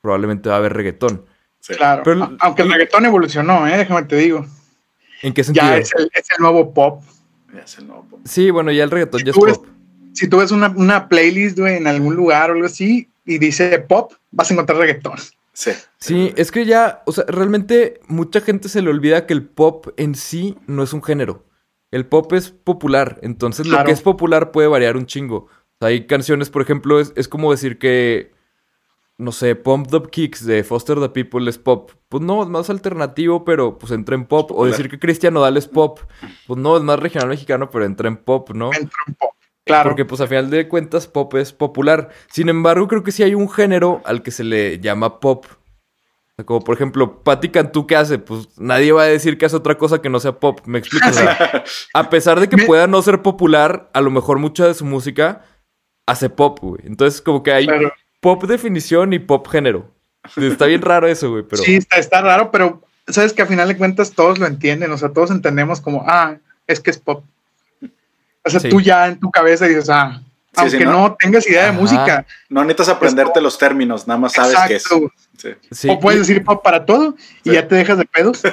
probablemente 0.01 0.49
va 0.49 0.55
a 0.55 0.57
haber 0.59 0.73
reggaetón. 0.73 1.25
Sí. 1.59 1.73
Claro. 1.75 2.03
Pero- 2.05 2.23
A- 2.25 2.31
Aunque 2.41 2.61
el 2.61 2.71
reggaetón 2.71 3.05
evolucionó, 3.05 3.65
¿eh? 3.67 3.77
déjame 3.77 4.03
te 4.03 4.17
digo. 4.17 4.45
¿En 5.23 5.33
qué 5.33 5.43
sentido? 5.43 5.65
Ya 5.65 5.77
es 5.77 5.91
el, 5.97 6.11
es 6.13 6.27
el 6.37 6.41
nuevo 6.43 6.73
pop. 6.73 7.01
Ya 7.55 7.61
es 7.61 7.77
el 7.79 7.87
nuevo. 7.87 8.07
Sí, 8.25 8.51
bueno, 8.51 8.71
ya 8.71 8.83
el 8.83 8.91
reggaetón 8.91 9.21
ya 9.23 9.31
es 9.31 9.37
pop. 9.37 9.65
Si 10.13 10.27
tú 10.27 10.37
ves 10.37 10.51
una, 10.51 10.69
una 10.69 11.09
playlist 11.09 11.59
güey, 11.59 11.77
en 11.77 11.87
algún 11.87 12.15
lugar 12.15 12.51
o 12.51 12.53
algo 12.53 12.65
así 12.65 13.09
y 13.25 13.37
dice 13.37 13.79
pop, 13.79 14.13
vas 14.31 14.49
a 14.49 14.53
encontrar 14.53 14.77
reggaetón. 14.79 15.17
Sí. 15.53 15.71
Sí, 15.97 16.33
es 16.35 16.51
que 16.51 16.65
ya, 16.65 17.03
o 17.05 17.11
sea, 17.11 17.25
realmente 17.27 17.99
mucha 18.07 18.41
gente 18.41 18.69
se 18.69 18.81
le 18.81 18.89
olvida 18.89 19.25
que 19.25 19.33
el 19.33 19.43
pop 19.43 19.87
en 19.97 20.15
sí 20.15 20.57
no 20.67 20.83
es 20.83 20.93
un 20.93 21.03
género. 21.03 21.45
El 21.91 22.07
pop 22.07 22.33
es 22.33 22.49
popular, 22.49 23.19
entonces 23.21 23.67
lo 23.67 23.83
que 23.83 23.91
es 23.91 24.01
popular 24.01 24.51
puede 24.51 24.67
variar 24.67 24.97
un 24.97 25.05
chingo. 25.05 25.35
O 25.35 25.77
sea, 25.79 25.89
hay 25.89 26.07
canciones, 26.07 26.49
por 26.49 26.63
ejemplo, 26.63 26.99
es, 26.99 27.13
es 27.15 27.27
como 27.27 27.51
decir 27.51 27.77
que, 27.77 28.31
no 29.19 29.31
sé, 29.31 29.55
Pump 29.55 29.93
Up 29.93 30.09
Kicks 30.09 30.43
de 30.43 30.63
Foster 30.63 30.99
the 30.99 31.09
People 31.09 31.47
es 31.47 31.59
pop. 31.59 31.91
Pues 32.09 32.23
no, 32.23 32.41
es 32.41 32.49
más 32.49 32.71
alternativo, 32.71 33.45
pero 33.45 33.77
pues 33.77 33.91
entra 33.91 34.15
en 34.15 34.25
pop. 34.25 34.49
O 34.51 34.65
decir 34.65 34.89
que 34.89 34.97
Cristian 34.97 35.35
Nodal 35.35 35.55
es 35.55 35.67
pop. 35.67 35.99
Pues 36.47 36.59
no, 36.59 36.77
es 36.77 36.83
más 36.83 36.97
regional 36.97 37.29
mexicano, 37.29 37.69
pero 37.69 37.85
entra 37.85 38.07
en 38.07 38.17
pop, 38.17 38.49
¿no? 38.55 38.71
Entra 38.73 38.97
en 39.07 39.13
pop. 39.13 39.32
Claro. 39.65 39.89
Porque 39.89 40.03
pues 40.05 40.19
a 40.21 40.27
final 40.27 40.49
de 40.49 40.67
cuentas 40.67 41.07
pop 41.07 41.33
es 41.35 41.53
popular. 41.53 42.09
Sin 42.31 42.49
embargo, 42.49 42.87
creo 42.87 43.03
que 43.03 43.11
sí 43.13 43.23
hay 43.23 43.33
un 43.33 43.49
género 43.49 44.01
al 44.05 44.21
que 44.21 44.31
se 44.31 44.43
le 44.43 44.79
llama 44.79 45.19
pop. 45.19 45.45
Como 46.45 46.61
por 46.61 46.75
ejemplo, 46.75 47.21
Patti 47.23 47.49
Cantú, 47.49 47.85
¿qué 47.85 47.95
hace? 47.95 48.17
Pues 48.17 48.59
nadie 48.59 48.91
va 48.91 49.03
a 49.03 49.05
decir 49.05 49.37
que 49.37 49.45
hace 49.45 49.55
otra 49.55 49.77
cosa 49.77 50.01
que 50.01 50.09
no 50.09 50.19
sea 50.19 50.39
pop. 50.39 50.59
¿Me 50.65 50.79
explico? 50.79 51.07
O 51.07 51.13
sea, 51.13 51.63
a 51.93 52.09
pesar 52.09 52.39
de 52.39 52.49
que 52.49 52.57
Me- 52.57 52.65
pueda 52.65 52.87
no 52.87 53.01
ser 53.01 53.21
popular, 53.21 53.89
a 53.93 54.01
lo 54.01 54.09
mejor 54.11 54.39
mucha 54.39 54.65
de 54.67 54.73
su 54.73 54.83
música 54.83 55.43
hace 56.07 56.29
pop, 56.29 56.59
güey. 56.61 56.81
Entonces 56.85 57.21
como 57.21 57.43
que 57.43 57.53
hay 57.53 57.65
Claro. 57.67 57.93
pop 58.19 58.43
definición 58.45 59.13
y 59.13 59.19
pop 59.19 59.47
género. 59.47 59.91
Está 60.35 60.65
bien 60.65 60.81
raro 60.81 61.07
eso, 61.07 61.29
güey, 61.31 61.43
pero... 61.43 61.61
Sí, 61.63 61.75
está, 61.75 61.97
está 61.97 62.21
raro, 62.21 62.49
pero 62.49 62.81
sabes 63.07 63.33
que 63.33 63.41
a 63.41 63.45
final 63.45 63.67
de 63.67 63.77
cuentas 63.77 64.13
todos 64.13 64.39
lo 64.39 64.47
entienden, 64.47 64.91
o 64.91 64.97
sea, 64.97 65.09
todos 65.13 65.31
entendemos 65.31 65.81
como, 65.81 66.03
ah, 66.07 66.37
es 66.65 66.79
que 66.79 66.89
es 66.91 66.97
pop. 66.97 67.23
O 68.45 68.49
sea, 68.49 68.59
Sí. 68.59 68.69
tú 68.69 68.81
ya 68.81 69.07
en 69.07 69.19
tu 69.19 69.31
cabeza 69.31 69.65
dices, 69.65 69.89
ah, 69.89 70.21
aunque 70.55 70.85
no, 70.85 71.15
tengas 71.19 71.47
idea 71.47 71.65
de 71.65 71.71
música. 71.71 72.25
No 72.49 72.61
necesitas 72.63 72.89
aprenderte 72.89 73.41
los 73.41 73.57
términos, 73.57 74.07
nada 74.07 74.19
más 74.19 74.33
sabes 74.33 74.57
qué 74.67 74.75
es. 74.75 74.85
O 75.89 75.99
puedes 75.99 76.19
decir 76.27 76.43
para 76.63 76.85
todo 76.85 77.15
y 77.43 77.53
ya 77.53 77.67
te 77.67 77.75
dejas 77.75 77.97
de 77.97 78.05
pedos. 78.05 78.41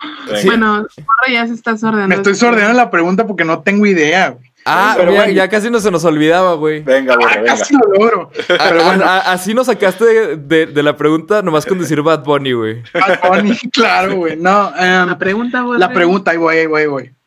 bueno, 0.44 0.76
ahora 0.76 1.32
ya 1.32 1.46
se 1.46 1.54
está 1.54 1.76
sordeando. 1.76 2.08
Me 2.08 2.14
estoy 2.14 2.34
sordeando 2.34 2.74
la 2.74 2.90
pregunta 2.90 3.26
porque 3.26 3.44
no 3.44 3.60
tengo 3.60 3.86
idea. 3.86 4.36
Ah, 4.64 4.96
ya 5.32 5.48
casi 5.48 5.70
no 5.70 5.80
se 5.80 5.90
nos 5.90 6.04
olvidaba, 6.04 6.54
güey. 6.54 6.82
Venga, 6.82 7.16
güey, 7.16 7.26
ah, 7.26 7.42
Casi 7.46 7.74
lo 7.74 7.88
logro. 7.94 8.30
Pero 8.46 8.84
bueno. 8.84 9.04
así 9.06 9.54
nos 9.54 9.66
sacaste 9.66 10.36
de, 10.36 10.82
la 10.82 10.96
pregunta 10.96 11.40
nomás 11.42 11.64
con 11.64 11.78
decir 11.78 12.02
Bad 12.02 12.22
Bunny, 12.22 12.52
güey. 12.52 12.82
Bad 12.92 13.20
Bunny, 13.28 13.56
claro, 13.72 14.16
güey. 14.16 14.36
No, 14.36 14.72
em, 14.76 15.08
la 15.08 15.16
pregunta, 15.18 15.62
güey. 15.62 15.78
La 15.78 15.90
pregunta, 15.90 16.32
ahí 16.32 16.36
voy, 16.36 16.56
ahí 16.56 16.66
voy, 16.66 16.82
ahí 16.82 16.86
voy. 16.86 17.17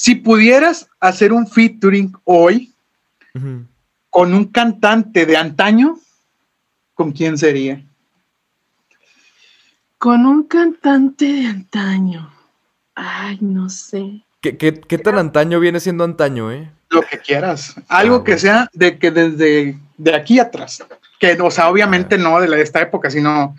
Si 0.00 0.14
pudieras 0.14 0.88
hacer 1.00 1.32
un 1.32 1.48
featuring 1.48 2.12
hoy 2.22 2.72
con 4.10 4.32
un 4.32 4.44
cantante 4.44 5.26
de 5.26 5.36
antaño, 5.36 5.98
¿con 6.94 7.10
quién 7.10 7.36
sería? 7.36 7.84
Con 9.98 10.24
un 10.24 10.44
cantante 10.44 11.24
de 11.24 11.46
antaño. 11.46 12.32
Ay, 12.94 13.38
no 13.40 13.68
sé. 13.68 14.22
¿Qué, 14.40 15.00
tan 15.02 15.18
antaño 15.18 15.58
viene 15.58 15.80
siendo 15.80 16.04
antaño, 16.04 16.52
eh? 16.52 16.70
Lo 16.90 17.02
que 17.02 17.18
quieras. 17.18 17.74
Algo 17.88 18.16
ah, 18.18 18.24
que 18.24 18.38
sea 18.38 18.70
de 18.72 19.00
que 19.00 19.10
desde 19.10 19.80
de 19.96 20.14
aquí 20.14 20.38
atrás. 20.38 20.80
Que, 21.18 21.36
o 21.40 21.50
sea, 21.50 21.68
obviamente 21.68 22.14
ah. 22.14 22.18
no 22.18 22.40
de, 22.40 22.46
la, 22.46 22.56
de 22.56 22.62
esta 22.62 22.80
época, 22.80 23.10
sino 23.10 23.56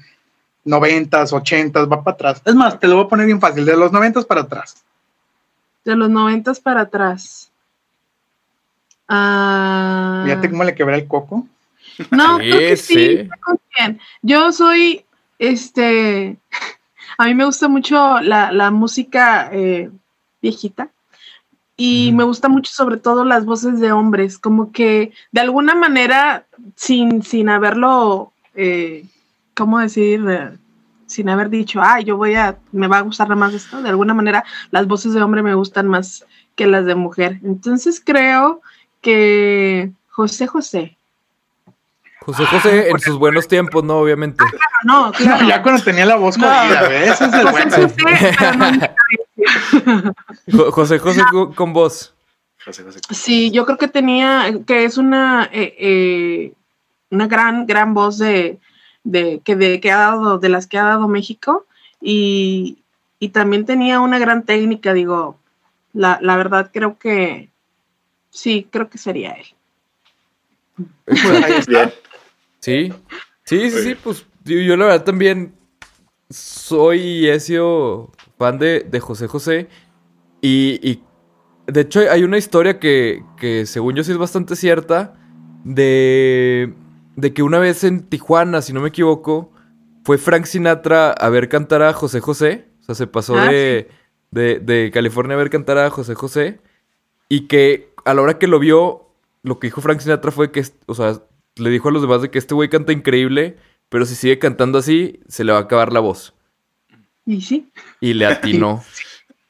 noventas, 0.63 1.33
ochentas, 1.33 1.91
va 1.91 2.01
para 2.01 2.15
atrás. 2.15 2.41
Es 2.45 2.55
más, 2.55 2.79
te 2.79 2.87
lo 2.87 2.95
voy 2.95 3.03
a 3.03 3.09
poner 3.09 3.25
bien 3.25 3.41
fácil, 3.41 3.65
de 3.65 3.75
los 3.75 3.91
noventas 3.91 4.23
para 4.23 4.43
atrás. 4.43 4.85
De 5.85 5.95
los 5.95 6.09
noventas 6.09 6.59
para 6.59 6.81
atrás. 6.81 7.51
Ah. 9.07 10.21
Fíjate 10.25 10.49
cómo 10.49 10.63
le 10.63 10.75
quebré 10.75 10.95
el 10.95 11.07
coco. 11.07 11.47
No, 12.11 12.37
creo 12.37 12.59
que 12.59 12.77
sí. 12.77 13.27
Yo 14.21 14.51
soy, 14.51 15.05
este, 15.39 16.37
a 17.17 17.25
mí 17.25 17.33
me 17.33 17.45
gusta 17.45 17.67
mucho 17.67 18.19
la, 18.21 18.71
música 18.71 19.49
eh, 19.51 19.89
viejita 20.41 20.89
y 21.75 22.11
me 22.13 22.25
gusta 22.25 22.49
mucho 22.49 22.71
sobre 22.71 22.97
todo 22.97 23.23
las 23.23 23.45
voces 23.45 23.79
de 23.79 23.91
hombres, 23.91 24.37
como 24.37 24.71
que 24.71 25.13
de 25.31 25.41
alguna 25.41 25.75
manera, 25.75 26.45
sin, 26.75 27.23
sin 27.23 27.49
haberlo, 27.49 28.33
eh, 28.53 29.05
¿cómo 29.55 29.79
decir? 29.79 30.21
Sin 31.09 31.27
haber 31.27 31.49
dicho, 31.49 31.81
ah, 31.81 31.99
yo 31.99 32.17
voy 32.17 32.35
a, 32.35 32.57
me 32.71 32.87
va 32.87 32.99
a 32.99 33.01
gustar 33.01 33.35
más 33.35 33.53
esto, 33.53 33.81
de 33.81 33.89
alguna 33.89 34.13
manera 34.13 34.45
las 34.69 34.85
voces 34.87 35.13
de 35.13 35.21
hombre 35.23 35.41
me 35.41 35.55
gustan 35.55 35.87
más 35.87 36.23
que 36.55 36.67
las 36.67 36.85
de 36.85 36.93
mujer. 36.93 37.39
Entonces 37.43 38.01
creo 38.03 38.61
que 39.01 39.91
José 40.09 40.45
José. 40.45 40.97
José 42.21 42.45
José 42.45 42.89
en 42.89 42.99
sus 42.99 43.17
buenos 43.17 43.47
tiempos, 43.47 43.83
¿no? 43.83 43.97
Obviamente. 43.97 44.43
Ah, 44.43 44.51
no, 44.83 45.11
claro. 45.17 45.47
ya 45.47 45.63
cuando 45.63 45.83
tenía 45.83 46.05
la 46.05 46.15
voz 46.15 46.37
con 46.37 46.47
Ese 46.47 47.25
es 47.25 47.33
el 47.33 47.47
buen. 47.47 47.71
José 50.71 50.99
José 50.99 51.23
con 51.55 51.73
voz. 51.73 52.13
Sí, 53.09 53.51
yo 53.51 53.65
creo 53.65 53.77
que 53.77 53.87
tenía, 53.87 54.51
que 54.67 54.85
es 54.85 54.97
una, 54.97 55.49
eh, 55.51 55.75
eh, 55.79 56.53
una 57.09 57.27
gran, 57.27 57.65
gran 57.65 57.93
voz 57.93 58.17
de, 58.17 58.59
de, 59.09 59.41
que, 59.43 59.55
de, 59.55 59.79
que 59.79 59.91
ha 59.91 59.97
dado, 59.97 60.37
de 60.39 60.49
las 60.49 60.67
que 60.67 60.77
ha 60.77 60.83
dado 60.83 61.07
México. 61.07 61.65
Y, 62.01 62.79
y 63.19 63.29
también 63.29 63.65
tenía 63.65 63.99
una 63.99 64.19
gran 64.19 64.45
técnica, 64.45 64.93
digo, 64.93 65.37
la, 65.93 66.19
la 66.21 66.37
verdad 66.37 66.69
creo 66.73 66.97
que 66.97 67.49
sí, 68.29 68.67
creo 68.69 68.89
que 68.89 68.97
sería 68.97 69.31
él. 69.31 69.45
Sí, 72.59 72.93
sí, 73.45 73.69
sí, 73.71 73.81
sí, 73.83 73.95
pues 73.95 74.25
yo, 74.43 74.77
la 74.77 74.85
verdad 74.85 75.03
también 75.03 75.53
soy 76.29 76.99
y 76.99 77.29
he 77.29 77.39
sido 77.39 78.11
fan 78.37 78.59
de, 78.59 78.99
José 79.01 79.27
José. 79.27 79.67
Y, 80.41 81.01
de 81.67 81.81
hecho 81.81 81.99
hay 82.09 82.23
una 82.23 82.37
historia 82.37 82.79
que, 82.79 83.23
que 83.37 83.65
según 83.65 83.95
yo 83.95 84.03
sí 84.03 84.11
es 84.11 84.17
bastante 84.17 84.55
cierta 84.55 85.15
de, 85.63 86.73
de 87.19 87.33
que 87.33 87.43
una 87.43 87.59
vez 87.59 87.83
en 87.83 88.01
Tijuana, 88.01 88.61
si 88.61 88.73
no 88.73 88.81
me 88.81 88.89
equivoco, 88.89 89.51
fue 90.03 90.17
Frank 90.17 90.45
Sinatra 90.45 91.11
a 91.11 91.29
ver 91.29 91.49
cantar 91.49 91.81
a 91.81 91.93
José 91.93 92.19
José, 92.19 92.65
o 92.81 92.83
sea, 92.83 92.95
se 92.95 93.07
pasó 93.07 93.37
ah, 93.37 93.51
de, 93.51 93.89
de, 94.31 94.59
de 94.59 94.91
California 94.91 95.35
a 95.35 95.37
ver 95.37 95.49
cantar 95.49 95.77
a 95.77 95.89
José 95.89 96.15
José 96.15 96.59
y 97.27 97.41
que 97.47 97.93
a 98.05 98.13
la 98.13 98.21
hora 98.21 98.37
que 98.37 98.47
lo 98.47 98.59
vio, 98.59 99.07
lo 99.43 99.59
que 99.59 99.67
dijo 99.67 99.81
Frank 99.81 99.99
Sinatra 99.99 100.31
fue 100.31 100.51
que, 100.51 100.63
o 100.87 100.95
sea, 100.95 101.21
le 101.55 101.69
dijo 101.69 101.89
a 101.89 101.91
los 101.91 102.01
demás 102.01 102.21
de 102.21 102.31
que 102.31 102.39
este 102.39 102.55
güey 102.55 102.69
canta 102.69 102.91
increíble, 102.91 103.57
pero 103.89 104.05
si 104.05 104.15
sigue 104.15 104.39
cantando 104.39 104.79
así, 104.79 105.19
se 105.27 105.43
le 105.43 105.51
va 105.51 105.59
a 105.59 105.61
acabar 105.61 105.93
la 105.93 105.99
voz. 105.99 106.33
Y 107.25 107.41
sí. 107.41 107.71
Y 107.99 108.13
le 108.13 108.25
atinó. 108.25 108.83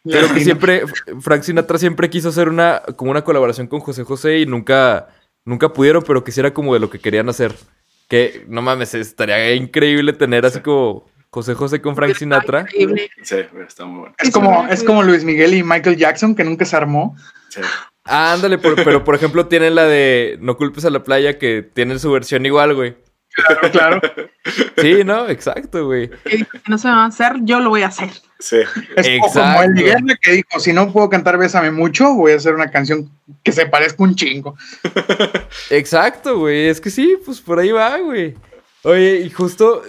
Pero 0.03 0.33
que 0.33 0.39
siempre, 0.39 0.83
Frank 1.19 1.43
Sinatra 1.43 1.77
siempre 1.77 2.09
quiso 2.09 2.29
hacer 2.29 2.47
una, 2.47 2.81
como 2.95 3.11
una 3.11 3.23
colaboración 3.23 3.67
con 3.67 3.81
José 3.81 4.05
José 4.05 4.39
y 4.39 4.45
nunca, 4.45 5.09
nunca 5.49 5.73
pudieron, 5.73 6.03
pero 6.03 6.23
quisiera 6.23 6.53
como 6.53 6.73
de 6.73 6.79
lo 6.79 6.89
que 6.89 6.99
querían 6.99 7.27
hacer. 7.27 7.55
Que, 8.07 8.45
no 8.47 8.61
mames, 8.61 8.93
estaría 8.93 9.53
increíble 9.55 10.13
tener 10.13 10.45
así 10.45 10.61
como 10.61 11.07
José 11.31 11.55
José 11.55 11.81
con 11.81 11.95
Frank 11.95 12.15
Sinatra. 12.15 12.65
Sí, 13.23 13.35
está 13.67 13.85
muy 13.85 13.99
bueno. 13.99 14.15
Es 14.19 14.31
como, 14.31 14.67
es 14.67 14.83
como 14.83 15.03
Luis 15.03 15.23
Miguel 15.23 15.55
y 15.55 15.63
Michael 15.63 15.97
Jackson, 15.97 16.35
que 16.35 16.43
nunca 16.43 16.65
se 16.65 16.75
armó. 16.75 17.15
Sí. 17.49 17.61
Ah, 18.05 18.33
ándale, 18.33 18.57
pero 18.57 19.03
por 19.03 19.13
ejemplo 19.13 19.47
tienen 19.47 19.75
la 19.75 19.85
de 19.85 20.37
No 20.41 20.57
culpes 20.57 20.85
a 20.85 20.89
la 20.89 21.03
playa 21.03 21.37
que 21.37 21.61
tienen 21.61 21.99
su 21.99 22.11
versión 22.11 22.45
igual, 22.45 22.73
güey. 22.73 22.95
Claro, 23.35 23.71
claro. 23.71 24.01
Sí, 24.77 25.03
¿no? 25.03 25.27
Exacto, 25.27 25.85
güey. 25.85 26.09
no 26.67 26.77
se 26.77 26.87
va 26.87 27.03
a 27.03 27.05
hacer, 27.07 27.33
yo 27.41 27.59
lo 27.59 27.69
voy 27.69 27.83
a 27.83 27.87
hacer. 27.87 28.09
Sí. 28.39 28.57
Es 28.95 29.07
Exacto. 29.07 29.39
como 29.41 29.63
el 29.63 29.73
Miguel 29.73 30.17
que 30.21 30.31
dijo, 30.31 30.59
si 30.59 30.73
no 30.73 30.91
puedo 30.91 31.09
cantar 31.09 31.37
Bésame 31.37 31.69
mucho, 31.69 32.13
voy 32.13 32.31
a 32.31 32.37
hacer 32.37 32.55
una 32.55 32.71
canción 32.71 33.11
que 33.43 33.51
se 33.51 33.65
parezca 33.65 34.01
un 34.03 34.15
chingo. 34.15 34.55
Exacto, 35.69 36.39
güey. 36.39 36.67
Es 36.67 36.79
que 36.81 36.89
sí, 36.89 37.17
pues 37.23 37.41
por 37.41 37.59
ahí 37.59 37.71
va, 37.71 37.97
güey. 37.99 38.35
Oye, 38.83 39.17
y 39.17 39.29
justo, 39.29 39.83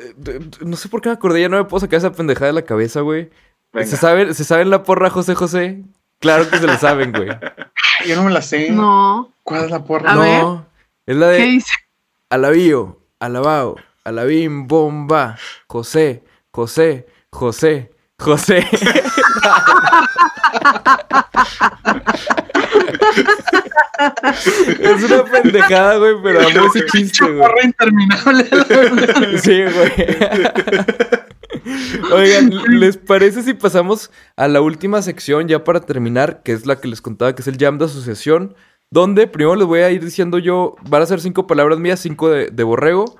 no 0.60 0.76
sé 0.76 0.88
por 0.88 1.00
qué 1.00 1.08
me 1.08 1.14
acordé, 1.14 1.40
ya 1.40 1.48
no 1.48 1.58
me 1.58 1.64
puedo 1.64 1.80
sacar 1.80 1.98
esa 1.98 2.12
pendejada 2.12 2.48
de 2.48 2.54
la 2.54 2.62
cabeza, 2.62 3.00
güey. 3.00 3.30
¿Se 3.72 3.96
sabe, 3.96 4.34
¿Se 4.34 4.42
sabe 4.44 4.64
la 4.64 4.82
porra 4.82 5.10
José 5.10 5.36
José? 5.36 5.84
Claro 6.18 6.50
que 6.50 6.58
se 6.58 6.66
lo 6.66 6.76
saben, 6.76 7.12
güey. 7.12 7.28
Yo 8.06 8.16
no 8.16 8.24
me 8.24 8.32
la 8.32 8.42
sé. 8.42 8.70
No. 8.70 9.32
¿Cuál 9.44 9.64
es 9.64 9.70
la 9.70 9.84
porra? 9.84 10.12
no. 10.14 10.66
Es 11.06 11.16
la 11.16 11.28
de. 11.28 11.38
¿Qué 11.38 11.44
dice? 11.44 11.72
Alabío, 12.28 12.99
alabao, 13.20 13.76
alabim, 14.04 14.66
bomba, 14.66 15.36
José, 15.68 16.24
José, 16.50 17.06
José, 17.30 17.90
José. 18.18 18.66
es 24.80 25.02
una 25.04 25.24
pendejada, 25.24 25.96
güey, 25.98 26.14
pero 26.22 26.40
amo 26.40 26.66
ese 26.74 26.86
chiste, 26.86 27.30
güey. 27.30 27.50
interminable. 27.64 28.48
sí, 29.38 29.62
güey. 29.62 29.92
Oigan, 32.12 32.50
¿les 32.80 32.96
parece 32.96 33.42
si 33.42 33.54
pasamos 33.54 34.10
a 34.36 34.48
la 34.48 34.60
última 34.62 35.02
sección 35.02 35.46
ya 35.48 35.62
para 35.64 35.80
terminar, 35.80 36.42
que 36.42 36.52
es 36.52 36.64
la 36.64 36.80
que 36.80 36.88
les 36.88 37.02
contaba, 37.02 37.34
que 37.34 37.42
es 37.42 37.48
el 37.48 37.58
jam 37.58 37.76
de 37.78 37.84
asociación? 37.84 38.54
Donde 38.92 39.26
primero 39.26 39.54
les 39.54 39.66
voy 39.66 39.80
a 39.80 39.90
ir 39.90 40.04
diciendo 40.04 40.38
yo, 40.38 40.74
van 40.88 41.02
a 41.02 41.06
ser 41.06 41.20
cinco 41.20 41.46
palabras 41.46 41.78
mías, 41.78 42.00
cinco 42.00 42.28
de, 42.28 42.64
borrego. 42.64 43.16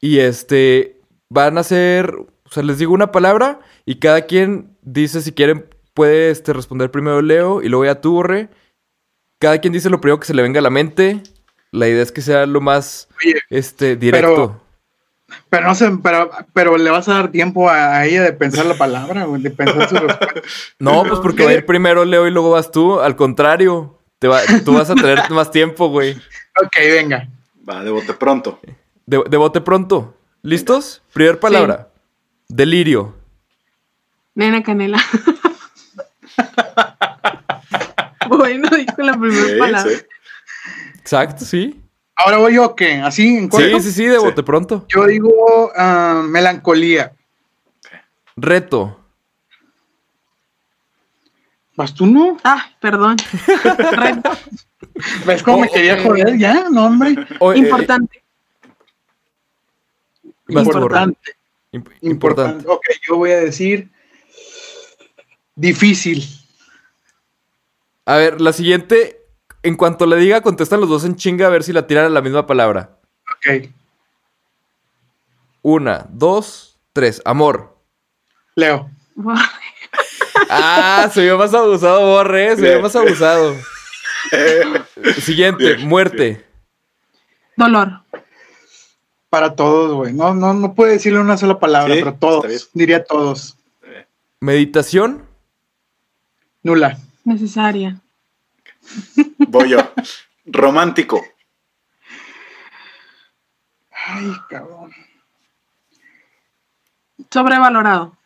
Y 0.00 0.20
este, 0.20 1.00
van 1.28 1.58
a 1.58 1.64
ser, 1.64 2.14
o 2.14 2.50
sea, 2.50 2.62
les 2.62 2.78
digo 2.78 2.94
una 2.94 3.12
palabra 3.12 3.60
y 3.84 3.96
cada 3.98 4.22
quien 4.22 4.76
dice 4.82 5.20
si 5.20 5.32
quieren, 5.32 5.66
puede 5.94 6.30
este, 6.30 6.52
responder 6.52 6.90
primero 6.90 7.20
Leo 7.22 7.60
y 7.62 7.68
luego 7.68 7.84
ya 7.84 8.00
tú, 8.00 8.14
Borre. 8.14 8.48
Cada 9.40 9.58
quien 9.58 9.72
dice 9.72 9.90
lo 9.90 10.00
primero 10.00 10.20
que 10.20 10.26
se 10.26 10.34
le 10.34 10.42
venga 10.42 10.60
a 10.60 10.62
la 10.62 10.70
mente. 10.70 11.22
La 11.72 11.88
idea 11.88 12.02
es 12.02 12.12
que 12.12 12.20
sea 12.20 12.46
lo 12.46 12.60
más 12.60 13.08
este, 13.48 13.96
directo. 13.96 14.60
Pero 15.48 15.66
no 15.66 15.74
sé, 15.74 15.90
pero, 16.02 16.30
pero 16.52 16.76
le 16.76 16.90
vas 16.90 17.08
a 17.08 17.14
dar 17.14 17.30
tiempo 17.30 17.68
a, 17.68 18.04
ella 18.04 18.22
de 18.22 18.32
pensar 18.32 18.66
la 18.66 18.74
palabra, 18.74 19.26
de 19.26 19.50
pensar 19.50 19.88
su 19.88 19.96
respuesta. 19.96 20.40
No, 20.78 21.04
pues 21.04 21.20
porque 21.20 21.44
va 21.44 21.50
a 21.50 21.54
ir 21.54 21.66
primero 21.66 22.04
Leo 22.04 22.26
y 22.26 22.30
luego 22.30 22.50
vas 22.50 22.70
tú. 22.70 23.00
Al 23.00 23.16
contrario, 23.16 23.99
te 24.20 24.28
va, 24.28 24.42
tú 24.64 24.74
vas 24.74 24.88
a 24.90 24.94
tener 24.94 25.18
más 25.30 25.50
tiempo, 25.50 25.88
güey. 25.88 26.12
Ok, 26.62 26.76
venga. 26.76 27.26
Va, 27.68 27.82
de 27.82 27.90
bote 27.90 28.12
pronto. 28.12 28.60
De, 29.06 29.36
bote 29.36 29.62
pronto. 29.62 30.14
¿Listos? 30.42 31.02
Primer 31.12 31.40
palabra. 31.40 31.88
Delirio. 32.46 33.16
Nena 34.34 34.62
canela. 34.62 34.98
bueno, 38.28 38.68
dijo 38.76 39.02
la 39.02 39.18
primera 39.18 39.58
palabra. 39.58 39.92
Exacto, 40.98 41.44
sí. 41.46 41.82
Ahora 42.14 42.36
voy 42.36 42.54
yo, 42.54 42.76
¿qué? 42.76 42.96
¿Así 42.96 43.38
en 43.38 43.50
Sí, 43.50 43.80
sí, 43.80 43.92
sí, 43.92 44.04
de 44.04 44.18
bote 44.18 44.42
pronto. 44.42 44.84
Yo 44.88 45.06
digo 45.06 45.72
ah, 45.74 46.22
melancolía. 46.28 47.12
Reto. 48.36 48.99
¿Vas 51.80 51.94
tú 51.94 52.04
no? 52.04 52.36
Ah, 52.44 52.66
perdón. 52.78 53.16
¿Ves 55.24 55.42
cómo 55.42 55.60
me 55.60 55.66
Oh, 55.66 55.72
quería 55.72 55.94
eh. 55.98 56.02
joder 56.04 56.36
ya? 56.36 56.68
No, 56.70 56.84
hombre. 56.84 57.12
Eh, 57.12 57.56
Importante. 57.56 58.22
Borre. 60.46 60.62
Importante. 60.68 61.36
Imp- 61.72 61.90
Importante. 62.02 62.02
importante. 62.02 62.64
Ok, 62.68 62.82
yo 63.08 63.16
voy 63.16 63.30
a 63.30 63.38
decir 63.40 63.90
difícil. 65.54 66.22
A 68.04 68.16
ver, 68.16 68.42
la 68.42 68.52
siguiente, 68.52 69.22
en 69.62 69.76
cuanto 69.78 70.04
le 70.04 70.16
diga, 70.16 70.42
contestan 70.42 70.80
los 70.80 70.90
dos 70.90 71.06
en 71.06 71.16
chinga 71.16 71.46
a 71.46 71.50
ver 71.50 71.62
si 71.62 71.72
la 71.72 71.86
tiran 71.86 72.04
a 72.04 72.10
la 72.10 72.20
misma 72.20 72.46
palabra. 72.46 72.98
Ok. 73.38 73.70
Una, 75.62 76.04
dos, 76.10 76.78
tres. 76.92 77.22
Amor. 77.24 77.74
Leo. 78.54 78.90
Ah, 80.52 81.08
se 81.12 81.22
vio 81.22 81.38
más 81.38 81.54
abusado, 81.54 82.00
Borre. 82.00 82.56
Se 82.56 82.62
vio 82.62 82.82
más 82.82 82.96
abusado. 82.96 83.54
Siguiente, 85.20 85.74
Bien, 85.74 85.88
muerte. 85.88 86.44
Dolor. 87.56 88.02
Para 89.28 89.54
todos, 89.54 89.94
güey. 89.94 90.12
No, 90.12 90.34
no, 90.34 90.52
no 90.54 90.74
puedo 90.74 90.90
decirle 90.90 91.20
una 91.20 91.36
sola 91.36 91.58
palabra, 91.58 91.94
Sí, 91.94 92.00
pero 92.00 92.14
todos. 92.14 92.70
Diría 92.74 93.04
todos. 93.04 93.56
Meditación. 94.40 95.24
Nula. 96.62 96.98
Necesaria. 97.24 98.00
Voy 99.38 99.70
yo. 99.70 99.78
Romántico. 100.46 101.24
Ay, 103.92 104.32
cabrón. 104.48 104.92
Sobrevalorado. 107.30 108.16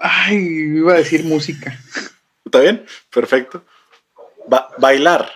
Ay, 0.00 0.36
iba 0.78 0.94
a 0.94 0.96
decir 0.96 1.24
música. 1.24 1.78
¿Está 2.44 2.60
bien? 2.60 2.84
Perfecto. 3.12 3.64
Ba- 4.48 4.68
bailar. 4.78 5.30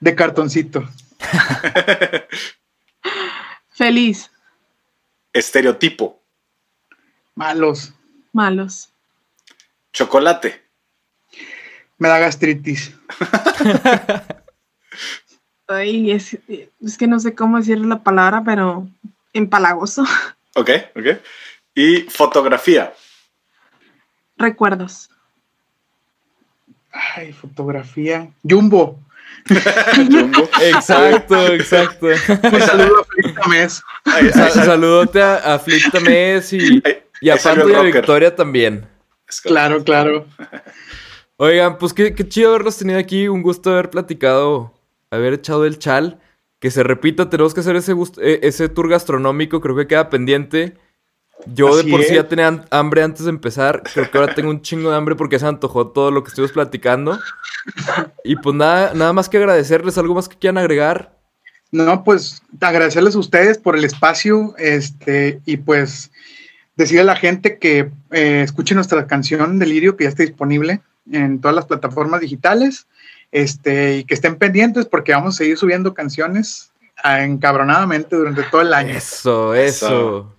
De 0.00 0.14
cartoncito. 0.14 0.88
Feliz. 3.70 4.30
Estereotipo. 5.32 6.20
Malos. 7.34 7.92
Malos. 8.32 8.90
Chocolate. 9.92 10.62
Me 11.98 12.08
da 12.08 12.18
gastritis. 12.18 12.92
Ay, 15.68 16.10
es, 16.10 16.36
es 16.84 16.98
que 16.98 17.06
no 17.06 17.20
sé 17.20 17.34
cómo 17.34 17.58
decir 17.58 17.78
la 17.78 18.02
palabra, 18.02 18.42
pero 18.44 18.88
empalagoso. 19.32 20.04
Ok, 20.54 20.70
ok. 20.96 21.06
Y 21.74 22.02
fotografía. 22.02 22.92
Recuerdos. 24.42 25.08
Ay, 26.92 27.32
fotografía. 27.32 28.30
Jumbo. 28.42 28.98
Jumbo. 29.96 30.48
Exacto, 30.60 31.46
exacto. 31.48 32.06
Un 32.06 32.60
saludo 32.60 33.06
a 33.36 33.68
Sa- 33.68 34.50
sal- 34.50 34.64
saludote 34.64 35.22
a, 35.22 35.54
a 35.54 35.58
Flip 35.58 35.90
Tamés 35.90 36.52
y, 36.52 36.82
y 37.20 37.30
a 37.30 37.36
Pato 37.36 37.68
y 37.68 37.74
a. 37.74 37.80
Victoria 37.82 38.34
también. 38.36 38.86
Claro, 39.42 39.82
claro. 39.82 40.26
Oigan, 41.38 41.78
pues 41.78 41.94
qué, 41.94 42.14
qué 42.14 42.28
chido 42.28 42.50
haberlos 42.50 42.76
tenido 42.76 42.98
aquí. 42.98 43.26
Un 43.28 43.42
gusto 43.42 43.70
haber 43.72 43.88
platicado, 43.90 44.74
haber 45.10 45.32
echado 45.34 45.64
el 45.64 45.78
chal. 45.78 46.20
Que 46.60 46.70
se 46.70 46.84
repita, 46.84 47.28
tenemos 47.28 47.54
que 47.54 47.60
hacer 47.60 47.74
ese, 47.74 47.92
eh, 48.20 48.38
ese 48.42 48.68
tour 48.68 48.88
gastronómico. 48.88 49.60
Creo 49.60 49.74
que 49.74 49.88
queda 49.88 50.10
pendiente. 50.10 50.76
Yo 51.46 51.76
de 51.76 51.90
por 51.90 52.02
sí 52.04 52.14
ya 52.14 52.28
tenía 52.28 52.64
hambre 52.70 53.02
antes 53.02 53.24
de 53.24 53.30
empezar. 53.30 53.82
Creo 53.92 54.10
que 54.10 54.18
ahora 54.18 54.34
tengo 54.34 54.50
un 54.50 54.62
chingo 54.62 54.90
de 54.90 54.96
hambre 54.96 55.16
porque 55.16 55.38
se 55.38 55.44
me 55.44 55.50
antojó 55.50 55.88
todo 55.88 56.10
lo 56.10 56.22
que 56.22 56.28
estuvimos 56.28 56.52
platicando. 56.52 57.18
Y 58.24 58.36
pues 58.36 58.54
nada, 58.54 58.92
nada 58.94 59.12
más 59.12 59.28
que 59.28 59.38
agradecerles. 59.38 59.98
¿Algo 59.98 60.14
más 60.14 60.28
que 60.28 60.38
quieran 60.38 60.58
agregar? 60.58 61.16
No, 61.72 62.04
pues 62.04 62.42
agradecerles 62.60 63.16
a 63.16 63.18
ustedes 63.18 63.56
por 63.56 63.76
el 63.76 63.84
espacio, 63.84 64.54
este, 64.58 65.40
y 65.46 65.56
pues 65.56 66.10
decirle 66.76 67.00
a 67.00 67.04
la 67.06 67.16
gente 67.16 67.58
que 67.58 67.90
eh, 68.10 68.42
escuche 68.44 68.74
nuestra 68.74 69.06
canción 69.06 69.58
Delirio, 69.58 69.96
que 69.96 70.04
ya 70.04 70.10
está 70.10 70.22
disponible 70.22 70.82
en 71.10 71.40
todas 71.40 71.54
las 71.54 71.64
plataformas 71.64 72.20
digitales, 72.20 72.86
este, 73.32 73.96
y 73.96 74.04
que 74.04 74.12
estén 74.12 74.36
pendientes 74.36 74.84
porque 74.84 75.12
vamos 75.12 75.34
a 75.34 75.38
seguir 75.38 75.56
subiendo 75.56 75.94
canciones 75.94 76.72
encabronadamente 77.02 78.16
durante 78.16 78.42
todo 78.44 78.60
el 78.60 78.74
año. 78.74 78.90
Eso, 78.90 79.54
eso. 79.54 79.86
Eso. 79.86 80.36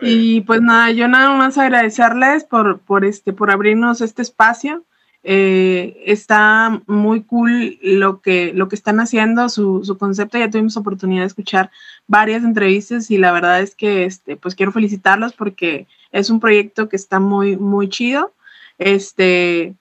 Y 0.00 0.40
pues 0.42 0.62
nada, 0.62 0.90
yo 0.90 1.08
nada 1.08 1.34
más 1.36 1.58
agradecerles 1.58 2.44
por, 2.44 2.80
por, 2.80 3.04
este, 3.04 3.32
por 3.32 3.50
abrirnos 3.50 4.00
este 4.00 4.22
espacio. 4.22 4.84
Eh, 5.22 6.02
está 6.06 6.80
muy 6.86 7.22
cool 7.24 7.78
lo 7.82 8.22
que, 8.22 8.52
lo 8.54 8.68
que 8.68 8.76
están 8.76 9.00
haciendo, 9.00 9.48
su, 9.48 9.84
su 9.84 9.98
concepto. 9.98 10.38
Ya 10.38 10.50
tuvimos 10.50 10.76
oportunidad 10.76 11.22
de 11.22 11.26
escuchar 11.26 11.70
varias 12.06 12.42
entrevistas 12.42 13.10
y 13.10 13.18
la 13.18 13.32
verdad 13.32 13.60
es 13.60 13.74
que 13.74 14.04
este, 14.04 14.36
pues 14.36 14.54
quiero 14.54 14.72
felicitarlos 14.72 15.34
porque 15.34 15.86
es 16.12 16.30
un 16.30 16.40
proyecto 16.40 16.88
que 16.88 16.96
está 16.96 17.20
muy, 17.20 17.56
muy 17.56 17.88
chido. 17.88 18.32
Este, 18.78 19.74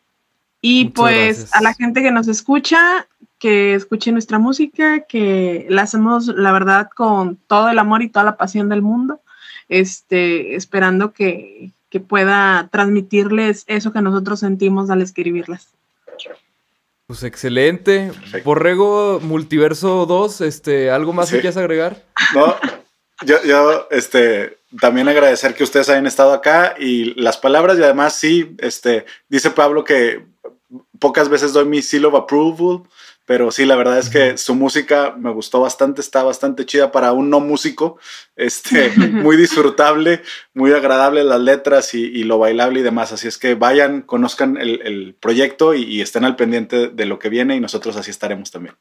y 0.61 0.85
Muchas 0.85 0.95
pues 0.95 1.37
gracias. 1.37 1.55
a 1.55 1.61
la 1.61 1.73
gente 1.73 2.01
que 2.01 2.11
nos 2.11 2.27
escucha, 2.27 3.07
que 3.37 3.73
escuche 3.75 4.11
nuestra 4.11 4.39
música, 4.39 5.05
que 5.07 5.65
la 5.69 5.83
hacemos, 5.83 6.27
la 6.27 6.51
verdad, 6.51 6.89
con 6.93 7.37
todo 7.47 7.69
el 7.69 7.79
amor 7.79 8.01
y 8.01 8.09
toda 8.09 8.25
la 8.25 8.35
pasión 8.35 8.67
del 8.67 8.81
mundo 8.81 9.21
este, 9.69 10.55
esperando 10.55 11.13
que, 11.13 11.71
que 11.89 11.99
pueda 11.99 12.67
transmitirles 12.71 13.63
eso 13.67 13.93
que 13.93 14.01
nosotros 14.01 14.39
sentimos 14.41 14.89
al 14.89 15.01
escribirlas. 15.01 15.67
Pues 17.07 17.23
excelente. 17.23 18.11
Perfecto. 18.13 18.45
Borrego 18.45 19.19
Multiverso 19.21 20.05
2, 20.05 20.41
este, 20.41 20.91
¿algo 20.91 21.11
más 21.13 21.29
Sí. 21.29 21.35
que 21.35 21.41
quieras 21.41 21.57
agregar? 21.57 22.03
No, 22.35 22.55
yo, 23.25 23.37
yo, 23.43 23.87
este, 23.89 24.59
también 24.79 25.07
agradecer 25.07 25.55
que 25.55 25.63
ustedes 25.63 25.89
hayan 25.89 26.05
estado 26.05 26.33
acá 26.33 26.75
y 26.77 27.19
las 27.19 27.37
palabras 27.37 27.79
y 27.79 27.83
además 27.83 28.13
sí, 28.13 28.55
este, 28.59 29.05
dice 29.27 29.49
Pablo 29.49 29.83
que 29.83 30.23
pocas 30.99 31.29
veces 31.29 31.51
doy 31.51 31.65
mi 31.65 31.81
seal 31.81 32.05
of 32.05 32.13
approval, 32.13 32.83
pero 33.29 33.51
sí, 33.51 33.63
la 33.67 33.75
verdad 33.75 33.99
es 33.99 34.09
que 34.09 34.39
su 34.39 34.55
música 34.55 35.13
me 35.15 35.31
gustó 35.31 35.61
bastante, 35.61 36.01
está 36.01 36.23
bastante 36.23 36.65
chida 36.65 36.91
para 36.91 37.11
un 37.11 37.29
no 37.29 37.39
músico, 37.39 37.99
este, 38.35 38.89
muy 38.97 39.37
disfrutable, 39.37 40.23
muy 40.55 40.71
agradable 40.71 41.23
las 41.23 41.39
letras 41.39 41.93
y, 41.93 42.05
y 42.05 42.23
lo 42.23 42.39
bailable 42.39 42.79
y 42.79 42.83
demás, 42.83 43.13
así 43.13 43.27
es 43.27 43.37
que 43.37 43.53
vayan, 43.53 44.01
conozcan 44.01 44.57
el, 44.57 44.81
el 44.83 45.13
proyecto 45.13 45.75
y, 45.75 45.83
y 45.83 46.01
estén 46.01 46.25
al 46.25 46.37
pendiente 46.37 46.87
de 46.87 47.05
lo 47.05 47.19
que 47.19 47.29
viene 47.29 47.55
y 47.55 47.59
nosotros 47.59 47.95
así 47.97 48.09
estaremos 48.09 48.49
también. 48.49 48.73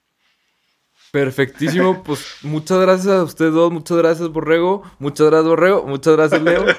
Perfectísimo, 1.13 2.03
pues 2.07 2.37
muchas 2.41 2.81
gracias 2.81 3.13
a 3.13 3.25
ustedes 3.25 3.53
dos, 3.53 3.71
muchas 3.71 3.99
gracias 3.99 4.31
Borrego, 4.31 4.83
muchas 4.99 5.27
gracias 5.27 5.49
Borrego, 5.51 5.85
muchas 5.87 6.17
gracias 6.17 6.41
Leo. 6.41 6.65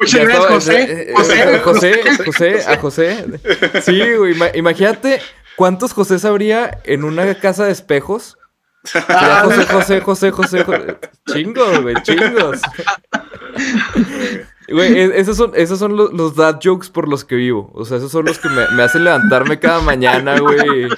Muchas 0.00 0.20
gracias, 0.20 0.46
José. 0.46 0.82
eh, 0.82 1.06
eh, 1.08 1.14
José, 1.14 1.60
José, 1.62 2.24
José, 2.24 2.64
a 2.66 2.76
José. 2.78 3.24
Sí, 3.82 4.02
güey, 4.16 4.34
imagínate 4.54 5.20
cuántos 5.56 5.92
José 5.92 6.16
habría 6.26 6.78
en 6.84 7.04
una 7.04 7.34
casa 7.34 7.64
de 7.66 7.72
espejos. 7.72 8.36
Ah, 9.08 9.40
José, 9.44 9.64
José, 9.66 10.00
José, 10.02 10.30
José, 10.30 10.64
José. 10.64 10.98
Chingos, 11.32 11.80
güey, 11.80 11.94
chingos. 12.02 12.60
Güey, 14.68 14.98
e- 14.98 15.20
esos 15.20 15.36
son, 15.36 15.52
esos 15.54 15.78
son 15.78 15.96
los, 15.96 16.12
los 16.12 16.36
dad 16.36 16.58
jokes 16.62 16.88
por 16.90 17.06
los 17.08 17.24
que 17.24 17.34
vivo. 17.34 17.70
O 17.74 17.84
sea, 17.84 17.98
esos 17.98 18.10
son 18.10 18.24
los 18.26 18.38
que 18.38 18.48
me, 18.48 18.66
me 18.70 18.82
hacen 18.82 19.04
levantarme 19.04 19.58
cada 19.58 19.80
mañana, 19.80 20.38
güey. 20.38 20.88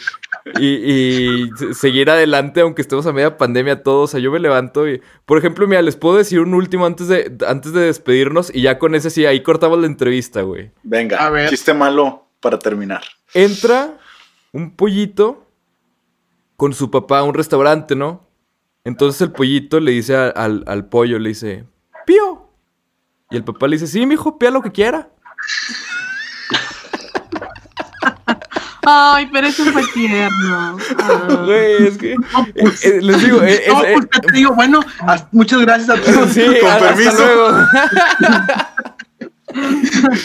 Y, 0.61 0.67
y 0.67 1.51
se- 1.57 1.75
seguir 1.75 2.09
adelante, 2.11 2.61
aunque 2.61 2.83
estemos 2.83 3.07
a 3.07 3.13
media 3.13 3.37
pandemia 3.37 3.83
todos. 3.83 4.11
O 4.11 4.13
sea, 4.13 4.21
yo 4.21 4.31
me 4.31 4.39
levanto 4.39 4.89
y... 4.89 5.01
Por 5.25 5.39
ejemplo, 5.39 5.67
mira, 5.67 5.83
les 5.83 5.97
puedo 5.97 6.17
decir 6.17 6.41
un 6.41 6.55
último 6.55 6.87
antes 6.87 7.09
de, 7.09 7.37
antes 7.47 7.73
de 7.73 7.81
despedirnos. 7.83 8.55
Y 8.55 8.63
ya 8.63 8.79
con 8.79 8.95
ese 8.95 9.11
sí, 9.11 9.27
ahí 9.27 9.43
cortamos 9.43 9.79
la 9.81 9.87
entrevista, 9.87 10.43
güey. 10.43 10.71
Venga, 10.85 11.19
A 11.25 11.31
ver. 11.31 11.51
chiste 11.51 11.75
malo 11.75 12.29
para 12.41 12.59
terminar. 12.59 13.03
Entra 13.35 13.99
un 14.57 14.71
pollito 14.71 15.47
con 16.57 16.73
su 16.73 16.91
papá 16.91 17.19
a 17.19 17.23
un 17.25 17.35
restaurante, 17.35 17.95
¿no? 17.95 18.27
Entonces 18.85 19.21
el 19.21 19.33
pollito 19.33 19.81
le 19.81 19.93
dice 19.93 20.17
a- 20.17 20.29
al, 20.29 20.65
al 20.67 20.87
pollo, 20.87 21.19
le 21.19 21.29
dice, 21.31 21.65
pío. 22.07 22.49
Y 23.31 23.37
el 23.37 23.45
papá 23.45 23.67
le 23.69 23.77
dice, 23.77 23.87
sí, 23.87 24.07
mijo, 24.07 24.39
pía 24.39 24.51
lo 24.51 24.63
que 24.63 24.73
quiera. 24.73 25.11
Ay, 28.89 29.29
pero 29.33 29.49
eso 29.49 29.65
fue 29.65 29.83
tierno. 29.93 30.79
Ah. 31.01 31.43
Güey, 31.45 31.89
es 31.89 31.99
que... 31.99 32.15
pues, 32.59 32.85
eh, 32.85 32.97
eh, 32.99 33.03
les 33.03 33.21
digo, 33.25 33.43
eh, 33.43 33.65
No, 33.69 33.83
es- 33.83 33.93
pues 33.95 34.05
eh, 34.05 34.09
¿qué 34.13 34.21
te 34.21 34.33
digo, 34.33 34.55
bueno, 34.55 34.81
as- 35.01 35.27
muchas 35.33 35.61
gracias 35.61 35.91
a 35.91 36.01
todos. 36.01 36.31
Sí, 36.31 36.45
Con 36.61 36.71
hasta 36.71 36.95
permiso. 36.95 37.17
luego. 37.19 37.59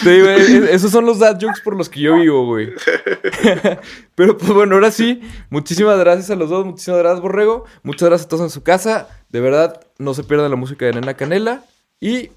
Te 0.04 0.12
digo, 0.12 0.28
eh, 0.28 0.38
eh, 0.40 0.70
esos 0.72 0.92
son 0.92 1.06
los 1.06 1.20
dad 1.20 1.38
jokes 1.40 1.62
por 1.64 1.76
los 1.76 1.90
que 1.90 2.02
yo 2.02 2.16
vivo, 2.16 2.46
güey. 2.46 2.74
Pero 4.16 4.38
pues 4.38 4.52
bueno, 4.52 4.76
ahora 4.76 4.92
sí, 4.92 5.22
muchísimas 5.50 5.98
gracias 6.00 6.30
a 6.30 6.36
los 6.36 6.50
dos, 6.50 6.66
muchísimas 6.66 7.00
gracias, 7.00 7.22
Borrego. 7.22 7.66
Muchas 7.84 8.10
gracias 8.10 8.26
a 8.26 8.30
todos 8.30 8.44
en 8.44 8.50
su 8.50 8.64
casa. 8.64 9.08
De 9.30 9.40
verdad, 9.40 9.82
no 9.98 10.14
se 10.14 10.24
pierdan 10.24 10.50
la 10.50 10.58
música 10.58 10.86
de 10.86 10.94
Nena 10.94 11.14
Canela. 11.16 11.64
Y 12.00 12.32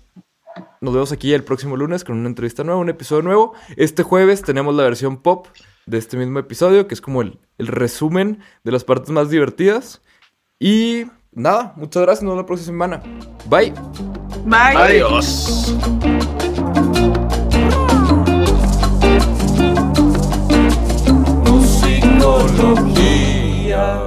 nos 0.81 0.95
vemos 0.95 1.13
aquí 1.13 1.33
el 1.33 1.43
próximo 1.43 1.77
lunes 1.77 2.05
con 2.05 2.17
una 2.17 2.29
entrevista 2.29 2.65
nueva, 2.65 2.81
un 2.81 2.89
episodio 2.89 3.23
nuevo. 3.23 3.55
Este 3.77 4.03
jueves 4.03 4.43
tenemos 4.43 4.75
la 4.75 4.85
versión 4.85 5.17
pop 5.17 5.47
de 5.87 5.99
este 5.99 6.17
mismo 6.17 6.39
episodio, 6.39 6.87
que 6.87 6.95
es 6.95 7.01
como 7.01 7.23
el, 7.23 7.39
el 7.59 7.67
resumen 7.67 8.41
de 8.63 8.73
las 8.73 8.85
partes 8.85 9.11
más 9.11 9.31
divertidas. 9.31 10.03
Y 10.59 11.05
nada, 11.33 11.73
muchas 11.77 12.03
gracias, 12.03 12.23
nos 12.23 12.33
vemos 12.33 12.43
la 12.43 12.47
próxima 12.47 12.67
semana. 12.67 13.03
Bye. 13.49 13.73
Bye. 14.45 14.77
Adiós. 14.77 15.75
Musicología. 22.25 24.01